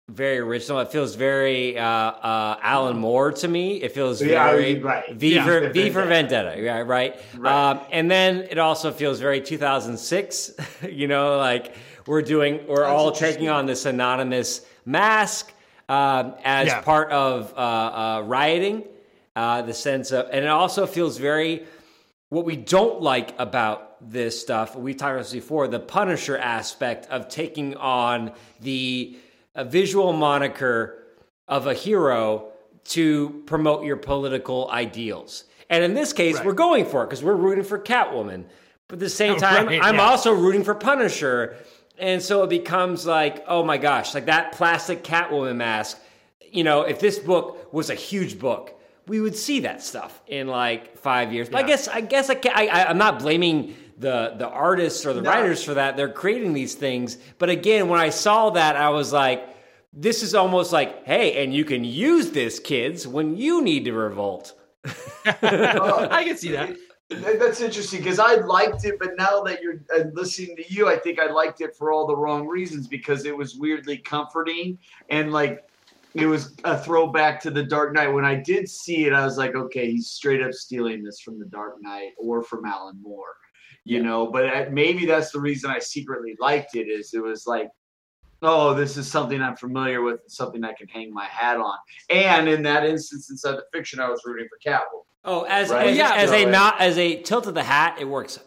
very 0.09 0.39
original. 0.39 0.79
It 0.79 0.91
feels 0.91 1.15
very 1.15 1.77
uh, 1.77 1.83
uh, 1.85 2.59
Alan 2.63 2.97
Moore 2.97 3.31
to 3.33 3.47
me. 3.47 3.81
It 3.83 3.91
feels 3.91 4.21
Yeah, 4.21 4.49
very 4.51 4.79
right. 4.79 5.11
V, 5.13 5.35
Yeah. 5.35 5.45
for, 5.45 5.69
v 5.69 5.89
for 5.91 6.03
Vendetta, 6.05 6.55
yeah, 6.59 6.79
right? 6.79 7.13
Right. 7.37 7.51
Um, 7.71 7.81
and 7.91 8.09
then 8.09 8.47
it 8.49 8.57
also 8.57 8.91
feels 8.91 9.19
very 9.19 9.41
2006. 9.41 10.51
you 10.89 11.07
know, 11.07 11.37
like 11.37 11.75
we're 12.07 12.21
doing, 12.23 12.65
we're 12.67 12.85
all 12.85 13.11
taking 13.11 13.49
on 13.49 13.65
this 13.67 13.85
anonymous 13.85 14.61
mask 14.85 15.53
um, 15.89 16.35
as 16.43 16.67
Yeah. 16.67 16.81
part 16.81 17.11
of 17.11 17.53
uh, 17.57 17.59
uh, 17.59 18.23
rioting. 18.25 18.85
Uh, 19.35 19.61
the 19.61 19.73
sense 19.73 20.11
of, 20.11 20.27
and 20.31 20.43
it 20.43 20.49
also 20.49 20.85
feels 20.85 21.17
very 21.17 21.63
what 22.29 22.45
we 22.45 22.55
don't 22.57 23.01
like 23.01 23.37
about 23.39 23.95
this 24.01 24.39
stuff, 24.39 24.75
we 24.75 24.93
talked 24.93 25.11
about 25.13 25.23
this 25.23 25.31
before, 25.33 25.67
the 25.67 25.79
Punisher 25.79 26.37
aspect 26.37 27.07
of 27.09 27.27
taking 27.29 27.75
on 27.75 28.31
the 28.59 29.17
visual 29.65 30.13
moniker 30.13 31.03
of 31.47 31.67
a 31.67 31.73
hero 31.73 32.49
to 32.85 33.43
promote 33.45 33.83
your 33.85 33.97
political 33.97 34.69
ideals. 34.71 35.45
And 35.69 35.83
in 35.83 35.93
this 35.93 36.11
case, 36.13 36.35
Right. 36.37 36.45
we're 36.45 36.53
going 36.53 36.85
for 36.85 37.03
it 37.03 37.07
because 37.07 37.23
we're 37.23 37.35
rooting 37.35 37.63
for 37.63 37.79
Catwoman. 37.79 38.45
But 38.87 38.95
at 38.95 38.99
the 38.99 39.09
same 39.09 39.37
time, 39.47 39.67
right, 39.67 39.79
I'm 39.83 39.95
yeah. 39.95 40.01
also 40.09 40.33
rooting 40.33 40.63
for 40.63 40.75
Punisher. 40.75 41.55
And 41.99 42.21
so 42.21 42.43
it 42.43 42.49
becomes 42.49 43.05
like, 43.05 43.43
oh 43.47 43.63
my 43.63 43.77
gosh, 43.77 44.13
like 44.13 44.25
that 44.27 44.53
plastic 44.53 45.03
Catwoman 45.03 45.57
mask. 45.57 45.99
You 46.51 46.63
know, 46.63 46.81
if 46.81 46.99
this 46.99 47.19
book 47.19 47.71
was 47.73 47.89
a 47.89 47.95
huge 47.95 48.39
book, 48.39 48.73
we 49.07 49.19
would 49.21 49.35
see 49.35 49.61
that 49.61 49.83
stuff 49.83 50.21
in 50.27 50.47
like 50.47 50.97
five 50.97 51.33
years. 51.33 51.49
But 51.49 51.63
I 51.65 51.67
guess 51.67 51.87
I 51.87 52.01
guess 52.01 52.29
I, 52.29 52.35
ca 52.35 52.49
I, 52.53 52.65
I 52.67 52.89
I'm 52.89 52.97
not 52.97 53.19
blaming 53.19 53.75
the 53.97 54.33
the 54.37 54.47
artists 54.47 55.05
or 55.05 55.13
the 55.13 55.21
No. 55.21 55.29
writers 55.29 55.63
for 55.63 55.73
that. 55.75 55.97
They're 55.97 56.11
creating 56.11 56.53
these 56.53 56.73
things. 56.75 57.17
But 57.37 57.49
again, 57.49 57.89
when 57.89 57.99
I 57.99 58.09
saw 58.09 58.51
that, 58.51 58.75
I 58.75 58.89
was 58.89 59.11
like, 59.11 59.43
this 59.91 60.23
is 60.23 60.33
almost 60.35 60.71
like, 60.71 61.05
hey, 61.05 61.43
and 61.43 61.53
you 61.53 61.65
can 61.65 61.83
use 61.83 62.31
this, 62.31 62.59
kids, 62.59 63.05
when 63.07 63.35
you 63.35 63.61
need 63.61 63.85
to 63.85 63.93
revolt. 63.93 64.53
i 65.25 66.23
can 66.25 66.37
see 66.37 66.51
that 66.51 66.69
That- 66.69 66.77
That's 67.09 67.59
interesting 67.59 68.01
because 68.01 68.19
I 68.19 68.35
liked 68.35 68.85
it, 68.85 68.99
but 68.99 69.17
now 69.17 69.41
that 69.41 69.63
you're 69.63 69.81
uh, 69.95 70.03
listening 70.13 70.55
to 70.57 70.73
you, 70.73 70.87
I 70.87 70.95
think 70.95 71.19
I 71.19 71.31
liked 71.31 71.59
it 71.59 71.75
for 71.75 71.91
all 71.91 72.05
the 72.05 72.15
wrong 72.15 72.47
reasons 72.47 72.87
because 72.87 73.25
it 73.25 73.35
was 73.35 73.55
weirdly 73.55 73.97
comforting 73.97 74.77
and 75.09 75.33
like 75.33 75.67
it 76.13 76.27
was 76.27 76.55
a 76.65 76.77
throwback 76.77 77.39
to 77.41 77.51
the 77.51 77.63
Dark 77.63 77.93
Knight. 77.93 78.09
When 78.09 78.25
I 78.25 78.35
did 78.35 78.69
see 78.69 79.05
it, 79.05 79.13
I 79.13 79.25
was 79.25 79.37
like, 79.37 79.55
okay, 79.55 79.91
he's 79.91 80.11
straight 80.11 80.41
up 80.41 80.53
stealing 80.53 81.03
this 81.03 81.19
from 81.19 81.39
the 81.39 81.45
Dark 81.45 81.77
Knight 81.81 82.11
or 82.17 82.43
from 82.43 82.65
Alan 82.65 83.01
Moore, 83.01 83.35
you 83.85 84.03
know. 84.03 84.27
But 84.27 84.45
uh, 84.45 84.65
maybe 84.71 85.07
that's 85.07 85.31
the 85.31 85.39
reason 85.39 85.71
I 85.71 85.79
secretly 85.79 86.35
liked 86.39 86.75
it 86.75 86.89
is 86.89 87.15
it 87.15 87.23
was 87.23 87.47
like, 87.47 87.69
oh, 88.43 88.75
this 88.75 88.97
is 88.97 89.09
something 89.09 89.41
I'm 89.41 89.55
familiar 89.55 90.03
with, 90.03 90.21
something 90.27 90.63
I 90.63 90.73
can 90.73 90.87
hang 90.87 91.11
my 91.11 91.25
hat 91.25 91.57
on. 91.57 91.77
And 92.09 92.47
in 92.47 92.61
that 92.63 92.85
instance, 92.85 93.31
inside 93.31 93.53
the 93.53 93.65
fiction, 93.73 93.99
I 93.99 94.09
was 94.09 94.21
rooting 94.25 94.47
for 94.47 94.59
Catwoman. 94.69 95.08
Oh, 95.25 95.43
as 95.43 95.69
Right. 95.69 95.87
as, 95.87 95.97
Yeah. 95.97 96.13
as 96.15 96.31
a 96.31 96.43
So, 96.43 96.49
not 96.49 96.79
as 96.79 96.97
a 96.97 97.21
tilt 97.21 97.45
of 97.47 97.53
the 97.53 97.63
hat, 97.63 97.97
it 97.99 98.05
works. 98.05 98.39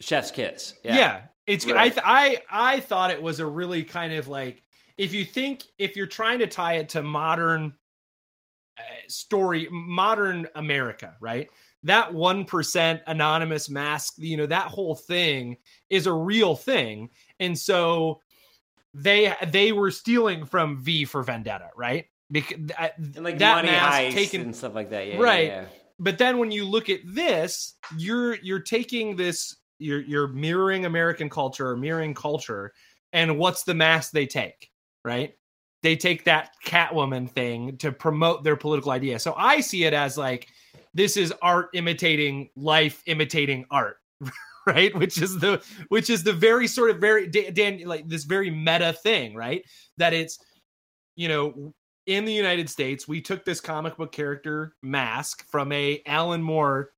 Chef's 0.00 0.30
kiss. 0.30 0.74
yeah, 0.82 0.96
yeah 0.96 1.20
it's 1.46 1.66
I, 1.66 1.72
Right. 1.72 1.92
th- 1.92 2.04
I 2.06 2.38
i 2.50 2.80
thought 2.80 3.10
it 3.10 3.20
was 3.22 3.38
a 3.40 3.46
really 3.46 3.82
kind 3.84 4.12
of 4.12 4.26
like 4.28 4.62
if 4.98 5.12
you 5.12 5.24
think 5.24 5.62
if 5.78 5.96
you're 5.96 6.06
trying 6.06 6.38
to 6.40 6.46
tie 6.46 6.74
it 6.74 6.88
to 6.90 7.02
modern 7.02 7.72
uh, 8.78 8.82
story 9.08 9.68
modern 9.70 10.46
america 10.56 11.16
right 11.20 11.48
that 11.84 12.10
1% 12.12 13.00
anonymous 13.08 13.68
mask 13.68 14.14
you 14.18 14.36
know 14.36 14.46
that 14.46 14.66
whole 14.68 14.94
thing 14.96 15.56
is 15.90 16.06
a 16.06 16.12
real 16.12 16.54
thing 16.56 17.08
and 17.40 17.56
so 17.58 18.20
they 18.94 19.34
they 19.48 19.72
were 19.72 19.90
stealing 19.90 20.44
from 20.44 20.82
V 20.82 21.04
for 21.06 21.22
Vendetta, 21.22 21.70
right? 21.76 22.06
Because 22.32 22.58
and 22.78 23.24
like 23.24 23.38
that 23.38 23.56
money 23.56 23.68
mask 23.68 24.14
taken 24.14 24.40
and 24.40 24.56
stuff 24.56 24.74
like 24.74 24.90
that. 24.90 25.06
Yeah, 25.06 25.18
Right. 25.18 25.48
Yeah, 25.48 25.64
but 25.98 26.18
then 26.18 26.38
when 26.38 26.50
you 26.50 26.64
look 26.64 26.88
at 26.88 27.00
this, 27.04 27.74
you're 27.96 28.34
you're 28.36 28.60
taking 28.60 29.16
this 29.16 29.56
you're 29.78 30.00
you're 30.00 30.28
mirroring 30.28 30.84
American 30.86 31.28
culture 31.28 31.68
or 31.68 31.76
mirroring 31.76 32.14
culture, 32.14 32.72
and 33.12 33.38
what's 33.38 33.64
the 33.64 33.74
mask 33.74 34.12
they 34.12 34.26
take, 34.26 34.70
right? 35.04 35.34
They 35.82 35.96
take 35.96 36.24
that 36.24 36.50
Catwoman 36.64 37.30
thing 37.30 37.76
to 37.78 37.92
promote 37.92 38.44
their 38.44 38.56
political 38.56 38.92
idea. 38.92 39.18
So 39.18 39.34
I 39.36 39.60
see 39.60 39.84
it 39.84 39.92
as 39.92 40.16
like 40.16 40.48
this 40.94 41.16
is 41.16 41.32
art 41.42 41.68
imitating 41.74 42.50
life, 42.56 43.02
imitating 43.06 43.64
art, 43.70 43.96
right? 44.66 44.94
Which 44.96 45.20
is 45.20 45.38
the 45.38 45.62
which 45.88 46.08
is 46.08 46.22
the 46.22 46.32
very 46.32 46.66
sort 46.66 46.90
of 46.90 46.98
very 46.98 47.28
Dan 47.28 47.82
like 47.84 48.08
this 48.08 48.24
very 48.24 48.50
meta 48.50 48.92
thing, 48.92 49.34
right? 49.34 49.64
That 49.98 50.14
it's 50.14 50.38
you 51.16 51.28
know 51.28 51.74
in 52.06 52.24
the 52.24 52.32
United 52.32 52.68
States, 52.68 53.06
we 53.06 53.20
took 53.20 53.44
this 53.44 53.60
comic 53.60 53.96
book 53.96 54.12
character 54.12 54.74
mask 54.82 55.46
from 55.48 55.72
a 55.72 56.02
Alan 56.06 56.42
Moore, 56.42 56.90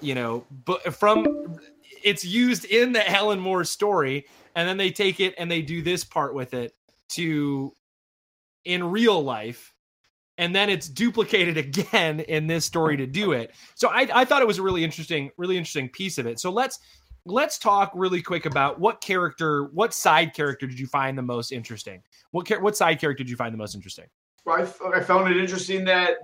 you 0.00 0.14
know, 0.14 0.44
but 0.64 0.94
from 0.94 1.58
it's 2.02 2.24
used 2.24 2.64
in 2.64 2.92
the 2.92 3.08
Alan 3.10 3.38
Moore 3.38 3.64
story, 3.64 4.26
and 4.54 4.68
then 4.68 4.76
they 4.76 4.90
take 4.90 5.20
it 5.20 5.34
and 5.38 5.50
they 5.50 5.62
do 5.62 5.82
this 5.82 6.04
part 6.04 6.34
with 6.34 6.54
it 6.54 6.74
to 7.10 7.72
in 8.64 8.84
real 8.84 9.22
life, 9.22 9.74
and 10.38 10.54
then 10.54 10.70
it's 10.70 10.88
duplicated 10.88 11.56
again 11.58 12.20
in 12.20 12.46
this 12.46 12.64
story 12.64 12.96
to 12.96 13.06
do 13.06 13.32
it. 13.32 13.54
So 13.74 13.88
I, 13.88 14.08
I 14.14 14.24
thought 14.24 14.42
it 14.42 14.48
was 14.48 14.58
a 14.58 14.62
really 14.62 14.84
interesting, 14.84 15.30
really 15.36 15.56
interesting 15.56 15.88
piece 15.88 16.18
of 16.18 16.26
it. 16.26 16.40
So 16.40 16.50
let's 16.50 16.78
let's 17.26 17.58
talk 17.58 17.92
really 17.94 18.22
quick 18.22 18.46
about 18.46 18.80
what 18.80 19.00
character, 19.00 19.64
what 19.72 19.94
side 19.94 20.34
character 20.34 20.66
did 20.66 20.78
you 20.78 20.86
find 20.86 21.16
the 21.16 21.22
most 21.22 21.52
interesting? 21.52 22.02
What 22.30 22.50
what 22.62 22.76
side 22.76 22.98
character 22.98 23.24
did 23.24 23.30
you 23.30 23.36
find 23.36 23.52
the 23.52 23.58
most 23.58 23.74
interesting? 23.74 24.06
I, 24.46 24.62
I 24.92 25.00
found 25.00 25.30
it 25.30 25.36
interesting 25.36 25.84
that 25.84 26.16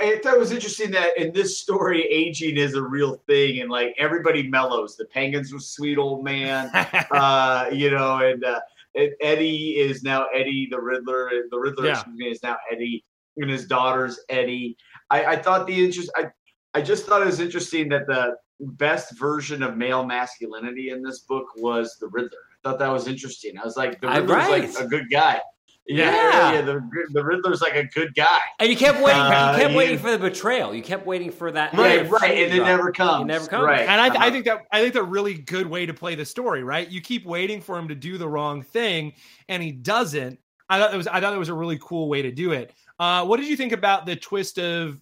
I 0.00 0.20
thought 0.22 0.34
it 0.34 0.38
was 0.38 0.52
interesting 0.52 0.90
that 0.92 1.18
in 1.18 1.32
this 1.32 1.58
story, 1.58 2.02
aging 2.04 2.56
is 2.56 2.74
a 2.74 2.82
real 2.82 3.16
thing, 3.26 3.60
and 3.60 3.70
like 3.70 3.94
everybody 3.98 4.48
mellows. 4.48 4.96
The 4.96 5.04
Penguins 5.06 5.52
was 5.52 5.68
sweet 5.68 5.98
old 5.98 6.24
man, 6.24 6.70
uh, 7.10 7.66
you 7.72 7.90
know, 7.90 8.18
and, 8.18 8.42
uh, 8.42 8.60
and 8.94 9.12
Eddie 9.20 9.78
is 9.78 10.02
now 10.02 10.26
Eddie 10.34 10.68
the 10.70 10.80
Riddler. 10.80 11.30
The 11.50 11.58
Riddler 11.58 11.88
Yeah. 11.88 12.02
me, 12.12 12.30
is 12.30 12.42
now 12.42 12.56
Eddie, 12.72 13.04
and 13.36 13.50
his 13.50 13.66
daughter's 13.66 14.20
Eddie. 14.30 14.76
I, 15.10 15.26
I 15.26 15.36
thought 15.36 15.66
the 15.66 15.84
interest. 15.84 16.10
I 16.16 16.30
I 16.72 16.80
just 16.80 17.06
thought 17.06 17.20
it 17.22 17.26
was 17.26 17.40
interesting 17.40 17.88
that 17.90 18.06
the 18.06 18.36
best 18.60 19.18
version 19.18 19.62
of 19.62 19.76
male 19.76 20.04
masculinity 20.04 20.90
in 20.90 21.02
this 21.02 21.20
book 21.20 21.46
was 21.56 21.96
the 22.00 22.08
Riddler. 22.08 22.38
I 22.64 22.68
thought 22.68 22.78
that 22.78 22.88
was 22.88 23.08
interesting. 23.08 23.58
I 23.58 23.64
was 23.64 23.76
like, 23.76 24.00
the 24.00 24.08
Riddler's 24.08 24.48
right. 24.48 24.74
like 24.74 24.78
a 24.78 24.86
good 24.86 25.10
guy. 25.10 25.40
Yeah, 25.86 26.10
Yeah. 26.12 26.52
yeah, 26.52 26.60
the, 26.62 26.88
the 27.12 27.24
Riddler's 27.24 27.60
like 27.60 27.74
a 27.74 27.84
good 27.84 28.14
guy. 28.14 28.38
And 28.60 28.68
you 28.70 28.76
kept 28.76 29.00
waiting. 29.02 29.20
Uh, 29.20 29.52
you 29.56 29.60
kept 29.62 29.72
you- 29.72 29.76
waiting 29.78 29.98
for 29.98 30.10
the 30.12 30.18
betrayal. 30.18 30.74
You 30.74 30.82
kept 30.82 31.04
waiting 31.06 31.32
for 31.32 31.50
that. 31.50 31.72
Right, 31.74 32.02
that 32.04 32.10
right, 32.10 32.38
and 32.38 32.54
it 32.54 32.62
never 32.62 32.92
comes. 32.92 33.22
It 33.22 33.26
never 33.26 33.46
comes. 33.46 33.64
Right. 33.64 33.80
and 33.88 34.00
I, 34.00 34.04
I 34.04 34.08
Uh-huh. 34.08 34.30
think 34.30 34.44
that 34.44 34.66
I 34.70 34.80
think 34.82 34.94
that 34.94 35.04
really 35.04 35.34
good 35.34 35.66
way 35.66 35.86
to 35.86 35.94
play 35.94 36.14
the 36.14 36.24
story, 36.24 36.62
right? 36.62 36.88
You 36.88 37.00
keep 37.00 37.24
waiting 37.26 37.60
for 37.60 37.76
him 37.78 37.88
to 37.88 37.94
do 37.94 38.18
the 38.18 38.28
wrong 38.28 38.62
thing, 38.62 39.14
and 39.48 39.62
he 39.62 39.72
doesn't. 39.72 40.38
I 40.68 40.78
thought 40.78 40.94
it 40.94 40.96
was 40.96 41.08
I 41.08 41.20
thought 41.20 41.34
it 41.34 41.38
was 41.38 41.48
a 41.48 41.54
really 41.54 41.78
cool 41.82 42.08
way 42.08 42.22
to 42.22 42.30
do 42.30 42.52
it. 42.52 42.72
Uh, 43.00 43.24
what 43.24 43.38
did 43.38 43.48
you 43.48 43.56
think 43.56 43.72
about 43.72 44.06
the 44.06 44.14
twist 44.14 44.58
of 44.58 45.00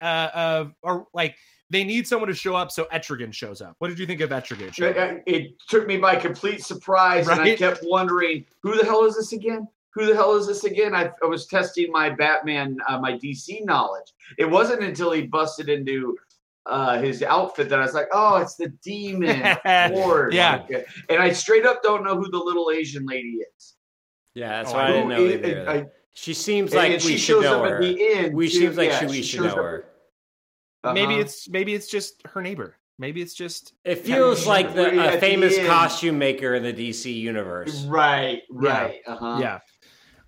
uh, 0.00 0.28
of 0.34 0.72
or 0.82 1.06
like 1.12 1.36
they 1.68 1.84
need 1.84 2.06
someone 2.06 2.28
to 2.28 2.34
show 2.34 2.54
up, 2.56 2.70
so 2.72 2.86
Etrigan 2.92 3.32
shows 3.34 3.60
up? 3.60 3.74
What 3.78 3.88
did 3.88 3.98
you 3.98 4.06
think 4.06 4.22
of 4.22 4.30
Etrigan? 4.30 4.72
It, 4.78 5.22
it 5.26 5.50
took 5.68 5.86
me 5.86 5.98
by 5.98 6.16
complete 6.16 6.64
surprise, 6.64 7.28
and 7.28 7.40
I 7.40 7.54
kept 7.56 7.80
wondering, 7.84 8.46
who 8.62 8.78
the 8.78 8.84
hell 8.86 9.04
is 9.04 9.16
this 9.16 9.32
again? 9.32 9.68
Who 9.94 10.06
the 10.06 10.14
hell 10.14 10.36
is 10.36 10.46
this 10.46 10.64
again? 10.64 10.94
I, 10.94 11.10
I 11.22 11.26
was 11.26 11.46
testing 11.46 11.90
my 11.90 12.10
Batman, 12.10 12.76
uh, 12.88 12.98
my 13.00 13.12
DC 13.12 13.64
knowledge. 13.64 14.12
It 14.38 14.44
wasn't 14.44 14.82
until 14.84 15.10
he 15.10 15.22
busted 15.22 15.68
into 15.68 16.16
uh, 16.66 16.98
his 17.00 17.22
outfit 17.22 17.68
that 17.70 17.78
I 17.80 17.82
was 17.82 17.94
like, 17.94 18.06
oh, 18.12 18.36
it's 18.36 18.54
the 18.54 18.68
demon. 18.84 19.40
of 19.64 19.92
course. 19.92 20.34
Yeah. 20.34 20.60
Okay. 20.64 20.84
And 21.08 21.20
I 21.20 21.32
straight 21.32 21.66
up 21.66 21.82
don't 21.82 22.04
know 22.04 22.16
who 22.16 22.30
the 22.30 22.38
little 22.38 22.70
Asian 22.70 23.04
lady 23.06 23.38
is. 23.56 23.74
Yeah, 24.34 24.48
that's 24.62 24.70
Oh, 24.70 24.74
why 24.74 24.84
I 24.84 24.92
didn't 24.92 25.08
know 25.08 25.16
Who- 25.16 25.30
either. 25.30 25.68
I- 25.70 25.86
she 26.12 26.34
seems 26.34 26.72
and 26.72 26.82
like 26.82 26.92
we 26.92 26.98
she 26.98 27.18
should 27.18 27.34
shows 27.34 27.44
know 27.44 27.64
up 27.64 27.70
her. 27.70 27.76
at 27.76 27.82
the 27.82 28.12
end. 28.12 28.34
we 28.34 28.48
too. 28.48 28.58
seems 28.58 28.76
like 28.76 28.90
Yeah, 28.90 28.98
should, 28.98 29.10
we 29.10 29.16
she 29.16 29.22
should 29.22 29.42
know 29.44 29.54
her. 29.54 29.84
Maybe 30.84 31.14
uh-huh. 31.14 31.20
it's 31.22 31.48
maybe 31.48 31.72
it's 31.72 31.86
just 31.88 32.20
her 32.26 32.42
neighbor. 32.42 32.76
Maybe 32.98 33.22
it's 33.22 33.32
just 33.32 33.72
It 33.84 33.98
feels 34.00 34.46
like 34.46 34.74
the 34.74 35.14
a 35.16 35.18
famous 35.20 35.56
end. 35.56 35.68
costume 35.68 36.18
maker 36.18 36.54
in 36.54 36.62
the 36.64 36.72
DC 36.72 37.14
universe. 37.14 37.84
right, 37.84 38.42
right. 38.50 39.00
Uh-huh. 39.06 39.38
yeah. 39.40 39.60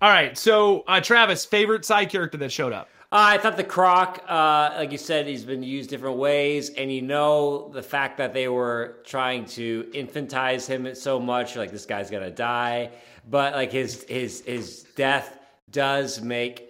All 0.03 0.09
right, 0.09 0.37
so 0.37 0.83
uh, 0.85 0.99
Travis, 0.99 1.45
favorite 1.45 1.85
side 1.85 2.09
character 2.09 2.37
that 2.39 2.51
showed 2.51 2.73
up. 2.73 2.89
Uh, 3.09 3.15
I 3.35 3.37
thought 3.37 3.55
the 3.55 3.63
Croc, 3.63 4.21
uh, 4.27 4.71
like 4.75 4.91
you 4.91 4.97
said, 4.97 5.27
he's 5.27 5.45
been 5.45 5.63
used 5.63 5.89
different 5.89 6.17
ways, 6.17 6.71
and 6.71 6.91
you 6.91 7.01
know 7.01 7.69
the 7.69 7.81
fact 7.81 8.17
that 8.17 8.33
they 8.33 8.49
were 8.49 8.97
trying 9.05 9.45
to 9.45 9.89
infantize 9.93 10.67
him 10.67 10.93
so 10.93 11.21
much, 11.21 11.55
like 11.55 11.71
this 11.71 11.85
guy's 11.85 12.09
gonna 12.09 12.29
die, 12.31 12.89
but 13.29 13.53
like 13.53 13.71
his 13.71 14.03
his 14.09 14.41
his 14.41 14.83
death 14.97 15.37
does 15.71 16.21
make 16.21 16.69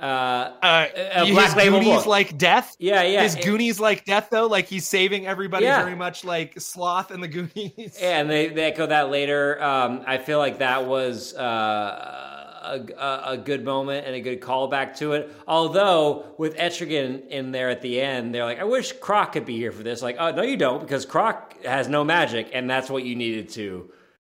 uh, 0.00 0.04
Uh, 0.62 0.86
a 0.94 1.24
his 1.24 1.34
Black 1.34 1.56
Label 1.56 1.80
Goonies 1.80 1.96
book. 1.96 2.06
like 2.06 2.38
death. 2.38 2.76
yeah 2.78 3.02
yeah 3.02 3.22
His 3.24 3.34
it- 3.34 3.42
Goonies 3.44 3.80
like 3.80 4.04
death 4.04 4.28
though, 4.30 4.46
like 4.46 4.66
he's 4.68 4.86
saving 4.86 5.26
everybody 5.26 5.64
Yeah. 5.64 5.82
very 5.82 5.96
much 5.96 6.22
like 6.22 6.60
Sloth 6.60 7.10
and 7.10 7.20
the 7.20 7.26
Goonies. 7.26 7.98
Yeah, 8.00 8.20
and 8.20 8.30
they, 8.30 8.46
they 8.50 8.66
echo 8.66 8.86
that 8.86 9.10
later. 9.10 9.60
Um, 9.60 10.04
I 10.06 10.18
feel 10.18 10.38
like 10.38 10.58
that 10.58 10.86
was 10.86 11.34
uh, 11.34 12.37
a, 12.74 12.86
a, 12.98 13.22
a 13.32 13.36
good 13.38 13.64
moment 13.64 14.06
and 14.06 14.14
a 14.14 14.20
good 14.20 14.40
callback 14.40 14.96
to 14.98 15.12
it. 15.12 15.30
Although 15.46 16.34
with 16.38 16.56
Etrigan 16.56 17.26
in 17.28 17.52
there 17.52 17.70
at 17.70 17.82
the 17.82 18.00
end, 18.00 18.34
they're 18.34 18.44
like, 18.44 18.58
"I 18.60 18.64
wish 18.64 18.92
Croc 18.92 19.32
could 19.32 19.44
be 19.46 19.56
here 19.56 19.72
for 19.72 19.82
this." 19.82 20.02
Like, 20.02 20.16
oh 20.18 20.30
no, 20.32 20.42
you 20.42 20.56
don't, 20.56 20.80
because 20.80 21.04
Croc 21.06 21.62
has 21.64 21.88
no 21.88 22.04
magic, 22.04 22.50
and 22.52 22.68
that's 22.68 22.88
what 22.90 23.04
you 23.04 23.16
needed 23.16 23.48
to 23.50 23.90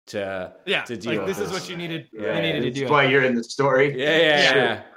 to 0.08 0.54
yeah, 0.66 0.84
to 0.84 0.96
deal 0.96 1.14
like 1.18 1.28
with 1.28 1.38
this 1.38 1.48
is 1.48 1.52
what 1.52 1.68
you 1.70 1.78
needed. 1.78 2.08
Yeah, 2.14 2.36
you 2.36 2.42
needed 2.42 2.62
to 2.62 2.72
do. 2.86 2.92
why 2.92 3.06
It. 3.06 3.12
you're 3.12 3.24
in 3.24 3.36
the 3.36 3.44
story. 3.44 4.00
Yeah, 4.00 4.18
yeah, 4.18 4.52
Sure. 4.52 4.62
yeah. 4.62 4.82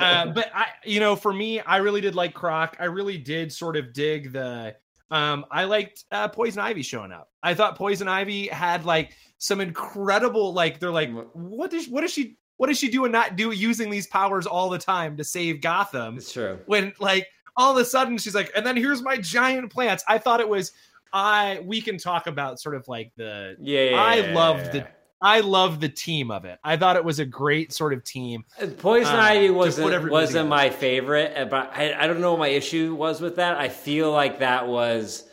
Uh, 0.00 0.26
but 0.32 0.50
I, 0.54 0.66
you 0.84 0.98
know, 0.98 1.14
for 1.14 1.32
me, 1.32 1.60
I 1.60 1.76
really 1.76 2.00
did 2.00 2.14
like 2.16 2.34
Croc. 2.34 2.76
I 2.80 2.86
really 2.86 3.16
did 3.16 3.52
sort 3.52 3.76
of 3.76 3.92
dig 3.92 4.32
the. 4.32 4.74
Um, 5.10 5.44
I 5.50 5.64
liked 5.64 6.04
uh, 6.12 6.28
Poison 6.28 6.60
Ivy 6.60 6.82
showing 6.82 7.12
up. 7.12 7.30
I 7.42 7.54
thought 7.54 7.76
Poison 7.76 8.08
Ivy 8.08 8.46
had 8.48 8.84
like 8.84 9.16
some 9.38 9.60
incredible, 9.60 10.52
like 10.52 10.78
they're 10.78 10.90
like, 10.90 11.10
what 11.32 11.72
is 11.72 11.88
what 11.88 12.04
is 12.04 12.12
she 12.12 12.36
what 12.58 12.70
is 12.70 12.78
she 12.78 12.90
doing? 12.90 13.10
Not 13.10 13.36
do 13.36 13.50
using 13.52 13.90
these 13.90 14.06
powers 14.06 14.46
all 14.46 14.68
the 14.68 14.78
time 14.78 15.16
to 15.16 15.24
save 15.24 15.60
Gotham? 15.60 16.18
It's 16.18 16.32
true. 16.32 16.58
when 16.66 16.92
like 17.00 17.26
all 17.56 17.72
of 17.72 17.78
a 17.78 17.84
sudden 17.84 18.18
she's 18.18 18.34
like, 18.34 18.50
and 18.54 18.64
then 18.64 18.76
here's 18.76 19.02
my 19.02 19.16
giant 19.16 19.72
plants. 19.72 20.04
I 20.06 20.18
thought 20.18 20.40
it 20.40 20.48
was 20.48 20.72
I 21.12 21.60
we 21.64 21.80
can 21.80 21.98
talk 21.98 22.26
about 22.26 22.60
sort 22.60 22.74
of 22.74 22.86
like 22.86 23.12
the 23.16 23.56
Yeah, 23.60 23.90
yeah, 23.90 24.02
I 24.02 24.32
loved 24.32 24.72
the 24.72 24.86
I 25.22 25.40
love 25.40 25.80
the 25.80 25.88
team 25.88 26.30
of 26.30 26.44
it. 26.46 26.58
I 26.64 26.76
thought 26.76 26.96
it 26.96 27.04
was 27.04 27.18
a 27.18 27.26
great 27.26 27.72
sort 27.72 27.92
of 27.92 28.02
team. 28.04 28.44
Poison 28.78 29.14
uh, 29.14 29.20
Ivy 29.20 29.50
wasn't 29.50 30.10
wasn't 30.10 30.48
my 30.48 30.70
favorite, 30.70 31.36
uh, 31.36 31.44
but 31.44 31.72
I, 31.74 31.92
I 31.92 32.06
don't 32.06 32.20
know 32.20 32.30
what 32.32 32.40
my 32.40 32.48
issue 32.48 32.94
was 32.94 33.20
with 33.20 33.36
that. 33.36 33.58
I 33.58 33.68
feel 33.68 34.10
like 34.12 34.38
that 34.38 34.66
was. 34.66 35.24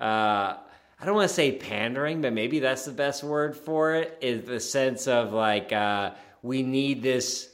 Uh, 0.00 0.56
I 0.98 1.04
don't 1.04 1.14
want 1.14 1.28
to 1.28 1.34
say 1.34 1.52
pandering, 1.52 2.22
but 2.22 2.32
maybe 2.32 2.58
that's 2.58 2.86
the 2.86 2.92
best 2.92 3.22
word 3.22 3.56
for 3.56 3.94
it. 3.94 4.18
Is 4.20 4.46
the 4.46 4.58
sense 4.58 5.06
of 5.06 5.32
like 5.32 5.72
uh, 5.72 6.12
we 6.42 6.64
need 6.64 7.02
this, 7.02 7.50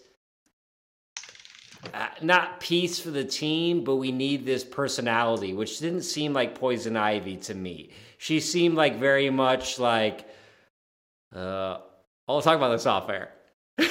uh, 1.93 2.07
not 2.23 2.61
peace 2.61 2.99
for 2.99 3.11
the 3.11 3.25
team, 3.25 3.85
but 3.85 3.97
we 3.97 4.13
need 4.13 4.47
this 4.47 4.65
personality, 4.65 5.53
which 5.53 5.79
didn't 5.79 6.03
seem 6.03 6.33
like 6.33 6.59
Poison 6.59 6.97
Ivy 6.97 7.37
to 7.39 7.55
me. 7.55 7.91
She 8.17 8.41
seemed 8.41 8.77
like 8.77 8.99
very 8.99 9.29
much 9.29 9.79
like. 9.79 10.27
Uh, 11.35 11.79
I'll 12.29 12.43
talk 12.43 12.57
about 12.57 12.71
this 12.71 12.87
off 12.87 13.09
air. 13.09 13.31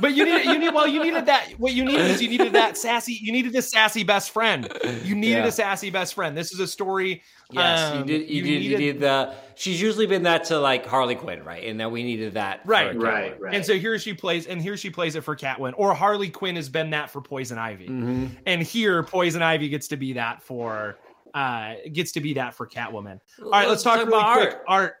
But 0.00 0.12
you 0.16 0.24
need 0.24 0.44
you 0.44 0.58
need 0.58 0.74
well 0.74 0.88
you 0.88 1.00
needed 1.04 1.26
that 1.26 1.50
what 1.56 1.72
you 1.72 1.84
needed 1.84 2.06
is 2.10 2.20
you 2.20 2.28
needed 2.28 2.52
that 2.54 2.76
sassy 2.84 3.16
you 3.22 3.30
needed 3.30 3.52
this 3.52 3.70
sassy 3.70 4.02
best 4.02 4.32
friend. 4.32 4.68
You 5.04 5.14
needed 5.14 5.42
Yeah. 5.42 5.46
a 5.46 5.52
sassy 5.52 5.88
best 5.88 6.14
friend. 6.14 6.36
This 6.36 6.50
is 6.52 6.58
a 6.58 6.66
story. 6.66 7.22
Yes, 7.52 7.92
um, 7.92 7.98
you 8.00 8.04
did. 8.04 8.28
You, 8.28 8.42
did. 8.42 8.62
You 8.64 8.76
did 8.76 8.98
the. 9.00 9.32
She's 9.54 9.80
usually 9.80 10.06
been 10.06 10.24
that 10.24 10.42
to 10.46 10.58
like 10.58 10.84
Harley 10.84 11.14
Quinn, 11.14 11.44
right? 11.44 11.62
And 11.64 11.78
that 11.78 11.92
we 11.92 12.02
needed 12.02 12.34
that, 12.34 12.62
Right, 12.64 12.90
Catwoman. 12.96 13.02
Right, 13.04 13.40
right. 13.40 13.54
And 13.54 13.64
so 13.64 13.74
here 13.78 13.96
she 14.00 14.14
plays, 14.14 14.48
and 14.48 14.60
here 14.60 14.76
she 14.76 14.90
plays 14.90 15.14
it 15.14 15.20
for 15.22 15.36
Catwin, 15.36 15.74
or 15.76 15.94
Harley 15.94 16.28
Quinn 16.28 16.56
has 16.56 16.68
been 16.68 16.90
that 16.90 17.08
for 17.08 17.20
Poison 17.22 17.56
Ivy, 17.56 17.86
Mhm. 17.88 18.30
and 18.46 18.62
here 18.64 19.04
Poison 19.04 19.42
Ivy 19.42 19.68
gets 19.68 19.86
to 19.88 19.96
be 19.96 20.14
that 20.14 20.42
for 20.42 20.98
uh 21.34 21.74
gets 21.92 22.10
to 22.12 22.20
be 22.20 22.34
that 22.34 22.54
for 22.54 22.66
Catwoman. 22.66 23.20
All 23.40 23.50
right, 23.50 23.68
let's, 23.68 23.84
talk, 23.84 23.98
really 23.98 24.08
about 24.08 24.36
quick. 24.38 24.56
Art. 24.66 24.96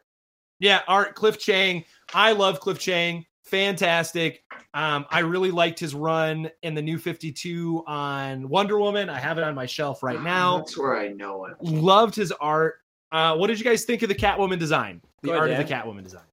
Yeah, 0.58 0.80
Art 0.88 1.14
Cliff 1.14 1.38
Chiang. 1.38 1.84
I 2.12 2.32
love 2.32 2.60
Cliff 2.60 2.78
Chiang. 2.78 3.24
Fantastic. 3.44 4.42
Um, 4.72 5.06
I 5.10 5.20
really 5.20 5.50
liked 5.50 5.78
his 5.78 5.94
run 5.94 6.50
in 6.62 6.74
the 6.74 6.82
new 6.82 6.98
52 6.98 7.84
on 7.86 8.48
Wonder 8.48 8.78
Woman. 8.78 9.08
I 9.08 9.18
have 9.20 9.38
it 9.38 9.44
on 9.44 9.54
my 9.54 9.66
shelf 9.66 10.02
right 10.02 10.20
now. 10.20 10.58
That's 10.58 10.76
where 10.76 10.96
I 10.96 11.08
know 11.08 11.44
it. 11.46 11.54
Loved 11.60 12.14
his 12.14 12.32
art. 12.32 12.76
Uh, 13.12 13.36
what 13.36 13.46
did 13.46 13.58
you 13.58 13.64
guys 13.64 13.84
think 13.84 14.02
of 14.02 14.08
the 14.08 14.14
Catwoman 14.14 14.58
design? 14.58 15.00
The 15.22 15.28
Go 15.28 15.32
ahead, 15.32 15.40
art 15.42 15.50
of 15.50 15.56
Dan. 15.58 15.66
the 15.66 15.72
Catwoman 15.72 16.02
design. 16.02 16.24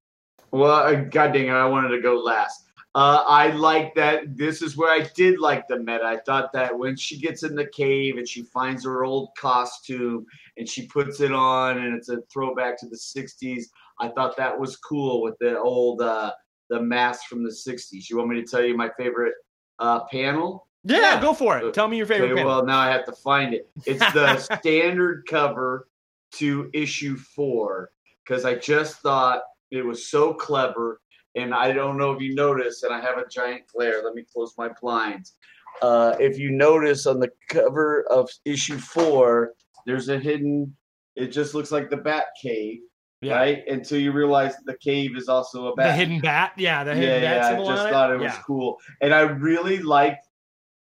Well, 0.52 0.72
uh, 0.72 0.96
God 0.96 1.34
dang 1.34 1.48
it, 1.48 1.52
I 1.52 1.66
wanted 1.66 1.90
to 1.90 2.02
go 2.02 2.16
last. 2.16 2.66
Uh, 2.94 3.24
I 3.26 3.52
like 3.52 3.96
that. 3.96 4.36
This 4.36 4.62
is 4.62 4.76
where 4.76 4.92
I 4.92 5.08
did 5.16 5.40
like 5.40 5.66
the 5.68 5.78
meta. 5.80 6.04
I 6.04 6.18
thought 6.26 6.52
that 6.54 6.78
when 6.78 6.98
she 6.98 7.18
gets 7.20 7.44
in 7.44 7.56
the 7.56 7.68
cave 7.68 8.18
and 8.18 8.28
she 8.28 8.44
finds 8.44 8.84
her 8.84 9.06
old 9.06 9.30
costume 9.38 10.26
and 10.58 10.68
she 10.68 10.88
puts 10.88 11.22
it 11.22 11.32
on 11.32 11.78
and 11.78 11.96
it's 11.96 12.10
a 12.10 12.22
throwback 12.34 12.78
to 12.80 12.88
the 12.88 12.98
60s, 12.98 13.66
I 14.02 14.10
thought 14.10 14.36
that 14.38 14.60
was 14.60 14.76
cool 14.78 15.22
with 15.22 15.36
the 15.40 15.58
old 15.60 16.02
uh, 16.02 16.32
the 16.70 16.82
mask 16.82 17.26
from 17.30 17.44
the 17.44 17.50
60s. 17.52 18.10
You 18.10 18.18
want 18.18 18.30
me 18.30 18.42
to 18.42 18.48
tell 18.48 18.64
you 18.64 18.76
my 18.76 18.90
favorite 18.98 19.36
uh, 19.80 20.02
panel? 20.06 20.68
Yeah, 20.84 21.00
Yeah. 21.16 21.22
go 21.22 21.34
for 21.34 21.58
it. 21.60 21.74
Tell 21.74 21.88
me 21.88 21.98
your 21.98 22.06
favorite. 22.08 22.32
Okay, 22.32 22.36
panel. 22.42 22.50
well, 22.50 22.66
now 22.66 22.80
I 22.80 22.90
have 22.90 23.06
to 23.06 23.12
find 23.12 23.54
it. 23.54 23.70
It's 23.86 24.00
the 24.14 24.38
standard 24.60 25.24
cover 25.30 25.88
to 26.34 26.70
issue 26.74 27.16
four 27.18 27.92
because 28.26 28.46
I 28.46 28.56
just 28.56 28.98
thought 28.98 29.42
it 29.70 29.86
was 29.86 30.10
so 30.10 30.34
clever. 30.34 31.00
And 31.36 31.54
I 31.54 31.72
don't 31.72 31.98
know 31.98 32.12
if 32.12 32.22
you 32.22 32.34
notice, 32.36 32.84
and 32.84 32.94
I 32.94 33.00
have 33.00 33.18
a 33.18 33.28
giant 33.28 33.64
glare. 33.74 34.02
Let 34.04 34.16
me 34.16 34.24
close 34.34 34.54
my 34.58 34.70
blinds. 34.82 35.36
Uh, 35.82 36.16
if 36.20 36.38
you 36.38 36.52
notice 36.52 37.06
on 37.06 37.20
the 37.20 37.30
cover 37.50 38.04
of 38.10 38.30
issue 38.44 38.78
four, 38.78 39.54
there's 39.86 40.10
a 40.10 40.20
hidden. 40.20 40.76
It 41.16 41.28
just 41.28 41.54
looks 41.54 41.72
like 41.72 41.90
the 41.90 41.98
Bat 41.98 42.26
Cave, 42.42 42.80
Yeah. 43.22 43.36
right? 43.36 43.68
Until 43.68 44.00
you 44.00 44.12
realize 44.12 44.56
the 44.66 44.78
cave 44.78 45.16
is 45.16 45.30
also 45.30 45.68
a 45.68 45.76
bat 45.76 45.88
the 45.88 45.94
hidden 45.94 46.20
bat. 46.22 46.54
Yeah, 46.58 46.84
the 46.84 46.92
yeah, 46.92 46.98
hidden 46.98 47.22
bat 47.22 47.36
yeah. 47.36 47.48
I 47.48 47.58
just 47.58 47.82
on 47.82 47.88
it. 47.88 47.92
thought 47.92 48.12
it 48.12 48.18
was 48.18 48.34
yeah. 48.34 48.42
cool, 48.46 48.78
and 49.02 49.14
I 49.14 49.22
really 49.22 49.80
liked. 49.80 50.28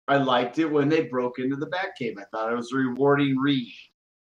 I 0.06 0.16
liked 0.16 0.58
it 0.58 0.66
when 0.66 0.88
they 0.88 1.02
broke 1.02 1.38
into 1.38 1.56
the 1.56 1.66
Batcave. 1.66 2.14
I 2.18 2.24
thought 2.32 2.52
it 2.52 2.56
was 2.56 2.72
a 2.72 2.76
rewarding 2.76 3.38
read. 3.38 3.72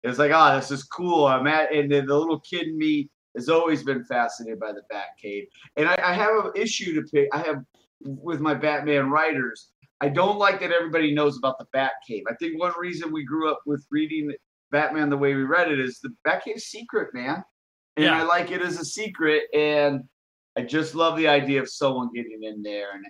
It 0.04 0.08
was 0.08 0.20
like, 0.20 0.32
oh, 0.34 0.56
this 0.56 0.72
is 0.72 0.84
cool. 0.84 1.26
I'm 1.26 1.48
at, 1.48 1.74
and 1.74 1.92
then 1.92 2.06
the 2.06 2.16
little 2.18 2.40
kid 2.42 2.68
in 2.68 2.78
me 2.78 3.10
has 3.36 3.50
always 3.50 3.84
been 3.84 4.04
fascinated 4.06 4.60
by 4.60 4.72
the 4.72 4.84
Batcave. 4.92 5.48
And 5.78 5.88
I, 5.88 6.00
I 6.04 6.14
have 6.14 6.46
an 6.46 6.52
issue 6.56 6.94
to 6.94 7.08
pick. 7.12 7.28
I 7.34 7.40
have 7.40 7.64
with 8.02 8.40
my 8.40 8.54
Batman 8.54 9.10
writers. 9.10 9.72
I 10.02 10.10
don't 10.10 10.38
like 10.38 10.62
that 10.62 10.72
everybody 10.72 11.14
knows 11.14 11.38
about 11.38 11.58
the 11.60 11.66
Batcave. 11.76 12.24
I 12.30 12.36
think 12.36 12.60
one 12.60 12.74
reason 12.80 13.12
we 13.12 13.26
grew 13.26 13.52
up 13.52 13.62
with 13.66 13.86
reading 13.92 14.32
Batman 14.72 15.10
the 15.10 15.18
way 15.18 15.36
we 15.36 15.44
read 15.44 15.72
it 15.72 15.80
is 15.80 16.00
the 16.00 16.14
Batcave's 16.26 16.66
secret, 16.66 17.14
man. 17.14 17.44
And 17.98 18.06
Yeah. 18.06 18.20
I 18.20 18.24
like 18.24 18.52
it 18.52 18.62
as 18.62 18.80
a 18.80 18.86
secret. 18.86 19.44
And 19.54 20.04
I 20.58 20.62
just 20.64 20.96
love 20.96 21.18
the 21.18 21.28
idea 21.28 21.62
of 21.62 21.70
someone 21.70 22.10
getting 22.14 22.44
in 22.44 22.62
there. 22.62 22.88
And 22.94 23.06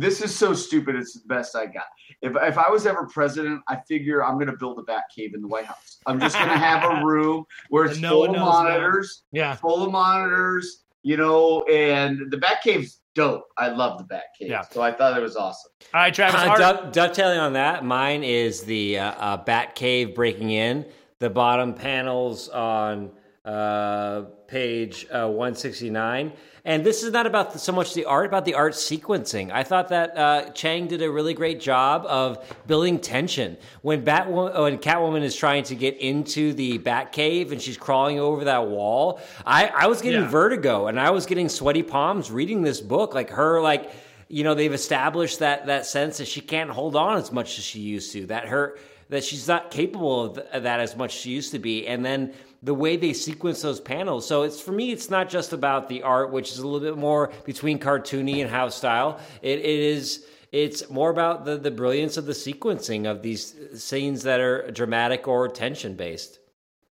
this 0.00 0.20
is 0.20 0.34
so 0.34 0.52
stupid. 0.52 0.96
It's 0.96 1.14
the 1.14 1.26
best 1.28 1.54
I 1.54 1.66
got. 1.66 1.84
If, 2.20 2.32
if 2.42 2.58
I 2.58 2.68
was 2.70 2.86
ever 2.86 3.06
president, 3.06 3.60
I 3.68 3.78
figure 3.88 4.24
I'm 4.24 4.34
going 4.34 4.48
to 4.48 4.56
build 4.56 4.78
a 4.78 4.82
bat 4.82 5.04
cave 5.14 5.32
in 5.34 5.40
the 5.42 5.46
White 5.48 5.66
House. 5.66 5.98
I'm 6.06 6.18
just 6.18 6.36
going 6.36 6.48
to 6.50 6.58
have 6.58 6.82
a 6.98 7.04
room 7.04 7.44
where 7.68 7.84
it's 7.84 7.98
no 8.00 8.10
full 8.10 8.24
of 8.24 8.30
knows 8.32 8.40
about 8.40 8.64
monitors, 8.64 9.22
Yeah. 9.32 9.54
full 9.54 9.84
of 9.84 9.92
monitors, 9.92 10.84
you 11.04 11.16
know, 11.16 11.62
and 11.64 12.30
the 12.32 12.36
bat 12.36 12.62
cave's 12.64 13.00
dope. 13.14 13.44
I 13.58 13.68
love 13.68 13.98
the 13.98 14.04
bat 14.04 14.24
cave. 14.38 14.48
Yeah. 14.50 14.62
So 14.62 14.82
I 14.82 14.90
thought 14.90 15.16
it 15.16 15.22
was 15.22 15.36
awesome. 15.36 15.70
All 15.94 16.00
right, 16.00 16.12
Travis. 16.12 16.40
Uh, 16.40 16.48
Art- 16.48 16.58
dove- 16.58 16.92
dovetailing 16.92 17.38
on 17.38 17.52
that, 17.52 17.84
mine 17.84 18.24
is 18.24 18.62
the 18.62 18.98
uh, 18.98 19.12
uh, 19.12 19.36
Bat 19.36 19.74
Cave 19.76 20.14
breaking 20.16 20.50
in. 20.50 20.84
The 21.20 21.30
bottom 21.30 21.72
panels 21.74 22.48
on 22.48 23.10
uh, 23.46 24.22
page 24.48 25.06
uh, 25.10 25.28
169. 25.28 26.32
And 26.64 26.84
this 26.84 27.04
is 27.04 27.12
not 27.12 27.26
about 27.26 27.60
so 27.60 27.70
much 27.72 27.94
the 27.94 28.06
art, 28.06 28.26
about 28.26 28.44
the 28.44 28.54
art 28.54 28.72
sequencing. 28.72 29.52
I 29.52 29.62
thought 29.62 29.88
that 29.90 30.18
uh, 30.18 30.50
Chiang 30.50 30.88
did 30.88 31.00
a 31.00 31.08
really 31.08 31.32
great 31.32 31.60
job 31.60 32.04
of 32.06 32.44
building 32.66 32.98
tension. 32.98 33.56
When 33.82 34.04
Batwoman, 34.04 34.60
when 34.60 34.78
Catwoman 34.78 35.22
is 35.22 35.36
trying 35.36 35.62
to 35.64 35.76
get 35.76 35.96
into 35.98 36.54
the 36.54 36.80
Batcave 36.80 37.52
and 37.52 37.62
she's 37.62 37.76
crawling 37.76 38.18
over 38.18 38.44
that 38.46 38.66
wall, 38.66 39.20
I, 39.46 39.68
I 39.68 39.86
was 39.86 40.02
getting 40.02 40.22
Yeah. 40.22 40.28
vertigo 40.28 40.88
and 40.88 40.98
I 40.98 41.10
was 41.10 41.24
getting 41.24 41.48
sweaty 41.48 41.84
palms 41.84 42.32
reading 42.32 42.62
this 42.62 42.80
book. 42.80 43.14
Like 43.14 43.30
her, 43.30 43.60
like 43.62 43.92
you 44.28 44.42
know 44.42 44.54
they've 44.54 44.72
established 44.74 45.38
that 45.38 45.66
that 45.66 45.86
sense 45.86 46.18
that 46.18 46.26
she 46.26 46.40
can't 46.40 46.70
hold 46.70 46.96
on 46.96 47.16
as 47.16 47.30
much 47.30 47.58
as 47.58 47.64
she 47.64 47.78
used 47.78 48.10
to 48.10 48.26
that 48.26 48.48
her 48.48 48.76
that 49.08 49.22
she's 49.22 49.46
not 49.46 49.70
capable 49.70 50.24
of, 50.24 50.38
of 50.38 50.64
that 50.64 50.80
as 50.80 50.96
much 50.96 51.14
as 51.14 51.20
she 51.20 51.30
used 51.30 51.52
to 51.52 51.60
be 51.60 51.86
and 51.86 52.04
then 52.04 52.34
the 52.62 52.74
way 52.74 52.96
they 52.96 53.12
sequence 53.12 53.62
those 53.62 53.80
panels 53.80 54.26
so 54.26 54.42
it's 54.42 54.60
for 54.60 54.72
me 54.72 54.90
it's 54.92 55.10
not 55.10 55.28
just 55.28 55.52
about 55.52 55.88
the 55.88 56.02
art 56.02 56.32
which 56.32 56.52
is 56.52 56.58
a 56.58 56.66
little 56.66 56.80
bit 56.86 56.98
more 56.98 57.32
between 57.44 57.78
cartoony 57.78 58.40
and 58.40 58.50
house 58.50 58.74
style 58.74 59.20
it, 59.42 59.58
it 59.58 59.64
is 59.64 60.26
it's 60.52 60.88
more 60.88 61.10
about 61.10 61.44
the, 61.44 61.58
the 61.58 61.70
brilliance 61.70 62.16
of 62.16 62.24
the 62.24 62.32
sequencing 62.32 63.10
of 63.10 63.22
these 63.22 63.54
scenes 63.74 64.22
that 64.22 64.40
are 64.40 64.70
dramatic 64.70 65.28
or 65.28 65.48
tension 65.48 65.94
based 65.94 66.38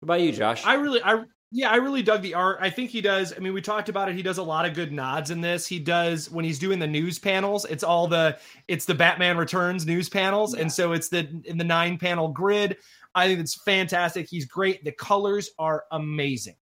what 0.01 0.07
about 0.07 0.21
you 0.21 0.33
josh 0.33 0.65
I 0.65 0.75
really, 0.75 1.03
I 1.03 1.25
yeah, 1.55 1.71
I 1.71 1.77
really 1.77 2.03
dug 2.03 2.23
the 2.23 2.33
art. 2.33 2.59
I 2.63 2.71
think 2.71 2.89
he 2.89 3.03
does. 3.03 3.35
I 3.37 3.39
mean, 3.39 3.53
we 3.53 3.61
talked 3.61 3.91
about 3.91 4.09
it. 4.09 4.17
He 4.17 4.23
does 4.23 4.39
a 4.39 4.43
lot 4.43 4.65
of 4.65 4.73
good 4.73 4.91
nods 4.91 5.31
in 5.31 5.43
this. 5.43 5.67
He 5.67 5.79
does 5.79 6.31
when 6.31 6.47
he's 6.47 6.59
doing 6.59 6.79
the 6.79 6.87
news 6.87 7.19
panels. 7.19 7.67
It's 7.67 7.85
all 7.85 8.09
the 8.09 8.39
it's 8.69 8.87
the 8.87 8.95
Batman 8.95 9.37
Returns 9.37 9.85
news 9.85 10.09
panels, 10.09 10.55
and 10.55 10.73
so 10.73 10.93
it's 10.93 11.11
the 11.11 11.29
in 11.45 11.59
the 11.59 11.65
nine 11.65 11.99
panel 11.99 12.29
grid. 12.29 12.79
I 13.15 13.27
think 13.27 13.41
it's 13.41 13.61
fantastic. 13.63 14.29
He's 14.29 14.47
great. 14.47 14.85
The 14.85 14.93
colors 14.93 15.51
are 15.59 15.85
amazing. 15.91 16.57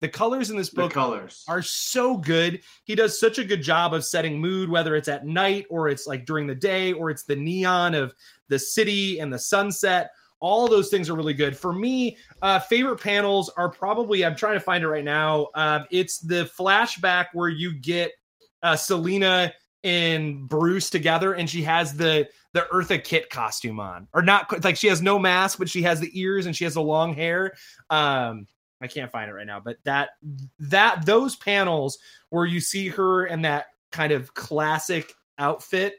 The 0.00 0.08
colors 0.08 0.50
in 0.50 0.56
this 0.56 0.68
book 0.68 0.92
colors. 0.92 1.44
are 1.46 1.62
so 1.62 2.16
good. 2.16 2.60
He 2.82 2.96
does 2.96 3.20
such 3.20 3.38
a 3.38 3.44
good 3.44 3.62
job 3.62 3.94
of 3.94 4.04
setting 4.04 4.40
mood, 4.40 4.68
whether 4.68 4.96
it's 4.96 5.06
at 5.06 5.24
night 5.24 5.66
or 5.70 5.88
it's 5.88 6.08
like 6.08 6.26
during 6.26 6.48
the 6.48 6.56
day 6.56 6.92
or 6.92 7.08
it's 7.08 7.22
the 7.22 7.36
neon 7.36 7.94
of 7.94 8.12
the 8.48 8.58
city 8.58 9.20
and 9.20 9.32
the 9.32 9.38
sunset. 9.38 10.10
All 10.40 10.66
those 10.66 10.88
things 10.88 11.08
are 11.08 11.14
really 11.14 11.34
good. 11.34 11.56
For 11.56 11.72
me, 11.72 12.16
uh, 12.42 12.58
favorite 12.58 13.00
panels 13.00 13.48
are 13.56 13.70
probably, 13.70 14.24
I'm 14.24 14.34
trying 14.34 14.54
to 14.54 14.60
find 14.60 14.82
it 14.82 14.88
right 14.88 15.04
now. 15.04 15.46
Um, 15.54 15.84
it's 15.92 16.18
the 16.18 16.50
flashback 16.58 17.26
where 17.32 17.48
you 17.48 17.72
get 17.72 18.10
uh, 18.60 18.74
Selina 18.74 19.52
and 19.84 20.48
Bruce 20.48 20.90
together 20.90 21.34
and 21.34 21.48
she 21.48 21.62
has 21.62 21.94
the 21.94 22.28
the 22.52 22.66
Eartha 22.72 23.02
Kitt 23.02 23.30
costume 23.30 23.80
on. 23.80 24.08
Or 24.12 24.22
not 24.22 24.62
like 24.64 24.76
she 24.76 24.88
has 24.88 25.00
no 25.00 25.18
mask, 25.18 25.58
but 25.58 25.68
she 25.68 25.82
has 25.82 26.00
the 26.00 26.10
ears 26.18 26.46
and 26.46 26.54
she 26.54 26.64
has 26.64 26.74
the 26.74 26.82
long 26.82 27.14
hair. 27.14 27.54
Um, 27.90 28.46
I 28.80 28.88
can't 28.88 29.10
find 29.10 29.30
it 29.30 29.34
right 29.34 29.46
now, 29.46 29.60
but 29.60 29.78
that 29.84 30.10
that 30.58 31.06
those 31.06 31.36
panels 31.36 31.98
where 32.30 32.46
you 32.46 32.60
see 32.60 32.88
her 32.88 33.26
in 33.26 33.42
that 33.42 33.66
kind 33.90 34.12
of 34.12 34.34
classic 34.34 35.12
outfit 35.38 35.94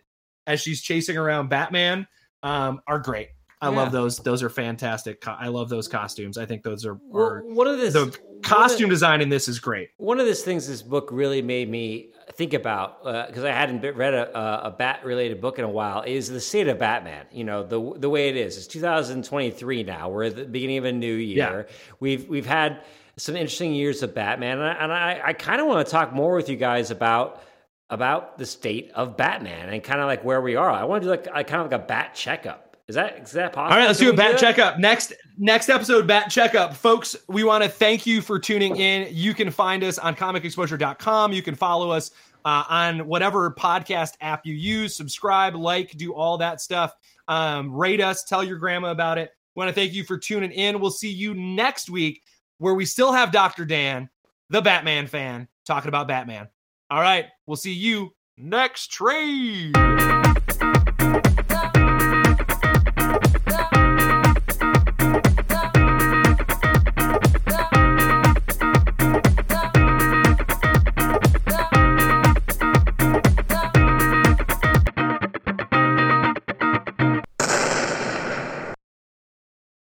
as 0.47 0.59
she's 0.61 0.81
chasing 0.81 1.17
around 1.17 1.49
Batman 1.49 2.07
um, 2.43 2.81
are 2.87 2.99
great. 2.99 3.29
I 3.61 3.69
Yeah. 3.69 3.77
love 3.77 3.91
those. 3.93 4.17
Those 4.17 4.43
are 4.43 4.49
fantastic. 4.49 5.25
I 5.25 5.47
love 5.47 5.69
those 5.69 5.87
costumes. 5.87 6.37
I 6.37 6.45
think 6.45 6.63
those 6.63 6.85
are, 6.85 6.99
well, 7.07 7.23
are 7.25 7.41
one 7.45 7.67
of 7.67 7.77
this 7.77 7.93
the 7.93 8.15
costume 8.41 8.89
design 8.89 9.21
in 9.21 9.29
this 9.29 9.47
is 9.47 9.57
great. 9.59 9.89
one 9.97 10.19
of 10.19 10.25
these 10.25 10.43
things 10.43 10.67
this 10.67 10.81
book 10.81 11.07
really 11.11 11.41
made 11.41 11.69
me 11.69 12.09
think 12.35 12.53
about 12.53 12.99
uh, 13.05 13.27
because 13.27 13.43
I 13.43 13.51
hadn't 13.51 13.81
read 13.95 14.13
a, 14.13 14.67
a, 14.67 14.71
bat 14.71 15.05
related 15.05 15.39
book 15.39 15.59
in 15.59 15.65
a 15.65 15.69
while 15.69 16.01
is 16.01 16.29
the 16.29 16.41
state 16.41 16.67
of 16.67 16.79
Batman. 16.79 17.25
You 17.31 17.43
know 17.43 17.63
the 17.63 17.99
the 17.99 18.09
way 18.09 18.29
it 18.29 18.37
is. 18.37 18.57
It's 18.57 18.67
2023 18.67 19.83
now. 19.83 20.09
We're 20.09 20.23
at 20.23 20.35
the 20.35 20.45
beginning 20.45 20.77
of 20.77 20.85
a 20.85 20.91
new 20.91 21.13
year. 21.13 21.67
We've 21.99 22.27
we've 22.27 22.45
had 22.45 22.83
some 23.17 23.35
interesting 23.35 23.73
years 23.73 24.01
of 24.01 24.13
Batman, 24.15 24.59
and 24.59 24.67
I, 24.67 24.73
and 24.73 24.91
I, 24.91 25.21
I 25.25 25.33
kind 25.33 25.61
of 25.61 25.67
want 25.67 25.85
to 25.85 25.91
talk 25.91 26.13
more 26.13 26.35
with 26.35 26.49
you 26.49 26.55
guys 26.55 26.91
about 26.91 27.41
about 27.89 28.39
the 28.39 28.45
state 28.45 28.91
of 28.95 29.15
Batman 29.15 29.69
and 29.69 29.83
kind 29.83 30.01
of 30.01 30.07
like 30.07 30.23
where 30.23 30.41
we 30.41 30.55
are. 30.55 30.69
I 30.69 30.83
want 30.85 31.03
to 31.03 31.07
do 31.07 31.11
like 31.11 31.27
I 31.31 31.43
kind 31.43 31.61
of 31.61 31.71
like 31.71 31.81
a 31.81 31.85
bat 31.85 32.15
checkup. 32.15 32.77
Is 32.87 32.95
that 32.95 33.19
is 33.19 33.31
that 33.33 33.53
possible? 33.53 33.73
All 33.73 33.79
right, 33.79 33.87
let's 33.87 33.99
do 33.99 34.09
a 34.09 34.13
bat 34.13 34.37
checkup. 34.39 34.79
Next 34.79 35.13
next 35.37 35.69
episode, 35.69 36.07
bat 36.07 36.29
checkup. 36.29 36.75
Folks, 36.75 37.15
we 37.27 37.43
want 37.43 37.63
to 37.63 37.69
thank 37.69 38.05
you 38.05 38.21
for 38.21 38.39
tuning 38.39 38.77
in. 38.77 39.07
You 39.11 39.33
can 39.33 39.51
find 39.51 39.83
us 39.83 39.97
on 39.97 40.15
comicexposure.com. 40.15 41.33
You 41.33 41.41
can 41.41 41.55
follow 41.55 41.91
us 41.91 42.11
uh, 42.45 42.63
on 42.69 43.07
whatever 43.07 43.51
podcast 43.51 44.13
app 44.21 44.45
you 44.45 44.53
use. 44.53 44.95
Subscribe, 44.95 45.55
like, 45.55 45.91
do 45.97 46.13
all 46.13 46.37
that 46.37 46.61
stuff. 46.61 46.93
Um, 47.27 47.73
rate 47.73 48.01
us, 48.01 48.23
tell 48.23 48.43
your 48.43 48.57
grandma 48.57 48.91
about 48.91 49.17
it. 49.17 49.31
We 49.55 49.61
want 49.61 49.69
to 49.69 49.75
thank 49.75 49.93
you 49.93 50.03
for 50.03 50.17
tuning 50.17 50.51
in. 50.51 50.79
We'll 50.79 50.91
see 50.91 51.11
you 51.11 51.33
next 51.33 51.89
week 51.89 52.23
where 52.57 52.73
we 52.73 52.85
still 52.85 53.13
have 53.13 53.31
Dr. 53.31 53.65
Dan, 53.65 54.09
the 54.49 54.61
Batman 54.61 55.07
fan, 55.07 55.47
talking 55.65 55.89
about 55.89 56.07
Batman. 56.07 56.47
All 56.89 57.01
right, 57.01 57.25
we'll 57.47 57.57
see 57.57 57.73
you 57.73 58.13
next 58.37 58.87
trade. 58.87 59.73